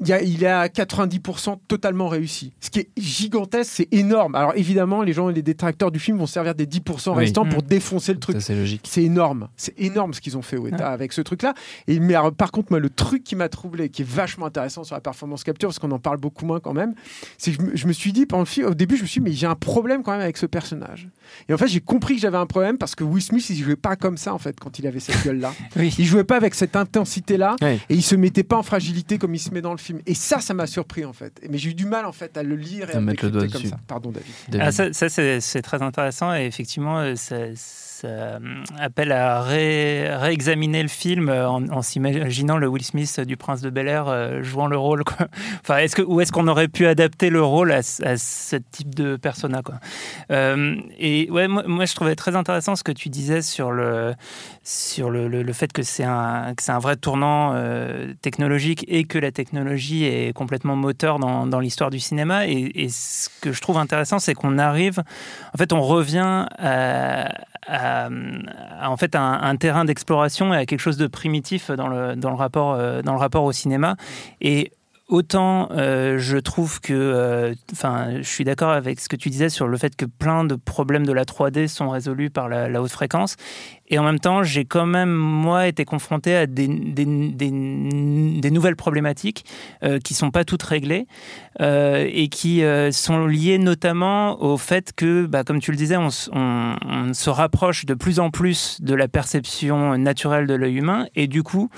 il, 0.00 0.08
y 0.08 0.12
a- 0.12 0.22
il 0.22 0.42
est 0.42 0.46
à 0.46 0.68
90% 0.68 1.58
totalement 1.68 2.08
réussi. 2.08 2.52
Ce 2.60 2.70
qui 2.70 2.80
est 2.80 2.88
gigantesque, 2.96 3.70
c'est 3.74 3.88
énorme. 3.92 4.34
Alors 4.34 4.52
évidemment, 4.56 5.02
les 5.02 5.12
gens, 5.12 5.28
les 5.28 5.42
détracteurs 5.42 5.90
du 5.90 5.98
film 5.98 6.18
vont 6.18 6.26
servir 6.26 6.54
des 6.54 6.66
10% 6.66 7.12
Oui. 7.12 7.18
restants 7.24 7.44
pour 7.44 7.62
Mm. 7.62 7.66
défoncer 7.66 8.12
le 8.12 8.18
truc. 8.20 8.36
Ça, 8.36 8.40
c'est 8.40 8.54
logique. 8.54 8.86
C'est 8.88 9.02
énorme. 9.02 9.48
C'est 9.56 9.78
énorme 9.80 10.14
ce 10.14 10.20
qu'ils 10.20 10.36
ont 10.36 10.42
fait 10.42 10.56
Weta 10.56 10.88
avec 10.90 11.12
ce 11.12 11.20
truc-là. 11.20 11.54
Et 11.86 12.00
mais 12.00 12.14
alors, 12.14 12.32
par 12.32 12.50
contre, 12.52 12.72
moi, 12.72 12.80
le 12.80 12.90
truc 12.90 13.24
qui 13.24 13.36
m'a 13.36 13.48
troublé, 13.48 13.88
qui 13.88 14.02
est 14.02 14.08
vachement 14.08 14.46
intéressant 14.46 14.84
sur 14.84 14.94
la 14.94 15.00
performance 15.00 15.44
capture, 15.44 15.68
parce 15.68 15.78
qu'on 15.78 15.90
en 15.90 15.98
parle 15.98 16.18
beaucoup 16.18 16.46
moins 16.46 16.60
quand 16.60 16.72
même, 16.74 16.94
c'est 17.38 17.52
que 17.52 17.62
je 17.62 17.66
me, 17.70 17.76
je 17.76 17.86
me 17.86 17.92
suis 17.92 18.12
dit 18.12 18.26
pendant 18.26 18.42
le 18.42 18.46
film, 18.46 18.66
au 18.68 18.74
début, 18.74 18.96
je 18.96 19.02
me 19.02 19.06
suis 19.06 19.20
dit, 19.20 19.24
mais 19.30 19.32
j'ai 19.32 19.46
un 19.46 19.54
problème 19.54 20.02
quand 20.02 20.12
même 20.12 20.20
avec 20.20 20.36
ce 20.36 20.46
personnage. 20.46 21.08
Et 21.48 21.54
en 21.54 21.58
fait, 21.58 21.68
j'ai 21.68 21.80
compris 21.80 22.14
que 22.16 22.20
j'avais 22.22 22.36
un 22.38 22.46
problème 22.46 22.78
parce 22.78 22.94
que 22.94 23.04
Will 23.04 23.22
Smith, 23.22 23.48
il 23.50 23.56
jouait 23.56 23.76
pas 23.76 23.96
comme 23.96 24.16
ça 24.16 24.34
en 24.34 24.38
fait 24.38 24.58
quand 24.58 24.78
il 24.78 24.86
avait 24.86 25.00
cette 25.00 25.22
gueule-là. 25.24 25.52
Oui. 25.76 25.94
Il 25.98 26.04
jouait 26.04 26.24
pas 26.24 26.36
avec 26.36 26.54
cette 26.54 26.74
intensité-là 26.76 27.56
Ouais. 27.62 27.78
et 27.88 27.94
il 27.94 28.02
se 28.02 28.14
mettait 28.16 28.42
pas 28.42 28.56
en 28.56 28.62
fragilité 28.62 29.18
comme 29.18 29.34
il 29.34 29.38
se 29.38 29.50
met 29.50 29.60
dans 29.60 29.70
le 29.72 29.78
film. 29.78 29.89
Et 30.06 30.14
ça, 30.14 30.40
ça 30.40 30.54
m'a 30.54 30.66
surpris 30.66 31.04
en 31.04 31.12
fait. 31.12 31.40
Mais 31.48 31.58
j'ai 31.58 31.70
eu 31.70 31.74
du 31.74 31.86
mal 31.86 32.04
en 32.06 32.12
fait 32.12 32.36
à 32.36 32.42
le 32.42 32.56
lire 32.56 32.90
et 32.90 32.94
À 32.94 32.96
à, 32.96 33.00
le 33.00 33.06
mettre 33.06 33.24
le 33.24 33.30
décrypter 33.30 33.48
doigt 33.48 33.52
comme 33.52 33.62
dessus. 33.62 33.68
ça. 33.68 33.80
Pardon, 33.86 34.10
David. 34.10 34.32
David. 34.48 34.66
Ah, 34.66 34.72
ça, 34.72 34.92
ça, 35.08 35.40
c'est 35.40 35.62
très 35.62 35.82
intéressant 35.82 36.34
et 36.34 36.44
effectivement, 36.46 36.98
euh, 37.00 37.14
ça, 37.16 37.36
appelle 38.78 39.12
à 39.12 39.40
ré- 39.42 40.14
réexaminer 40.16 40.82
le 40.82 40.88
film 40.88 41.28
euh, 41.28 41.48
en, 41.48 41.82
s'imaginant 41.82 42.56
le 42.56 42.66
Will 42.68 42.84
Smith 42.84 43.20
du 43.20 43.36
Prince 43.36 43.60
de 43.60 43.70
Bel 43.70 43.88
Air 43.88 44.08
euh, 44.08 44.42
jouant 44.42 44.66
le 44.66 44.76
rôle. 44.78 45.04
Quoi. 45.04 45.26
Enfin, 45.62 45.78
est-ce 45.78 45.94
que, 45.96 46.02
ou 46.02 46.20
est-ce 46.20 46.32
qu'on 46.32 46.48
aurait 46.48 46.68
pu 46.68 46.86
adapter 46.86 47.30
le 47.30 47.42
rôle 47.42 47.72
à, 47.72 47.82
ce- 47.82 48.56
type 48.70 48.94
de 48.94 49.16
persona 49.16 49.62
quoi. 49.62 49.76
Euh, 50.30 50.76
Et 50.98 51.28
ouais, 51.30 51.48
moi, 51.48 51.84
je 51.84 51.94
trouvais 51.94 52.14
très 52.16 52.36
intéressant 52.36 52.76
ce 52.76 52.84
que 52.84 52.92
tu 52.92 53.08
disais 53.08 53.42
sur 53.42 53.70
le, 53.72 54.14
sur 54.62 55.10
le, 55.10 55.28
le- 55.28 55.52
fait 55.52 55.72
que 55.72 55.82
c'est 55.82 56.04
un, 56.04 56.54
un 56.68 56.78
vrai 56.78 56.96
tournant 56.96 57.52
euh, 57.54 58.12
technologique 58.22 58.84
et 58.88 59.04
que 59.04 59.18
la 59.18 59.32
technologie 59.32 60.04
est 60.04 60.32
complètement 60.32 60.76
moteur 60.76 61.18
dans, 61.18 61.46
dans 61.46 61.60
l'histoire 61.60 61.90
du 61.90 61.98
cinéma. 62.00 62.46
Et, 62.46 62.70
et 62.84 62.88
ce 62.88 63.28
que 63.40 63.52
je 63.52 63.60
trouve 63.60 63.78
intéressant, 63.78 64.18
c'est 64.18 64.34
qu'on 64.34 64.58
arrive, 64.58 65.02
en 65.54 65.58
fait, 65.58 65.72
on 65.72 65.82
revient 65.82 66.46
à, 66.58 67.32
à- 67.66 68.08
à, 68.80 68.90
en 68.90 68.96
fait, 68.96 69.14
un, 69.14 69.56
terrain 69.56 69.84
d'exploration 69.84 70.52
et 70.54 70.56
à 70.56 70.66
quelque 70.66 70.80
chose 70.80 70.96
de 70.96 71.06
primitif 71.06 71.70
dans 71.70 71.88
le, 71.88 72.16
dans 72.16 72.30
le, 72.30 72.36
rapport, 72.36 72.72
euh, 72.72 73.02
dans 73.02 73.12
le 73.12 73.18
rapport 73.18 73.44
au 73.44 73.52
cinéma. 73.52 73.96
Et 74.40 74.72
Autant 75.10 75.68
euh, 75.72 76.18
je 76.18 76.38
trouve 76.38 76.80
que, 76.80 76.92
euh, 76.92 77.52
enfin, 77.72 78.18
je 78.18 78.28
suis 78.28 78.44
d'accord 78.44 78.70
avec 78.70 79.00
ce 79.00 79.08
que 79.08 79.16
tu 79.16 79.28
disais 79.28 79.48
sur 79.48 79.66
le 79.66 79.76
fait 79.76 79.96
que 79.96 80.04
plein 80.04 80.44
de 80.44 80.54
problèmes 80.54 81.04
de 81.04 81.12
la 81.12 81.24
3D 81.24 81.66
sont 81.66 81.90
résolus 81.90 82.30
par 82.30 82.48
la 82.48 82.80
haute 82.80 82.92
fréquence, 82.92 83.34
et 83.90 83.98
en 83.98 84.04
même 84.04 84.20
temps, 84.20 84.42
j'ai 84.42 84.64
quand 84.64 84.86
même 84.86 85.12
moi 85.12 85.66
été 85.66 85.84
confronté 85.84 86.34
à 86.34 86.46
des, 86.46 86.68
nouvelles 88.50 88.76
problématiques 88.76 89.44
euh, 89.82 89.98
qui 89.98 90.14
sont 90.14 90.30
pas 90.30 90.44
toutes 90.44 90.62
réglées 90.62 91.06
euh, 91.60 92.08
et 92.08 92.28
qui 92.28 92.62
euh, 92.62 92.92
sont 92.92 93.26
liées 93.26 93.58
notamment 93.58 94.40
au 94.42 94.56
fait 94.56 94.92
que, 94.94 95.26
bah, 95.26 95.42
comme 95.44 95.60
tu 95.60 95.72
le 95.72 95.76
disais, 95.76 95.96
on, 95.96 96.10
se 96.10 97.30
rapproche 97.30 97.86
de 97.86 97.94
plus 97.94 98.20
en 98.20 98.30
plus 98.30 98.80
de 98.80 98.94
la 98.94 99.08
perception 99.08 99.98
naturelle 99.98 100.46
de 100.46 100.54
l'œil 100.54 100.76
humain, 100.76 101.06
et 101.16 101.26
du 101.26 101.42
coup, 101.42 101.68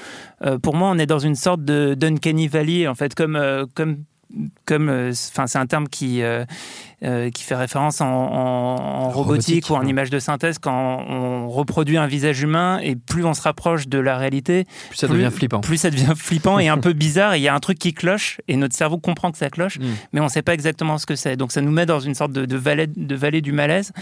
pour 0.62 0.75
moi, 0.75 0.90
on 0.90 0.98
est 0.98 1.07
dans 1.07 1.18
une 1.18 1.35
sorte 1.35 1.64
de 1.64 1.94
d'uncanny 1.94 2.48
valley, 2.48 2.87
en 2.87 2.94
fait, 2.94 3.14
comme 3.14 3.37
euh, 3.37 3.64
comme 4.64 4.88
euh, 4.88 5.12
enfin, 5.31 5.47
c'est 5.47 5.59
un 5.59 5.66
terme 5.66 5.88
qui 5.88 6.23
euh, 6.23 6.45
euh, 7.05 7.31
qui 7.31 7.42
fait 7.42 7.55
référence 7.57 8.01
en, 8.01 8.07
en- 8.07 8.11
en 8.12 9.09
robotique, 9.11 9.64
Robotique, 9.66 9.71
ou 9.71 9.75
en 9.75 9.87
image 9.87 10.11
de 10.11 10.18
synthèse 10.18 10.59
quand 10.59 11.05
on 11.09 11.49
reproduit 11.49 11.97
un 11.99 12.07
visage 12.07 12.40
humain 12.42 12.79
et 12.83 12.95
plus 12.97 13.25
on 13.25 13.35
se 13.35 13.42
rapproche 13.42 13.88
de 13.88 13.99
la 13.99 14.16
réalité, 14.16 14.66
Plus 14.88 14.97
ça 14.99 15.07
plus- 15.09 15.16
devient 15.18 15.31
flippant. 15.35 15.61
plus 15.61 15.77
ça 15.79 15.90
devient 15.90 16.12
flippant 16.16 16.59
et 16.59 16.68
un 16.68 16.79
peu 16.79 16.92
bizarre. 16.92 17.37
Il 17.37 17.42
y 17.42 17.49
a 17.49 17.55
un 17.55 17.61
truc 17.61 17.79
qui 17.79 17.92
cloche 17.92 18.40
et 18.49 18.57
notre 18.57 18.75
cerveau 18.75 18.99
comprend 18.99 19.33
que 19.33 19.38
ça 19.38 19.51
cloche, 19.51 19.79
Mm. 19.79 19.85
mais 20.12 20.21
on 20.21 20.25
ne 20.25 20.29
sait 20.31 20.42
pas 20.42 20.55
exactement 20.55 20.99
ce 20.99 21.07
que 21.07 21.16
c'est. 21.16 21.37
Donc 21.37 21.53
ça 21.53 21.61
nous 21.61 21.73
met 21.73 21.87
dans 21.87 22.01
une 22.01 22.14
sorte 22.14 22.33
de, 22.33 22.45
de 22.47 22.57
vallée, 22.57 22.87
de 22.87 23.14
vallée 23.16 23.40
du 23.40 23.53
malaise. 23.53 23.92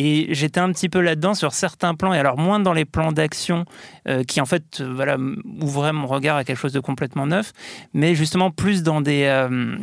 Et 0.00 0.28
j'étais 0.32 0.60
un 0.60 0.70
petit 0.70 0.88
peu 0.88 1.00
là-dedans 1.00 1.34
sur 1.34 1.52
certains 1.52 1.96
plans, 1.96 2.14
et 2.14 2.18
alors 2.20 2.38
moins 2.38 2.60
dans 2.60 2.72
les 2.72 2.84
plans 2.84 3.10
d'action 3.10 3.64
euh, 4.06 4.22
qui 4.22 4.40
en 4.40 4.46
fait 4.46 4.80
euh, 4.80 5.36
ouvraient 5.60 5.92
mon 5.92 6.06
regard 6.06 6.36
à 6.36 6.44
quelque 6.44 6.56
chose 6.56 6.72
de 6.72 6.78
complètement 6.78 7.26
neuf, 7.26 7.52
mais 7.94 8.14
justement 8.14 8.52
plus 8.52 8.84
dans 8.84 9.00
des... 9.00 9.24
euh, 9.24 9.76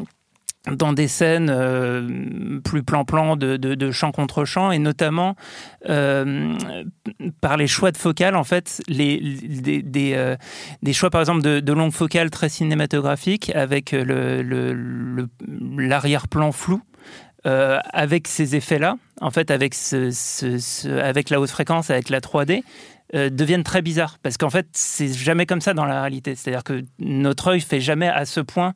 dans 0.71 0.93
des 0.93 1.07
scènes 1.07 1.53
plus 2.63 2.81
plan-plan 2.81 3.35
de, 3.35 3.55
de, 3.55 3.91
chant 3.91 4.11
contre 4.11 4.45
chant 4.45 4.71
et 4.71 4.79
notamment 4.79 5.35
par 5.85 7.57
les 7.57 7.67
choix 7.67 7.91
de 7.91 7.97
focale 7.97 8.35
en 8.35 8.43
fait 8.43 8.81
des, 8.87 10.37
choix 10.91 11.11
par 11.11 11.21
exemple 11.21 11.43
de, 11.43 11.59
de 11.59 11.71
longue 11.71 11.91
focale 11.91 12.31
très 12.31 12.49
cinématographiques 12.49 13.51
avec 13.53 13.95
l'arrière-plan 15.77 16.51
flou 16.51 16.81
euh, 17.45 17.79
avec 17.93 18.27
ces 18.27 18.55
effets-là, 18.55 18.97
en 19.21 19.31
fait, 19.31 19.51
avec, 19.51 19.75
avec 20.85 21.29
la 21.29 21.39
haute 21.39 21.49
fréquence, 21.49 21.89
avec 21.89 22.09
la 22.09 22.19
3D, 22.19 22.63
euh, 23.13 23.29
deviennent 23.29 23.63
très 23.63 23.83
bizarres. 23.83 24.17
Parce 24.23 24.37
qu'en 24.37 24.49
fait, 24.49 24.67
c'est 24.71 25.13
jamais 25.13 25.45
comme 25.45 25.61
ça 25.61 25.73
dans 25.73 25.85
la 25.85 26.01
réalité. 26.01 26.35
C'est-à-dire 26.35 26.63
que 26.63 26.83
notre 26.99 27.49
œil 27.49 27.61
fait 27.61 27.79
jamais 27.79 28.07
à 28.07 28.25
ce 28.25 28.39
point 28.39 28.73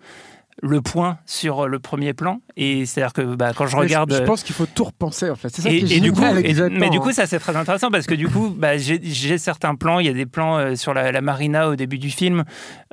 le 0.61 0.81
point 0.81 1.17
sur 1.25 1.67
le 1.67 1.79
premier 1.79 2.13
plan. 2.13 2.41
Et 2.57 2.85
c'est-à-dire 2.85 3.13
que 3.13 3.35
bah, 3.35 3.51
quand 3.55 3.67
je 3.67 3.75
Mais 3.75 3.83
regarde. 3.83 4.13
je, 4.13 4.23
pense 4.23 4.43
qu'il 4.43 4.55
faut 4.55 4.65
tout 4.65 4.83
repenser 4.85 5.29
en 5.29 5.35
fait. 5.35 5.49
C'est 5.49 5.61
ça 5.61 5.69
Et, 5.69 5.83
qui 5.83 5.93
est 5.93 5.97
et 5.97 5.99
du 5.99 6.11
coup, 6.11 6.23
et- 6.23 6.53
mais 6.69 6.89
du 6.89 6.99
coup, 6.99 7.11
ça 7.11 7.27
c'est 7.27 7.39
très 7.39 7.55
intéressant 7.55 7.91
parce 7.91 8.05
que 8.05 8.15
du 8.15 8.27
coup, 8.27 8.49
bah, 8.49 8.77
j'ai 8.77 9.37
certains 9.37 9.75
plans. 9.75 9.99
Il 9.99 10.05
y 10.05 10.09
a 10.09 10.13
des 10.13 10.25
plans 10.25 10.57
euh, 10.57 10.75
sur 10.75 10.93
la, 10.93 11.11
la 11.11 11.21
marina 11.21 11.69
au 11.69 11.75
début 11.75 11.97
du 11.99 12.09
film 12.09 12.43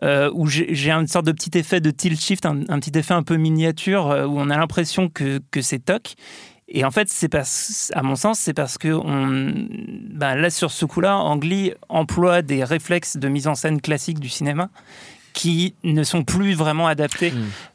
euh, 0.03 0.31
où 0.35 0.47
j'ai 0.47 0.91
une 0.91 1.07
sorte 1.07 1.27
de 1.27 1.33
petit 1.33 1.57
effet 1.59 1.81
de 1.81 1.91
tilt 1.91 2.21
shift, 2.21 2.47
un, 2.47 2.61
un 2.69 2.79
petit 2.79 2.97
effet 2.99 3.15
un 3.15 3.23
peu 3.23 3.37
miniature 3.37 4.11
euh, 4.11 4.27
où 4.27 4.39
on 4.39 4.51
a 4.51 4.57
l'impression 4.57 5.09
que, 5.09 5.41
que 5.51 5.61
c'est 5.63 5.79
toc. 5.81 6.15
Et 6.69 6.85
en 6.85 6.91
fait, 6.91 7.09
c'est 7.09 7.29
parce, 7.29 7.93
à 7.95 8.03
mon 8.03 8.17
sens, 8.17 8.41
c'est 8.41 8.53
parce 8.53 8.77
que 8.77 8.89
on, 8.89 9.55
bah, 10.13 10.35
là 10.35 10.51
sur 10.51 10.73
ce 10.73 10.85
coup-là, 10.85 11.17
Ang 11.17 11.43
Lee 11.45 11.73
emploie 11.89 12.43
des 12.43 12.65
réflexes 12.65 13.17
de 13.17 13.29
mise 13.29 13.47
en 13.47 13.55
scène 13.55 13.81
classique 13.81 14.19
du 14.19 14.29
cinéma 14.29 14.69
qui 15.37 15.75
ne 15.85 16.03
sont 16.03 16.25
plus 16.25 16.55
vraiment 16.55 16.87
adaptés 16.87 17.31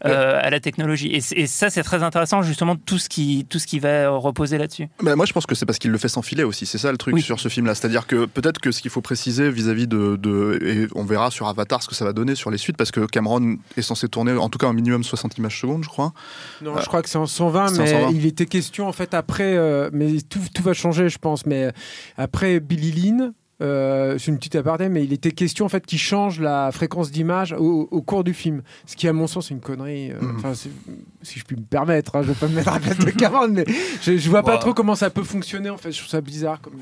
euh, 0.06 0.40
à 0.42 0.50
la 0.50 0.60
technologie. 0.60 1.12
Et, 1.14 1.46
ça, 1.48 1.70
c'est 1.70 1.84
très 1.84 2.02
intéressant, 2.02 2.42
justement, 2.42 2.76
tout 2.76 2.98
ce 2.98 3.08
qui, 3.08 3.46
tout 3.48 3.60
ce 3.60 3.68
qui 3.68 3.78
va 3.80 4.10
reposer 4.10 4.58
là-dessus. 4.58 4.88
Bah, 5.04 5.16
moi, 5.16 5.28
je 5.28 5.32
pense 5.34 5.46
que 5.46 5.54
c'est 5.54 5.68
parce 5.68 5.78
qu'il 5.78 5.92
le 5.92 5.98
fait 6.00 6.08
sans 6.08 6.24
filet 6.24 6.42
aussi. 6.44 6.66
C'est 6.66 6.80
ça 6.80 6.92
le 6.92 6.98
truc 6.98 7.14
Oui. 7.14 7.22
sur 7.22 7.40
ce 7.40 7.50
film-là. 7.50 7.76
C'est-à-dire 7.76 8.08
que 8.08 8.26
peut-être 8.26 8.60
que 8.60 8.72
ce 8.72 8.82
qu'il 8.82 8.90
faut 8.90 9.02
préciser 9.02 9.52
vis-à-vis 9.52 9.88
de, 9.88 10.16
de- 10.16 10.60
Et 10.66 10.88
on 10.96 11.06
verra 11.06 11.30
sur 11.30 11.48
Avatar 11.48 11.84
ce 11.84 11.88
que 11.88 11.94
ça 11.94 12.04
va 12.04 12.14
donner 12.14 12.34
sur 12.34 12.50
les 12.50 12.58
suites, 12.58 12.78
parce 12.78 12.90
que 12.92 13.06
Cameron 13.06 13.58
est 13.78 13.82
censé 13.84 14.10
tourner 14.10 14.32
en 14.34 14.50
tout 14.50 14.58
cas 14.58 14.68
un 14.68 14.74
minimum 14.74 15.04
60 15.04 15.38
images 15.38 15.62
secondes, 15.62 15.84
je 15.84 15.90
crois. 15.90 16.14
Non, 16.64 16.76
je 16.80 16.86
crois 16.88 17.04
que 17.04 17.10
c'est 17.10 17.20
en 17.20 17.28
120, 17.28 17.68
C'est 17.68 17.80
en 17.80 17.84
mais 17.84 17.92
120. 17.92 18.10
il 18.16 18.26
était 18.26 18.48
question 18.48 18.88
en 18.88 18.92
fait 18.94 19.14
après, 19.14 19.56
euh, 19.56 19.92
mais 19.94 20.20
tout, 20.28 20.40
tout 20.54 20.64
va 20.64 20.74
changer, 20.74 21.10
je 21.10 21.20
pense. 21.20 21.46
Mais 21.46 21.66
euh, 21.66 21.72
après 22.18 22.60
Billy 22.60 22.92
Lynn, 22.92 23.34
euh, 23.62 24.18
c'est 24.18 24.32
une 24.32 24.38
petite 24.38 24.56
aparté, 24.56 24.90
mais 24.90 25.04
il 25.04 25.14
était 25.14 25.32
question 25.32 25.66
en 25.66 25.70
fait 25.70 25.86
qu'il 25.86 26.00
change 26.00 26.40
la 26.40 26.72
fréquence 26.72 27.12
d'image 27.12 27.54
au, 27.54 27.88
au 27.92 28.02
cours 28.02 28.24
du 28.24 28.34
film, 28.34 28.62
ce 28.86 28.96
qui 28.96 29.08
à 29.08 29.14
mon 29.14 29.28
sens 29.28 29.52
est 29.52 29.54
une 29.54 29.60
connerie. 29.62 30.12
euh, 30.12 30.16
Mhm. 30.22 30.36
enfin, 30.38 30.54
si 30.54 31.40
je 31.40 31.44
puis 31.46 31.56
me 31.56 31.62
permettre, 31.64 32.16
hein, 32.16 32.22
je 32.24 32.28
vais 32.30 32.34
pas 32.34 32.48
me 32.48 32.56
mettre 32.56 32.70
à 32.70 32.74
la 32.74 32.80
place 32.80 32.98
de 32.98 33.10
Cameron, 33.12 33.50
mais 33.50 33.66
je, 34.02 34.18
je 34.18 34.30
vois 34.30 34.44
pas 34.44 34.58
trop 34.58 34.74
comment 34.74 34.96
ça 34.96 35.10
peut 35.10 35.24
fonctionner. 35.24 35.70
En 35.70 35.78
fait, 35.78 35.92
je 35.92 35.98
trouve 36.00 36.10
ça 36.10 36.22
bizarre. 36.22 36.60
Comme... 36.62 36.74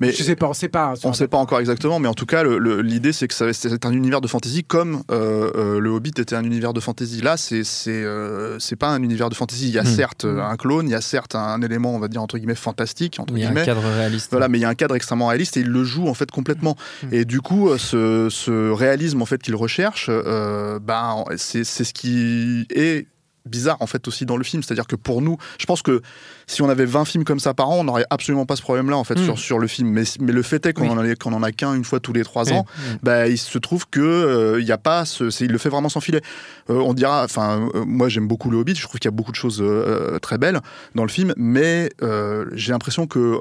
Mais 0.00 0.12
je 0.12 0.22
sais 0.22 0.36
pas, 0.36 0.48
on 0.48 0.52
sait 0.52 0.68
pas. 0.68 0.92
hein, 0.92 0.94
On 1.04 1.10
ne 1.10 1.14
sait 1.14 1.28
pas 1.28 1.38
encore 1.38 1.60
exactement, 1.60 1.98
mais 2.00 2.08
en 2.08 2.14
tout 2.14 2.26
cas, 2.26 2.42
l'idée 2.44 3.12
c'est 3.12 3.28
que 3.28 3.52
c'est 3.52 3.86
un 3.86 3.92
univers 3.92 4.20
de 4.20 4.28
fantasy 4.28 4.64
comme 4.64 5.02
euh, 5.10 5.50
euh, 5.56 5.78
le 5.80 5.90
Hobbit 5.90 6.12
était 6.18 6.34
un 6.34 6.44
univers 6.44 6.72
de 6.74 6.80
fantasy. 6.80 7.20
Là, 7.22 7.36
c'est 7.36 7.64
c'est 7.64 7.90
euh, 8.04 8.58
c'est 8.58 8.76
pas 8.76 8.88
un 8.88 9.02
univers 9.02 9.30
de 9.30 9.34
fantasy. 9.34 9.68
Il 9.68 9.74
y 9.74 9.78
a 9.78 9.82
Hmm. 9.82 9.86
certes 9.86 10.24
euh, 10.24 10.40
un 10.42 10.56
clone, 10.56 10.88
il 10.88 10.92
y 10.92 10.94
a 10.94 11.00
certes 11.00 11.34
un 11.36 11.60
élément, 11.62 11.94
on 11.94 11.98
va 11.98 12.08
dire 12.08 12.20
entre 12.22 12.36
guillemets 12.38 12.54
fantastique 12.56 13.18
entre 13.20 13.32
Il 13.36 13.42
y 13.42 13.46
a 13.46 13.50
un 13.50 13.54
cadre 13.54 13.82
réaliste. 13.82 14.30
Voilà, 14.32 14.48
mais 14.48 14.58
il 14.58 14.62
y 14.62 14.64
a 14.64 14.68
un 14.68 14.74
cadre 14.74 14.96
extrêmement 14.96 15.28
réaliste 15.28 15.56
et 15.56 15.60
il 15.60 15.68
le 15.68 15.84
joue 15.84 16.08
en 16.08 16.14
fait 16.16 16.30
complètement. 16.30 16.76
Mm. 17.04 17.06
Et 17.12 17.24
du 17.24 17.40
coup, 17.40 17.68
euh, 17.68 17.78
ce, 17.78 18.28
ce 18.30 18.70
réalisme 18.70 19.22
en 19.22 19.26
fait 19.26 19.40
qu'il 19.42 19.54
recherche, 19.54 20.06
euh, 20.10 20.78
ben 20.80 21.24
c'est 21.36 21.64
ce 21.64 21.92
qui 21.92 22.66
est 22.70 23.06
bizarre 23.44 23.76
en 23.78 23.86
fait 23.86 24.08
aussi 24.08 24.26
dans 24.26 24.36
le 24.36 24.42
film. 24.42 24.64
C'est-à-dire 24.64 24.88
que 24.88 24.96
pour 24.96 25.22
nous, 25.22 25.36
je 25.60 25.66
pense 25.66 25.80
que 25.80 26.02
si 26.48 26.62
on 26.62 26.68
avait 26.68 26.84
20 26.84 27.04
films 27.04 27.22
comme 27.22 27.38
ça 27.38 27.54
par 27.54 27.70
an, 27.70 27.76
on 27.78 27.84
n'aurait 27.84 28.04
absolument 28.10 28.44
pas 28.44 28.56
ce 28.56 28.62
problème-là 28.62 28.96
en 28.96 29.04
fait 29.04 29.14
Mm. 29.20 29.24
sur, 29.24 29.38
sur 29.38 29.58
le 29.60 29.68
film. 29.68 29.88
Mais, 29.90 30.02
mais 30.18 30.32
le 30.32 30.42
fait 30.42 30.66
est 30.66 30.72
qu'on 30.72 30.82
Oui. 30.82 30.88
en, 30.88 30.98
a- 30.98 31.14
qu'on 31.14 31.32
en 31.32 31.44
a 31.44 31.52
qu'un 31.52 31.72
une 31.74 31.84
fois 31.84 32.00
tous 32.00 32.12
les 32.12 32.24
trois 32.24 32.52
ans, 32.52 32.66
Mm. 32.76 32.96
bah, 33.04 33.28
il 33.28 33.38
se 33.38 33.56
trouve 33.58 33.86
que 33.88 34.00
euh, 34.00 34.60
il 34.60 34.66
y 34.66 34.72
a 34.72 34.78
pas 34.78 35.04
ce, 35.04 35.30
il 35.44 35.52
le 35.52 35.58
fait 35.58 35.68
vraiment 35.68 35.88
sans 35.88 36.00
filet. 36.00 36.22
Euh, 36.70 36.74
on 36.80 36.92
dira, 36.92 37.22
enfin, 37.22 37.68
euh, 37.76 37.84
moi 37.86 38.08
j'aime 38.08 38.26
beaucoup 38.26 38.50
le 38.50 38.56
Hobbit. 38.58 38.74
Je 38.74 38.82
trouve 38.82 38.98
qu'il 38.98 39.06
y 39.08 39.14
a 39.14 39.16
beaucoup 39.16 39.30
de 39.30 39.36
choses 39.36 39.60
euh, 39.62 40.18
très 40.18 40.38
belles 40.38 40.60
dans 40.96 41.04
le 41.04 41.08
film, 41.10 41.32
mais 41.36 41.90
euh, 42.02 42.46
j'ai 42.52 42.72
l'impression 42.72 43.06
que 43.06 43.38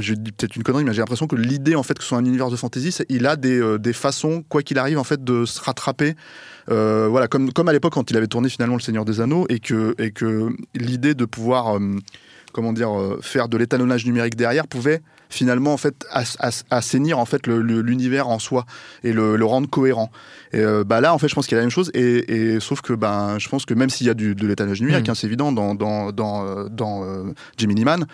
je 0.00 0.14
dis 0.14 0.32
peut-être 0.32 0.56
une 0.56 0.62
connerie, 0.62 0.84
mais 0.84 0.92
j'ai 0.92 1.00
l'impression 1.00 1.26
que 1.26 1.36
l'idée 1.36 1.74
en 1.74 1.82
fait 1.82 1.94
que 1.94 2.02
ce 2.02 2.08
soit 2.08 2.18
un 2.18 2.24
univers 2.24 2.50
de 2.50 2.56
fantasy, 2.56 2.94
il 3.08 3.26
a 3.26 3.36
des, 3.36 3.58
euh, 3.60 3.78
des 3.78 3.92
façons, 3.92 4.42
quoi 4.48 4.62
qu'il 4.62 4.78
arrive, 4.78 4.98
en 4.98 5.04
fait, 5.04 5.22
de 5.22 5.44
se 5.44 5.60
rattraper. 5.60 6.14
Euh, 6.70 7.06
voilà, 7.10 7.28
comme, 7.28 7.52
comme 7.52 7.68
à 7.68 7.72
l'époque 7.72 7.92
quand 7.94 8.10
il 8.10 8.16
avait 8.16 8.26
tourné 8.26 8.48
finalement 8.48 8.76
Le 8.76 8.80
Seigneur 8.82 9.04
des 9.04 9.20
Anneaux 9.20 9.46
et 9.48 9.60
que, 9.60 9.94
et 9.98 10.10
que 10.12 10.48
l'idée 10.74 11.14
de 11.14 11.24
pouvoir, 11.26 11.76
euh, 11.76 11.96
comment 12.52 12.72
dire, 12.72 12.90
faire 13.20 13.48
de 13.48 13.56
l'étalonnage 13.58 14.06
numérique 14.06 14.36
derrière 14.36 14.66
pouvait 14.66 15.02
finalement 15.28 15.72
en 15.72 15.76
fait 15.76 16.06
as- 16.12 16.36
as- 16.38 16.62
assainir 16.70 17.18
en 17.18 17.24
fait 17.24 17.46
l'univers 17.48 18.28
en 18.28 18.38
soi 18.38 18.64
et 19.02 19.12
le, 19.12 19.34
le 19.36 19.44
rendre 19.44 19.68
cohérent. 19.68 20.10
Et 20.52 20.60
euh, 20.60 20.84
bah 20.84 21.00
là 21.00 21.12
en 21.12 21.18
fait 21.18 21.26
je 21.28 21.34
pense 21.34 21.46
qu'il 21.46 21.56
y 21.56 21.58
a 21.58 21.60
la 21.60 21.64
même 21.64 21.70
chose 21.72 21.90
et, 21.92 22.52
et 22.54 22.60
sauf 22.60 22.80
que 22.82 22.92
ben 22.92 23.36
je 23.40 23.48
pense 23.48 23.64
que 23.66 23.74
même 23.74 23.90
s'il 23.90 24.06
y 24.06 24.10
a 24.10 24.14
du, 24.14 24.36
de 24.36 24.46
l'étalonnage 24.46 24.80
numérique, 24.80 25.08
Mm. 25.08 25.10
hein, 25.10 25.14
c'est 25.16 25.26
évident 25.26 25.50
dans 25.50 25.74
dans 25.74 26.12
dans, 26.12 26.68
dans 26.68 27.02
euh, 27.04 27.24
Gemini 27.58 27.84
Man, 27.84 28.06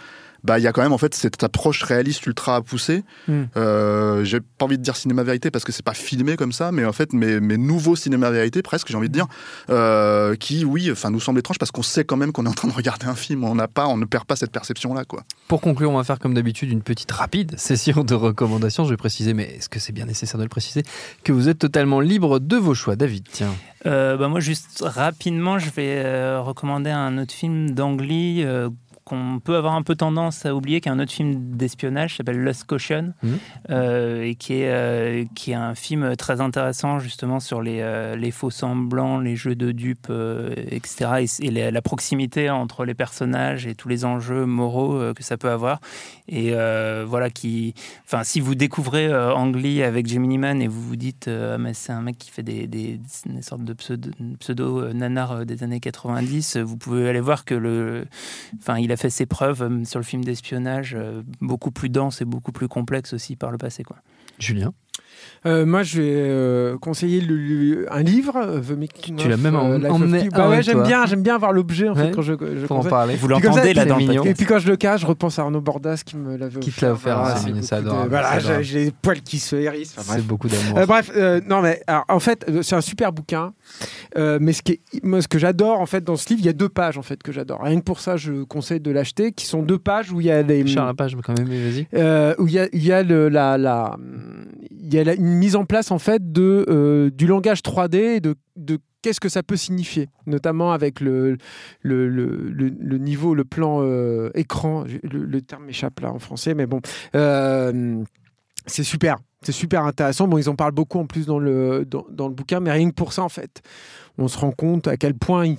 bah 0.45 0.59
il 0.59 0.63
y 0.63 0.67
a 0.67 0.73
quand 0.73 0.83
même 0.83 0.93
en 0.93 0.99
fait 0.99 1.15
cette 1.15 1.43
approche 1.43 1.83
réaliste 1.83 2.27
ultra 2.27 2.63
poussée. 2.63 3.05
Mm. 3.29 3.43
Euh, 3.57 4.25
j'ai 4.25 4.41
pas 4.41 4.65
envie 4.65 4.79
de 4.79 4.83
dire 4.83 4.97
cinéma 4.97 5.23
vérité 5.23 5.51
parce 5.51 5.65
que 5.65 5.73
c'est 5.73 5.85
pas 5.85 5.95
filmé 5.95 6.37
comme 6.37 6.53
ça, 6.53 6.73
mais 6.73 6.85
en 6.85 6.93
fait 6.93 7.13
mes, 7.13 7.41
mes 7.41 7.57
nouveaux 7.57 7.97
cinéma 7.97 8.31
vérité 8.31 8.63
presque 8.63 8.89
j'ai 8.89 8.97
envie 8.97 9.09
de 9.09 9.15
dire 9.15 9.27
euh, 9.71 10.35
qui 10.37 10.65
oui 10.65 10.91
enfin 10.91 11.11
nous 11.11 11.21
semble 11.21 11.39
étrange 11.39 11.59
parce 11.59 11.71
qu'on 11.71 11.83
sait 11.83 12.05
quand 12.05 12.17
même 12.17 12.33
qu'on 12.33 12.47
est 12.47 12.49
en 12.49 12.55
train 12.55 12.69
de 12.69 12.73
regarder 12.73 13.07
un 13.07 13.15
film, 13.15 13.45
on 13.45 13.55
n'a 13.55 13.69
pas 13.69 13.87
on 13.87 13.97
ne 13.97 14.05
perd 14.05 14.25
pas 14.25 14.37
cette 14.37 14.53
perception 14.53 14.95
là 14.95 15.05
quoi. 15.05 15.25
Pour 15.49 15.61
conclure, 15.61 15.91
on 15.91 15.97
va 15.97 16.05
faire 16.05 16.19
comme 16.19 16.35
d'habitude 16.35 16.71
une 16.71 16.83
petite 16.83 17.11
rapide 17.13 17.59
session 17.59 18.05
de 18.05 18.15
recommandations. 18.15 18.85
Je 18.85 18.91
vais 18.91 18.97
préciser, 18.97 19.35
mais 19.35 19.45
est-ce 19.45 19.69
que 19.69 19.79
c'est 19.79 19.93
bien 19.93 20.07
nécessaire 20.07 20.39
de 20.39 20.45
le 20.45 20.49
préciser, 20.49 20.83
que 21.25 21.33
vous 21.33 21.49
êtes 21.49 21.59
totalement 21.59 22.01
libre 22.01 22.39
de 22.39 22.57
vos 22.57 22.75
choix. 22.75 22.97
David, 22.97 23.27
tiens. 23.31 23.55
Euh, 23.87 24.17
bah, 24.17 24.29
moi, 24.29 24.41
juste 24.41 24.83
rapidement, 24.85 25.59
je 25.59 25.71
vais 25.71 26.03
euh, 26.05 26.41
recommander 26.41 26.91
un 26.91 27.19
autre 27.19 27.33
film 27.33 27.71
d'Ang 27.71 28.01
Lee 28.01 28.43
euh, 28.45 28.69
qu'on 29.11 29.41
peut 29.43 29.57
avoir 29.57 29.75
un 29.75 29.83
peu 29.83 29.95
tendance 29.97 30.47
à 30.47 30.55
oublier, 30.55 30.81
qui 30.81 30.89
est 30.89 30.93
un 30.93 30.99
autre 31.01 31.13
film 31.13 31.35
d'espionnage, 31.57 32.17
s'appelle 32.17 32.39
Lost 32.43 32.65
Caution, 32.65 33.13
Mhm. 33.23 33.39
euh, 33.71 34.23
et 34.23 34.35
qui 34.37 34.55
est, 34.55 34.71
euh, 34.71 35.25
qui 35.35 35.51
est 35.51 35.55
un 35.55 35.75
film 35.75 36.15
très 36.17 36.41
intéressant 36.41 36.99
justement 37.01 37.41
sur 37.41 37.61
les, 37.61 37.81
euh, 37.81 38.15
les 38.17 38.31
faux 38.31 38.51
semblants, 38.51 39.19
les 39.19 39.37
jeux 39.37 39.55
de 39.57 39.73
dupes, 39.73 40.11
etc. 40.71 41.27
Et, 41.41 41.51
la, 41.51 41.71
la 41.71 41.83
proximité 41.83 42.49
entre 42.51 42.85
les 42.85 42.95
personnages 42.95 43.67
et 43.67 43.75
tous 43.75 43.89
les 43.89 44.05
enjeux 44.05 44.47
moraux 44.47 45.13
que 45.15 45.23
ça 45.23 45.37
peut 45.37 45.51
avoir. 45.51 45.81
Et 46.29 46.53
voilà, 47.07 47.31
qui, 47.31 47.75
enfin, 48.07 48.23
si 48.25 48.41
vous 48.41 48.55
découvrez 48.55 49.13
Ang 49.13 49.55
Lee 49.57 49.83
avec 49.83 50.07
Gemini 50.07 50.39
Man 50.39 50.63
et 50.63 50.69
vous 50.69 50.81
vous 50.81 50.97
dites, 50.97 51.29
Ah, 51.29 51.59
mais 51.59 51.75
c'est 51.75 51.93
un 51.93 52.03
mec 52.03 52.17
qui 52.19 52.31
fait 52.31 52.43
des, 52.45 52.67
des, 52.67 53.01
des 53.27 53.43
sortes 53.43 53.65
de 53.65 53.73
pseudo, 53.73 54.11
pseudo 54.39 54.93
nanars 54.93 55.45
des 55.45 55.63
années 55.65 55.81
90, 55.81 56.57
euh, 56.57 56.63
vous 56.63 56.77
pouvez 56.77 57.09
aller 57.09 57.21
voir 57.21 57.45
que 57.45 57.55
le, 57.55 58.07
enfin, 58.59 58.79
il 58.79 58.93
a 58.93 58.97
fait 59.01 59.11
ses 59.11 59.27
preuves 59.27 59.63
euh, 59.63 59.85
sur 59.85 59.99
le 59.99 60.05
film 60.05 60.25
d'espionnage, 60.25 60.95
euh, 60.95 61.23
beaucoup 61.41 61.71
plus 61.71 61.89
dense 61.89 62.21
et 62.21 62.25
beaucoup 62.25 62.53
plus 62.53 62.69
complexe 62.69 63.13
aussi 63.13 63.37
par 63.37 63.51
le 63.51 63.59
passé, 63.59 63.83
quoi. 63.83 63.97
Julien? 64.39 64.73
Euh, 65.47 65.65
moi, 65.65 65.83
je 65.83 66.01
vais 66.03 66.13
euh, 66.15 66.77
conseiller 66.79 67.21
le- 67.23 67.37
le- 67.37 67.93
un 67.93 68.03
livre, 68.03 68.37
euh, 68.37 68.61
The 68.61 68.79
Making 68.79 69.17
Tu 69.17 69.29
l'as 69.29 69.37
même 69.39 69.55
Life 69.81 69.91
emmené. 69.91 70.29
Bah 70.31 70.49
ouais, 70.51 70.63
j'aime 70.63 70.83
bien, 70.83 71.07
j'aime 71.07 71.23
bien 71.23 71.35
avoir 71.37 71.53
l'objet 71.53 71.89
en 71.89 71.95
Ouais. 71.95 72.09
fait 72.09 72.11
quand 72.11 72.21
je, 72.23 72.35
je 72.61 72.67
Faut 72.67 72.75
en 72.75 72.83
parler. 72.85 73.17
Vous 73.17 73.27
ça, 73.29 73.35
l'entendez 73.35 73.73
là 73.73 73.85
dans 73.87 73.97
le 73.97 74.01
mignon. 74.01 74.13
Et 74.13 74.17
podcast. 74.17 74.37
puis 74.37 74.47
quand 74.47 74.59
je 74.59 74.69
le 74.69 74.77
cache, 74.77 75.01
je 75.01 75.07
repense 75.07 75.39
à 75.39 75.43
Arnaud 75.43 75.61
Bordas 75.63 76.03
qui 76.05 76.17
me 76.19 76.37
l'avait 76.37 76.61
Qui 76.61 76.71
te 76.71 76.85
l'a 76.85 76.93
offert, 76.93 77.19
Voilà, 77.21 77.37
c'est 77.37 77.47
mignon, 77.47 77.55
beaucoup 77.57 77.67
c'est 77.67 77.75
de- 77.77 77.81
adorable, 77.81 78.11
Voilà, 78.11 78.41
c'est 78.41 78.63
j'ai 78.65 78.85
les 78.85 78.91
poils 78.91 79.21
qui 79.23 79.39
se 79.39 79.57
hérissent. 79.57 79.95
Enfin, 79.99 80.15
C'est 80.17 80.27
beaucoup 80.27 80.49
d'amour. 80.49 80.79
Euh, 80.79 80.87
bref, 80.87 81.11
non 81.49 81.63
mais 81.63 81.81
alors, 81.87 82.05
en 82.09 82.21
fait, 82.21 82.45
c'est 82.63 82.77
un 82.77 82.81
super 82.83 83.13
bouquin. 83.13 83.53
Mais 84.17 84.53
ce, 84.53 84.63
qui 84.63 84.73
est- 84.73 84.81
moi, 85.05 85.23
ce 85.23 85.29
que 85.29 85.39
j'adore 85.39 85.81
en 85.81 85.87
fait 85.87 86.05
dans 86.05 86.17
ce 86.17 86.29
livre, 86.29 86.41
il 86.43 86.47
y 86.47 86.51
a 86.51 86.53
deux 86.53 86.69
pages 86.69 86.99
en 86.99 87.03
fait 87.03 87.23
que 87.23 87.33
j'adore. 87.33 87.61
Rien 87.63 87.79
que 87.81 87.85
pour 87.85 88.01
ça, 88.01 88.17
je 88.19 88.43
conseille 88.45 88.81
de 88.81 88.91
l'acheter, 88.91 89.33
qui 89.33 89.47
sont 89.47 89.63
deux 89.63 89.79
pages 89.79 90.13
où 90.13 90.21
il 90.21 90.27
y 90.27 90.31
a 90.31 90.43
des 90.43 90.67
Charles 90.67 90.89
Lapage, 90.89 91.17
quand 91.25 91.39
même, 91.39 91.49
mais 91.49 91.71
vas-y. 91.71 92.35
où 92.39 92.47
il 92.47 92.53
y 92.53 92.59
a, 92.59 92.69
il 92.73 92.85
y 92.85 92.93
a, 92.93 93.03
le- 93.03 93.29
la, 93.31 93.57
la- 93.57 93.97
il 94.83 94.95
y 94.95 94.99
a 94.99 95.10
une 95.15 95.35
mise 95.35 95.57
en 95.57 95.65
place 95.65 95.91
en 95.91 95.99
fait 95.99 96.33
de, 96.33 96.65
euh, 96.69 97.11
du 97.11 97.27
langage 97.27 97.61
3D 97.61 97.97
et 97.97 98.21
de, 98.21 98.35
de 98.57 98.79
qu'est-ce 99.03 99.21
que 99.21 99.29
ça 99.29 99.43
peut 99.43 99.57
signifier, 99.57 100.09
notamment 100.27 100.73
avec 100.73 101.01
le, 101.01 101.37
le, 101.83 102.09
le, 102.09 102.99
niveau, 102.99 103.35
le 103.35 103.45
plan 103.45 103.81
euh, 103.83 104.31
écran, 104.35 104.85
le, 105.03 105.25
le 105.25 105.43
terme 105.43 105.65
m'échappe 105.65 106.01
là 106.01 106.13
en 106.13 106.19
français, 106.19 106.55
mais 106.55 106.67
bon, 106.67 106.81
euh, 107.15 108.03
c'est 108.67 108.85
super. 108.85 109.19
C'est 109.43 109.53
super 109.53 109.85
intéressant. 109.87 110.29
Bon, 110.29 110.37
ils 110.37 110.51
en 110.51 110.55
parlent 110.55 110.73
beaucoup 110.73 110.99
en 110.99 111.07
plus 111.07 111.25
dans 111.25 111.39
le, 111.39 111.87
dans, 111.87 112.05
dans 112.11 112.29
le 112.29 112.35
bouquin, 112.35 112.61
mais 112.61 112.73
rien 112.73 112.91
que 112.91 112.95
pour 112.95 113.15
ça, 113.15 113.23
en 113.23 113.31
fait, 113.31 113.63
on 114.19 114.29
se 114.29 114.37
rend 114.37 114.53
compte 114.53 114.87
à 114.87 114.99
quel 114.99 115.15
point 115.15 115.47
ils, 115.47 115.57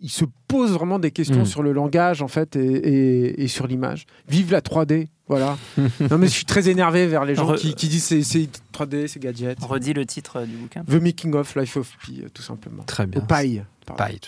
ils 0.00 0.08
se 0.10 0.24
posent 0.48 0.72
vraiment 0.72 0.98
des 0.98 1.10
questions 1.10 1.42
Mm. 1.42 1.46
sur 1.46 1.62
le 1.62 1.72
langage, 1.72 2.22
en 2.22 2.28
fait, 2.28 2.56
et, 2.56 2.60
et- 2.64 3.42
et 3.42 3.48
sur 3.48 3.66
l'image. 3.66 4.06
Vive 4.28 4.50
la 4.52 4.60
3D, 4.60 5.08
voilà. 5.28 5.58
non, 6.10 6.18
mais 6.18 6.26
je 6.26 6.32
suis 6.32 6.44
très 6.46 6.68
énervé 6.68 7.06
vers 7.06 7.24
les 7.24 7.34
gens 7.34 7.52
Re- 7.52 7.58
qui, 7.58 7.74
qui 7.74 7.88
disent 7.88 8.04
c'est 8.04 8.22
c'est 8.22 8.48
3D, 8.72 9.06
c'est 9.08 9.20
gadget. 9.20 9.58
Redis 9.62 9.92
le 9.92 10.06
titre 10.06 10.42
du 10.44 10.56
bouquin. 10.56 10.84
The 10.84 10.94
Making 11.02 11.34
of 11.34 11.54
Life 11.56 11.76
of 11.76 11.92
Pi, 12.02 12.22
euh, 12.24 12.28
tout 12.32 12.42
simplement. 12.42 12.82
Très 12.84 13.06
bien. 13.06 13.20
Au 13.20 13.24
paille. 13.24 13.62
Tout 13.86 13.94
à 13.94 13.96
Paille. 13.96 14.20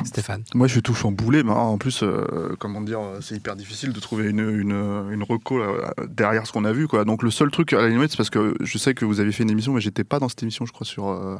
fait. 0.00 0.06
Stéphane. 0.06 0.42
Moi, 0.54 0.66
je 0.68 0.72
suis 0.72 0.82
tout 0.82 0.94
chamboulé. 0.94 1.42
Mais 1.42 1.50
en 1.50 1.76
plus, 1.76 2.02
euh, 2.02 2.56
comment 2.58 2.80
dire, 2.80 3.00
euh, 3.00 3.18
c'est 3.20 3.34
hyper 3.36 3.56
difficile 3.56 3.92
de 3.92 4.00
trouver 4.00 4.30
une, 4.30 4.38
une, 4.40 4.72
une 5.12 5.22
reco 5.22 5.58
là, 5.58 5.92
derrière 6.08 6.46
ce 6.46 6.52
qu'on 6.52 6.64
a 6.64 6.72
vu. 6.72 6.88
Quoi. 6.88 7.04
Donc, 7.04 7.22
le 7.22 7.30
seul 7.30 7.50
truc, 7.50 7.74
à 7.74 7.82
la 7.82 7.88
limite, 7.90 8.10
c'est 8.12 8.16
parce 8.16 8.30
que 8.30 8.54
je 8.60 8.78
sais 8.78 8.94
que 8.94 9.04
vous 9.04 9.20
avez 9.20 9.30
fait 9.32 9.42
une 9.42 9.50
émission, 9.50 9.74
mais 9.74 9.82
j'étais 9.82 10.04
pas 10.04 10.18
dans 10.18 10.30
cette 10.30 10.42
émission, 10.42 10.64
je 10.64 10.72
crois, 10.72 10.86
sur. 10.86 11.08
euh, 11.08 11.36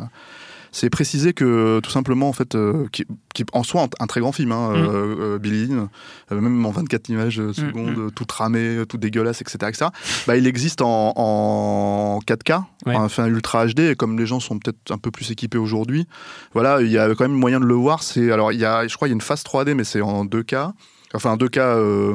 c'est 0.72 0.90
préciser 0.90 1.32
que 1.34 1.80
tout 1.80 1.90
simplement, 1.90 2.28
en 2.28 2.32
fait, 2.32 2.54
euh, 2.54 2.86
qui, 2.92 3.04
qui 3.34 3.42
est 3.42 3.46
en 3.52 3.62
soi 3.62 3.82
un, 3.82 3.88
un 4.00 4.06
très 4.06 4.20
grand 4.20 4.32
film, 4.32 4.50
hein, 4.52 4.70
Mm. 4.72 4.74
euh, 4.76 5.16
euh, 5.34 5.38
Billy 5.38 5.66
Lynn, 5.66 5.88
même 6.30 6.64
en 6.66 6.70
24 6.70 7.08
images 7.10 7.38
euh, 7.40 7.52
secondes, 7.52 7.96
mm. 7.96 8.10
tout 8.12 8.26
ramé, 8.32 8.82
tout 8.88 8.96
dégueulasse, 8.96 9.40
etc., 9.42 9.58
etc. 9.68 9.86
Bah, 10.26 10.36
il 10.36 10.46
existe 10.46 10.82
en, 10.82 11.12
en 11.16 12.18
4K, 12.26 12.64
Ouais. 12.86 12.96
enfin 12.96 13.26
ultra 13.26 13.66
HD, 13.66 13.80
et 13.90 13.94
comme 13.94 14.18
les 14.18 14.26
gens 14.26 14.40
sont 14.40 14.58
peut-être 14.58 14.90
un 14.90 14.98
peu 14.98 15.10
plus 15.10 15.30
équipés 15.30 15.58
aujourd'hui, 15.58 16.06
voilà, 16.52 16.80
il 16.82 16.90
y 16.90 16.98
a 16.98 17.08
quand 17.14 17.24
même 17.28 17.32
moyen 17.38 17.60
de 17.60 17.66
le 17.66 17.74
voir. 17.74 18.02
C'est 18.02 18.32
alors 18.32 18.50
il 18.52 18.58
y 18.58 18.64
a, 18.64 18.88
je 18.88 18.96
crois, 18.96 19.06
il 19.08 19.10
y 19.10 19.14
a 19.14 19.14
une 19.14 19.20
phase 19.20 19.42
3D, 19.44 19.74
mais 19.74 19.84
c'est 19.84 20.00
en 20.00 20.24
2K. 20.24 20.72
Enfin, 21.14 21.30
en 21.32 21.36
2K, 21.36 21.58
euh, 21.58 22.14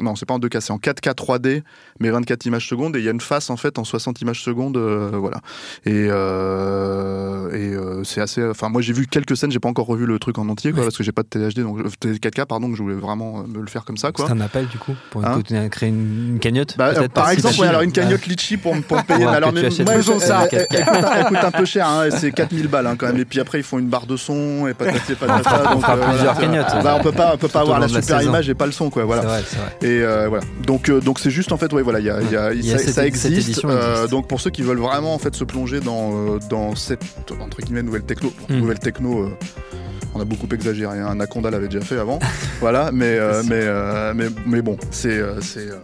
non, 0.00 0.14
c'est 0.16 0.26
pas 0.26 0.34
en 0.34 0.38
2K, 0.38 0.60
c'est 0.60 0.72
en 0.72 0.78
4K 0.78 1.14
3D, 1.14 1.62
mais 2.00 2.10
24 2.10 2.46
images 2.46 2.68
secondes, 2.68 2.94
et 2.96 3.00
il 3.00 3.04
y 3.04 3.08
a 3.08 3.10
une 3.12 3.20
face 3.20 3.50
en 3.50 3.56
fait 3.56 3.78
en 3.78 3.84
60 3.84 4.20
images 4.20 4.42
secondes, 4.42 4.76
euh, 4.76 5.10
voilà. 5.14 5.38
Et, 5.84 6.06
euh, 6.08 7.50
et 7.52 7.74
euh, 7.74 8.04
c'est 8.04 8.20
assez. 8.20 8.44
Enfin, 8.44 8.68
moi 8.68 8.80
j'ai 8.82 8.92
vu 8.92 9.06
quelques 9.06 9.36
scènes, 9.36 9.50
j'ai 9.50 9.58
pas 9.58 9.68
encore 9.68 9.86
revu 9.86 10.06
le 10.06 10.18
truc 10.18 10.38
en 10.38 10.48
entier, 10.48 10.70
quoi, 10.72 10.80
Ouais. 10.80 10.86
parce 10.86 10.96
que 10.96 11.02
j'ai 11.04 11.12
pas 11.12 11.22
de 11.22 11.28
THD, 11.28 11.60
donc 11.62 11.80
euh, 11.80 11.88
4K, 12.14 12.46
pardon, 12.46 12.68
donc 12.68 12.76
je 12.76 12.82
voulais 12.82 12.94
vraiment 12.94 13.40
euh, 13.40 13.42
me 13.48 13.60
le 13.60 13.66
faire 13.66 13.84
comme 13.84 13.96
ça, 13.96 14.12
quoi. 14.12 14.26
C'est 14.26 14.32
un 14.32 14.40
appel, 14.40 14.66
du 14.68 14.78
coup, 14.78 14.94
pour 15.10 15.24
Hein 15.26 15.40
créer 15.70 15.88
une, 15.88 16.34
une 16.34 16.38
cagnotte 16.38 16.76
Bah, 16.76 16.92
euh, 16.96 17.08
par 17.08 17.28
si 17.28 17.34
exemple, 17.34 17.60
ouais, 17.60 17.66
alors 17.68 17.82
une 17.82 17.92
cagnotte 17.92 18.26
litchi 18.26 18.56
pour, 18.56 18.72
pour 18.82 18.96
me 18.98 19.02
payer. 19.06 19.26
Ouais, 19.26 19.34
alors, 19.34 19.52
mais 19.52 19.62
moi, 19.62 19.70
je- 19.70 19.82
le 19.82 19.84
elle, 19.84 20.30
4K. 20.30 20.48
elle- 20.52 20.66
elle 20.70 20.84
coûte, 20.84 21.04
elle 21.16 21.24
coûte 21.26 21.36
un 21.44 21.50
peu 21.50 21.64
cher, 21.64 21.88
hein, 21.88 22.08
c'est 22.10 22.32
4000 22.32 22.68
balles 22.68 22.86
hein, 22.86 22.96
quand 22.96 23.06
même. 23.06 23.18
Et 23.18 23.24
puis 23.24 23.40
après, 23.40 23.58
ils 23.58 23.64
font 23.64 23.78
une 23.78 23.88
barre 23.88 24.06
de 24.06 24.16
son 24.16 24.66
et 24.68 24.74
patati 24.74 25.12
et 25.12 25.14
patata. 25.14 25.62
on 25.70 25.74
donc, 25.74 25.82
fera 25.82 25.96
euh, 25.96 26.08
plusieurs 26.10 26.38
cagnottes. 26.38 26.72
Bah, 26.82 26.96
on 26.98 27.02
peut 27.02 27.12
pas, 27.12 27.32
on 27.34 27.38
peut 27.38 27.48
pas 27.48 27.60
avoir 27.60 27.80
la 27.80 27.88
super 27.88 28.20
saison. 28.28 28.34
image 28.34 28.48
et 28.48 28.54
pas 28.54 28.66
le 28.66 28.72
son, 28.72 28.90
quoi. 28.90 29.04
Voilà. 29.04 29.22
Vrai, 29.22 29.42
vrai. 29.42 29.76
Et 29.88 30.02
euh, 30.02 30.28
voilà. 30.28 30.44
Donc, 30.66 30.88
euh, 30.88 31.00
donc 31.00 31.18
c'est 31.18 31.30
juste 31.30 31.52
en 31.52 31.56
fait, 31.58 31.72
ouais, 31.72 31.82
voilà, 31.82 31.98
il 32.00 32.06
y 32.06 32.10
a, 32.10 32.20
il 32.22 32.30
y 32.30 32.36
a- 32.36 32.52
Il 32.52 32.64
y 32.66 32.72
a 32.72 32.78
ça, 32.78 32.84
cette- 32.84 32.94
ça 32.94 33.02
cette 33.02 33.06
existe. 33.06 33.26
édition 33.48 33.68
euh, 33.70 33.92
existe. 33.94 34.10
donc 34.10 34.28
pour 34.28 34.40
ceux 34.40 34.50
qui 34.50 34.62
veulent 34.62 34.78
vraiment 34.78 35.14
en 35.14 35.18
fait 35.18 35.34
se 35.34 35.44
plonger 35.44 35.80
dans 35.80 36.36
dans 36.50 36.74
cette 36.76 37.02
entre 37.40 37.58
guillemets 37.62 37.82
nouvelle 37.82 38.02
techno, 38.04 38.32
Bon, 38.48 38.54
Mm. 38.54 38.58
nouvelle 38.60 38.78
techno. 38.78 39.30
on 40.14 40.20
a 40.20 40.24
beaucoup 40.24 40.48
exagéré, 40.52 40.98
hein. 40.98 41.06
Anaconda 41.10 41.50
l'avait 41.50 41.68
déjà 41.68 41.84
fait 41.84 41.98
avant, 41.98 42.18
voilà, 42.60 42.90
mais, 42.92 43.16
euh, 43.18 43.42
mais, 43.46 43.60
euh, 43.62 44.12
mais, 44.16 44.26
mais 44.46 44.62
bon, 44.62 44.76
c'est, 44.90 45.20
c'est, 45.42 45.68
euh, 45.70 45.76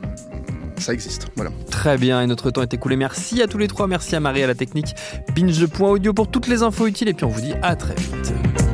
ça 0.79 0.93
existe, 0.93 1.27
voilà. 1.37 1.51
Très 1.71 1.99
bien, 1.99 2.21
et 2.23 2.27
notre 2.27 2.51
temps 2.51 2.63
est 2.63 2.73
écoulé. 2.75 2.97
Merci 2.97 3.43
à 3.43 3.47
tous 3.47 3.59
les 3.59 3.69
trois, 3.69 3.87
merci 3.87 4.17
à 4.17 4.21
Marie 4.21 4.43
à 4.43 4.47
la 4.49 4.55
technique, 4.55 4.95
binge.audio 5.37 6.13
pour 6.15 6.29
toutes 6.29 6.49
les 6.49 6.63
infos 6.63 6.87
utiles, 6.87 7.09
et 7.09 7.15
puis 7.15 7.25
on 7.27 7.29
vous 7.29 7.43
dit 7.43 7.55
à 7.63 7.77
très 7.77 7.95
vite. 7.95 8.74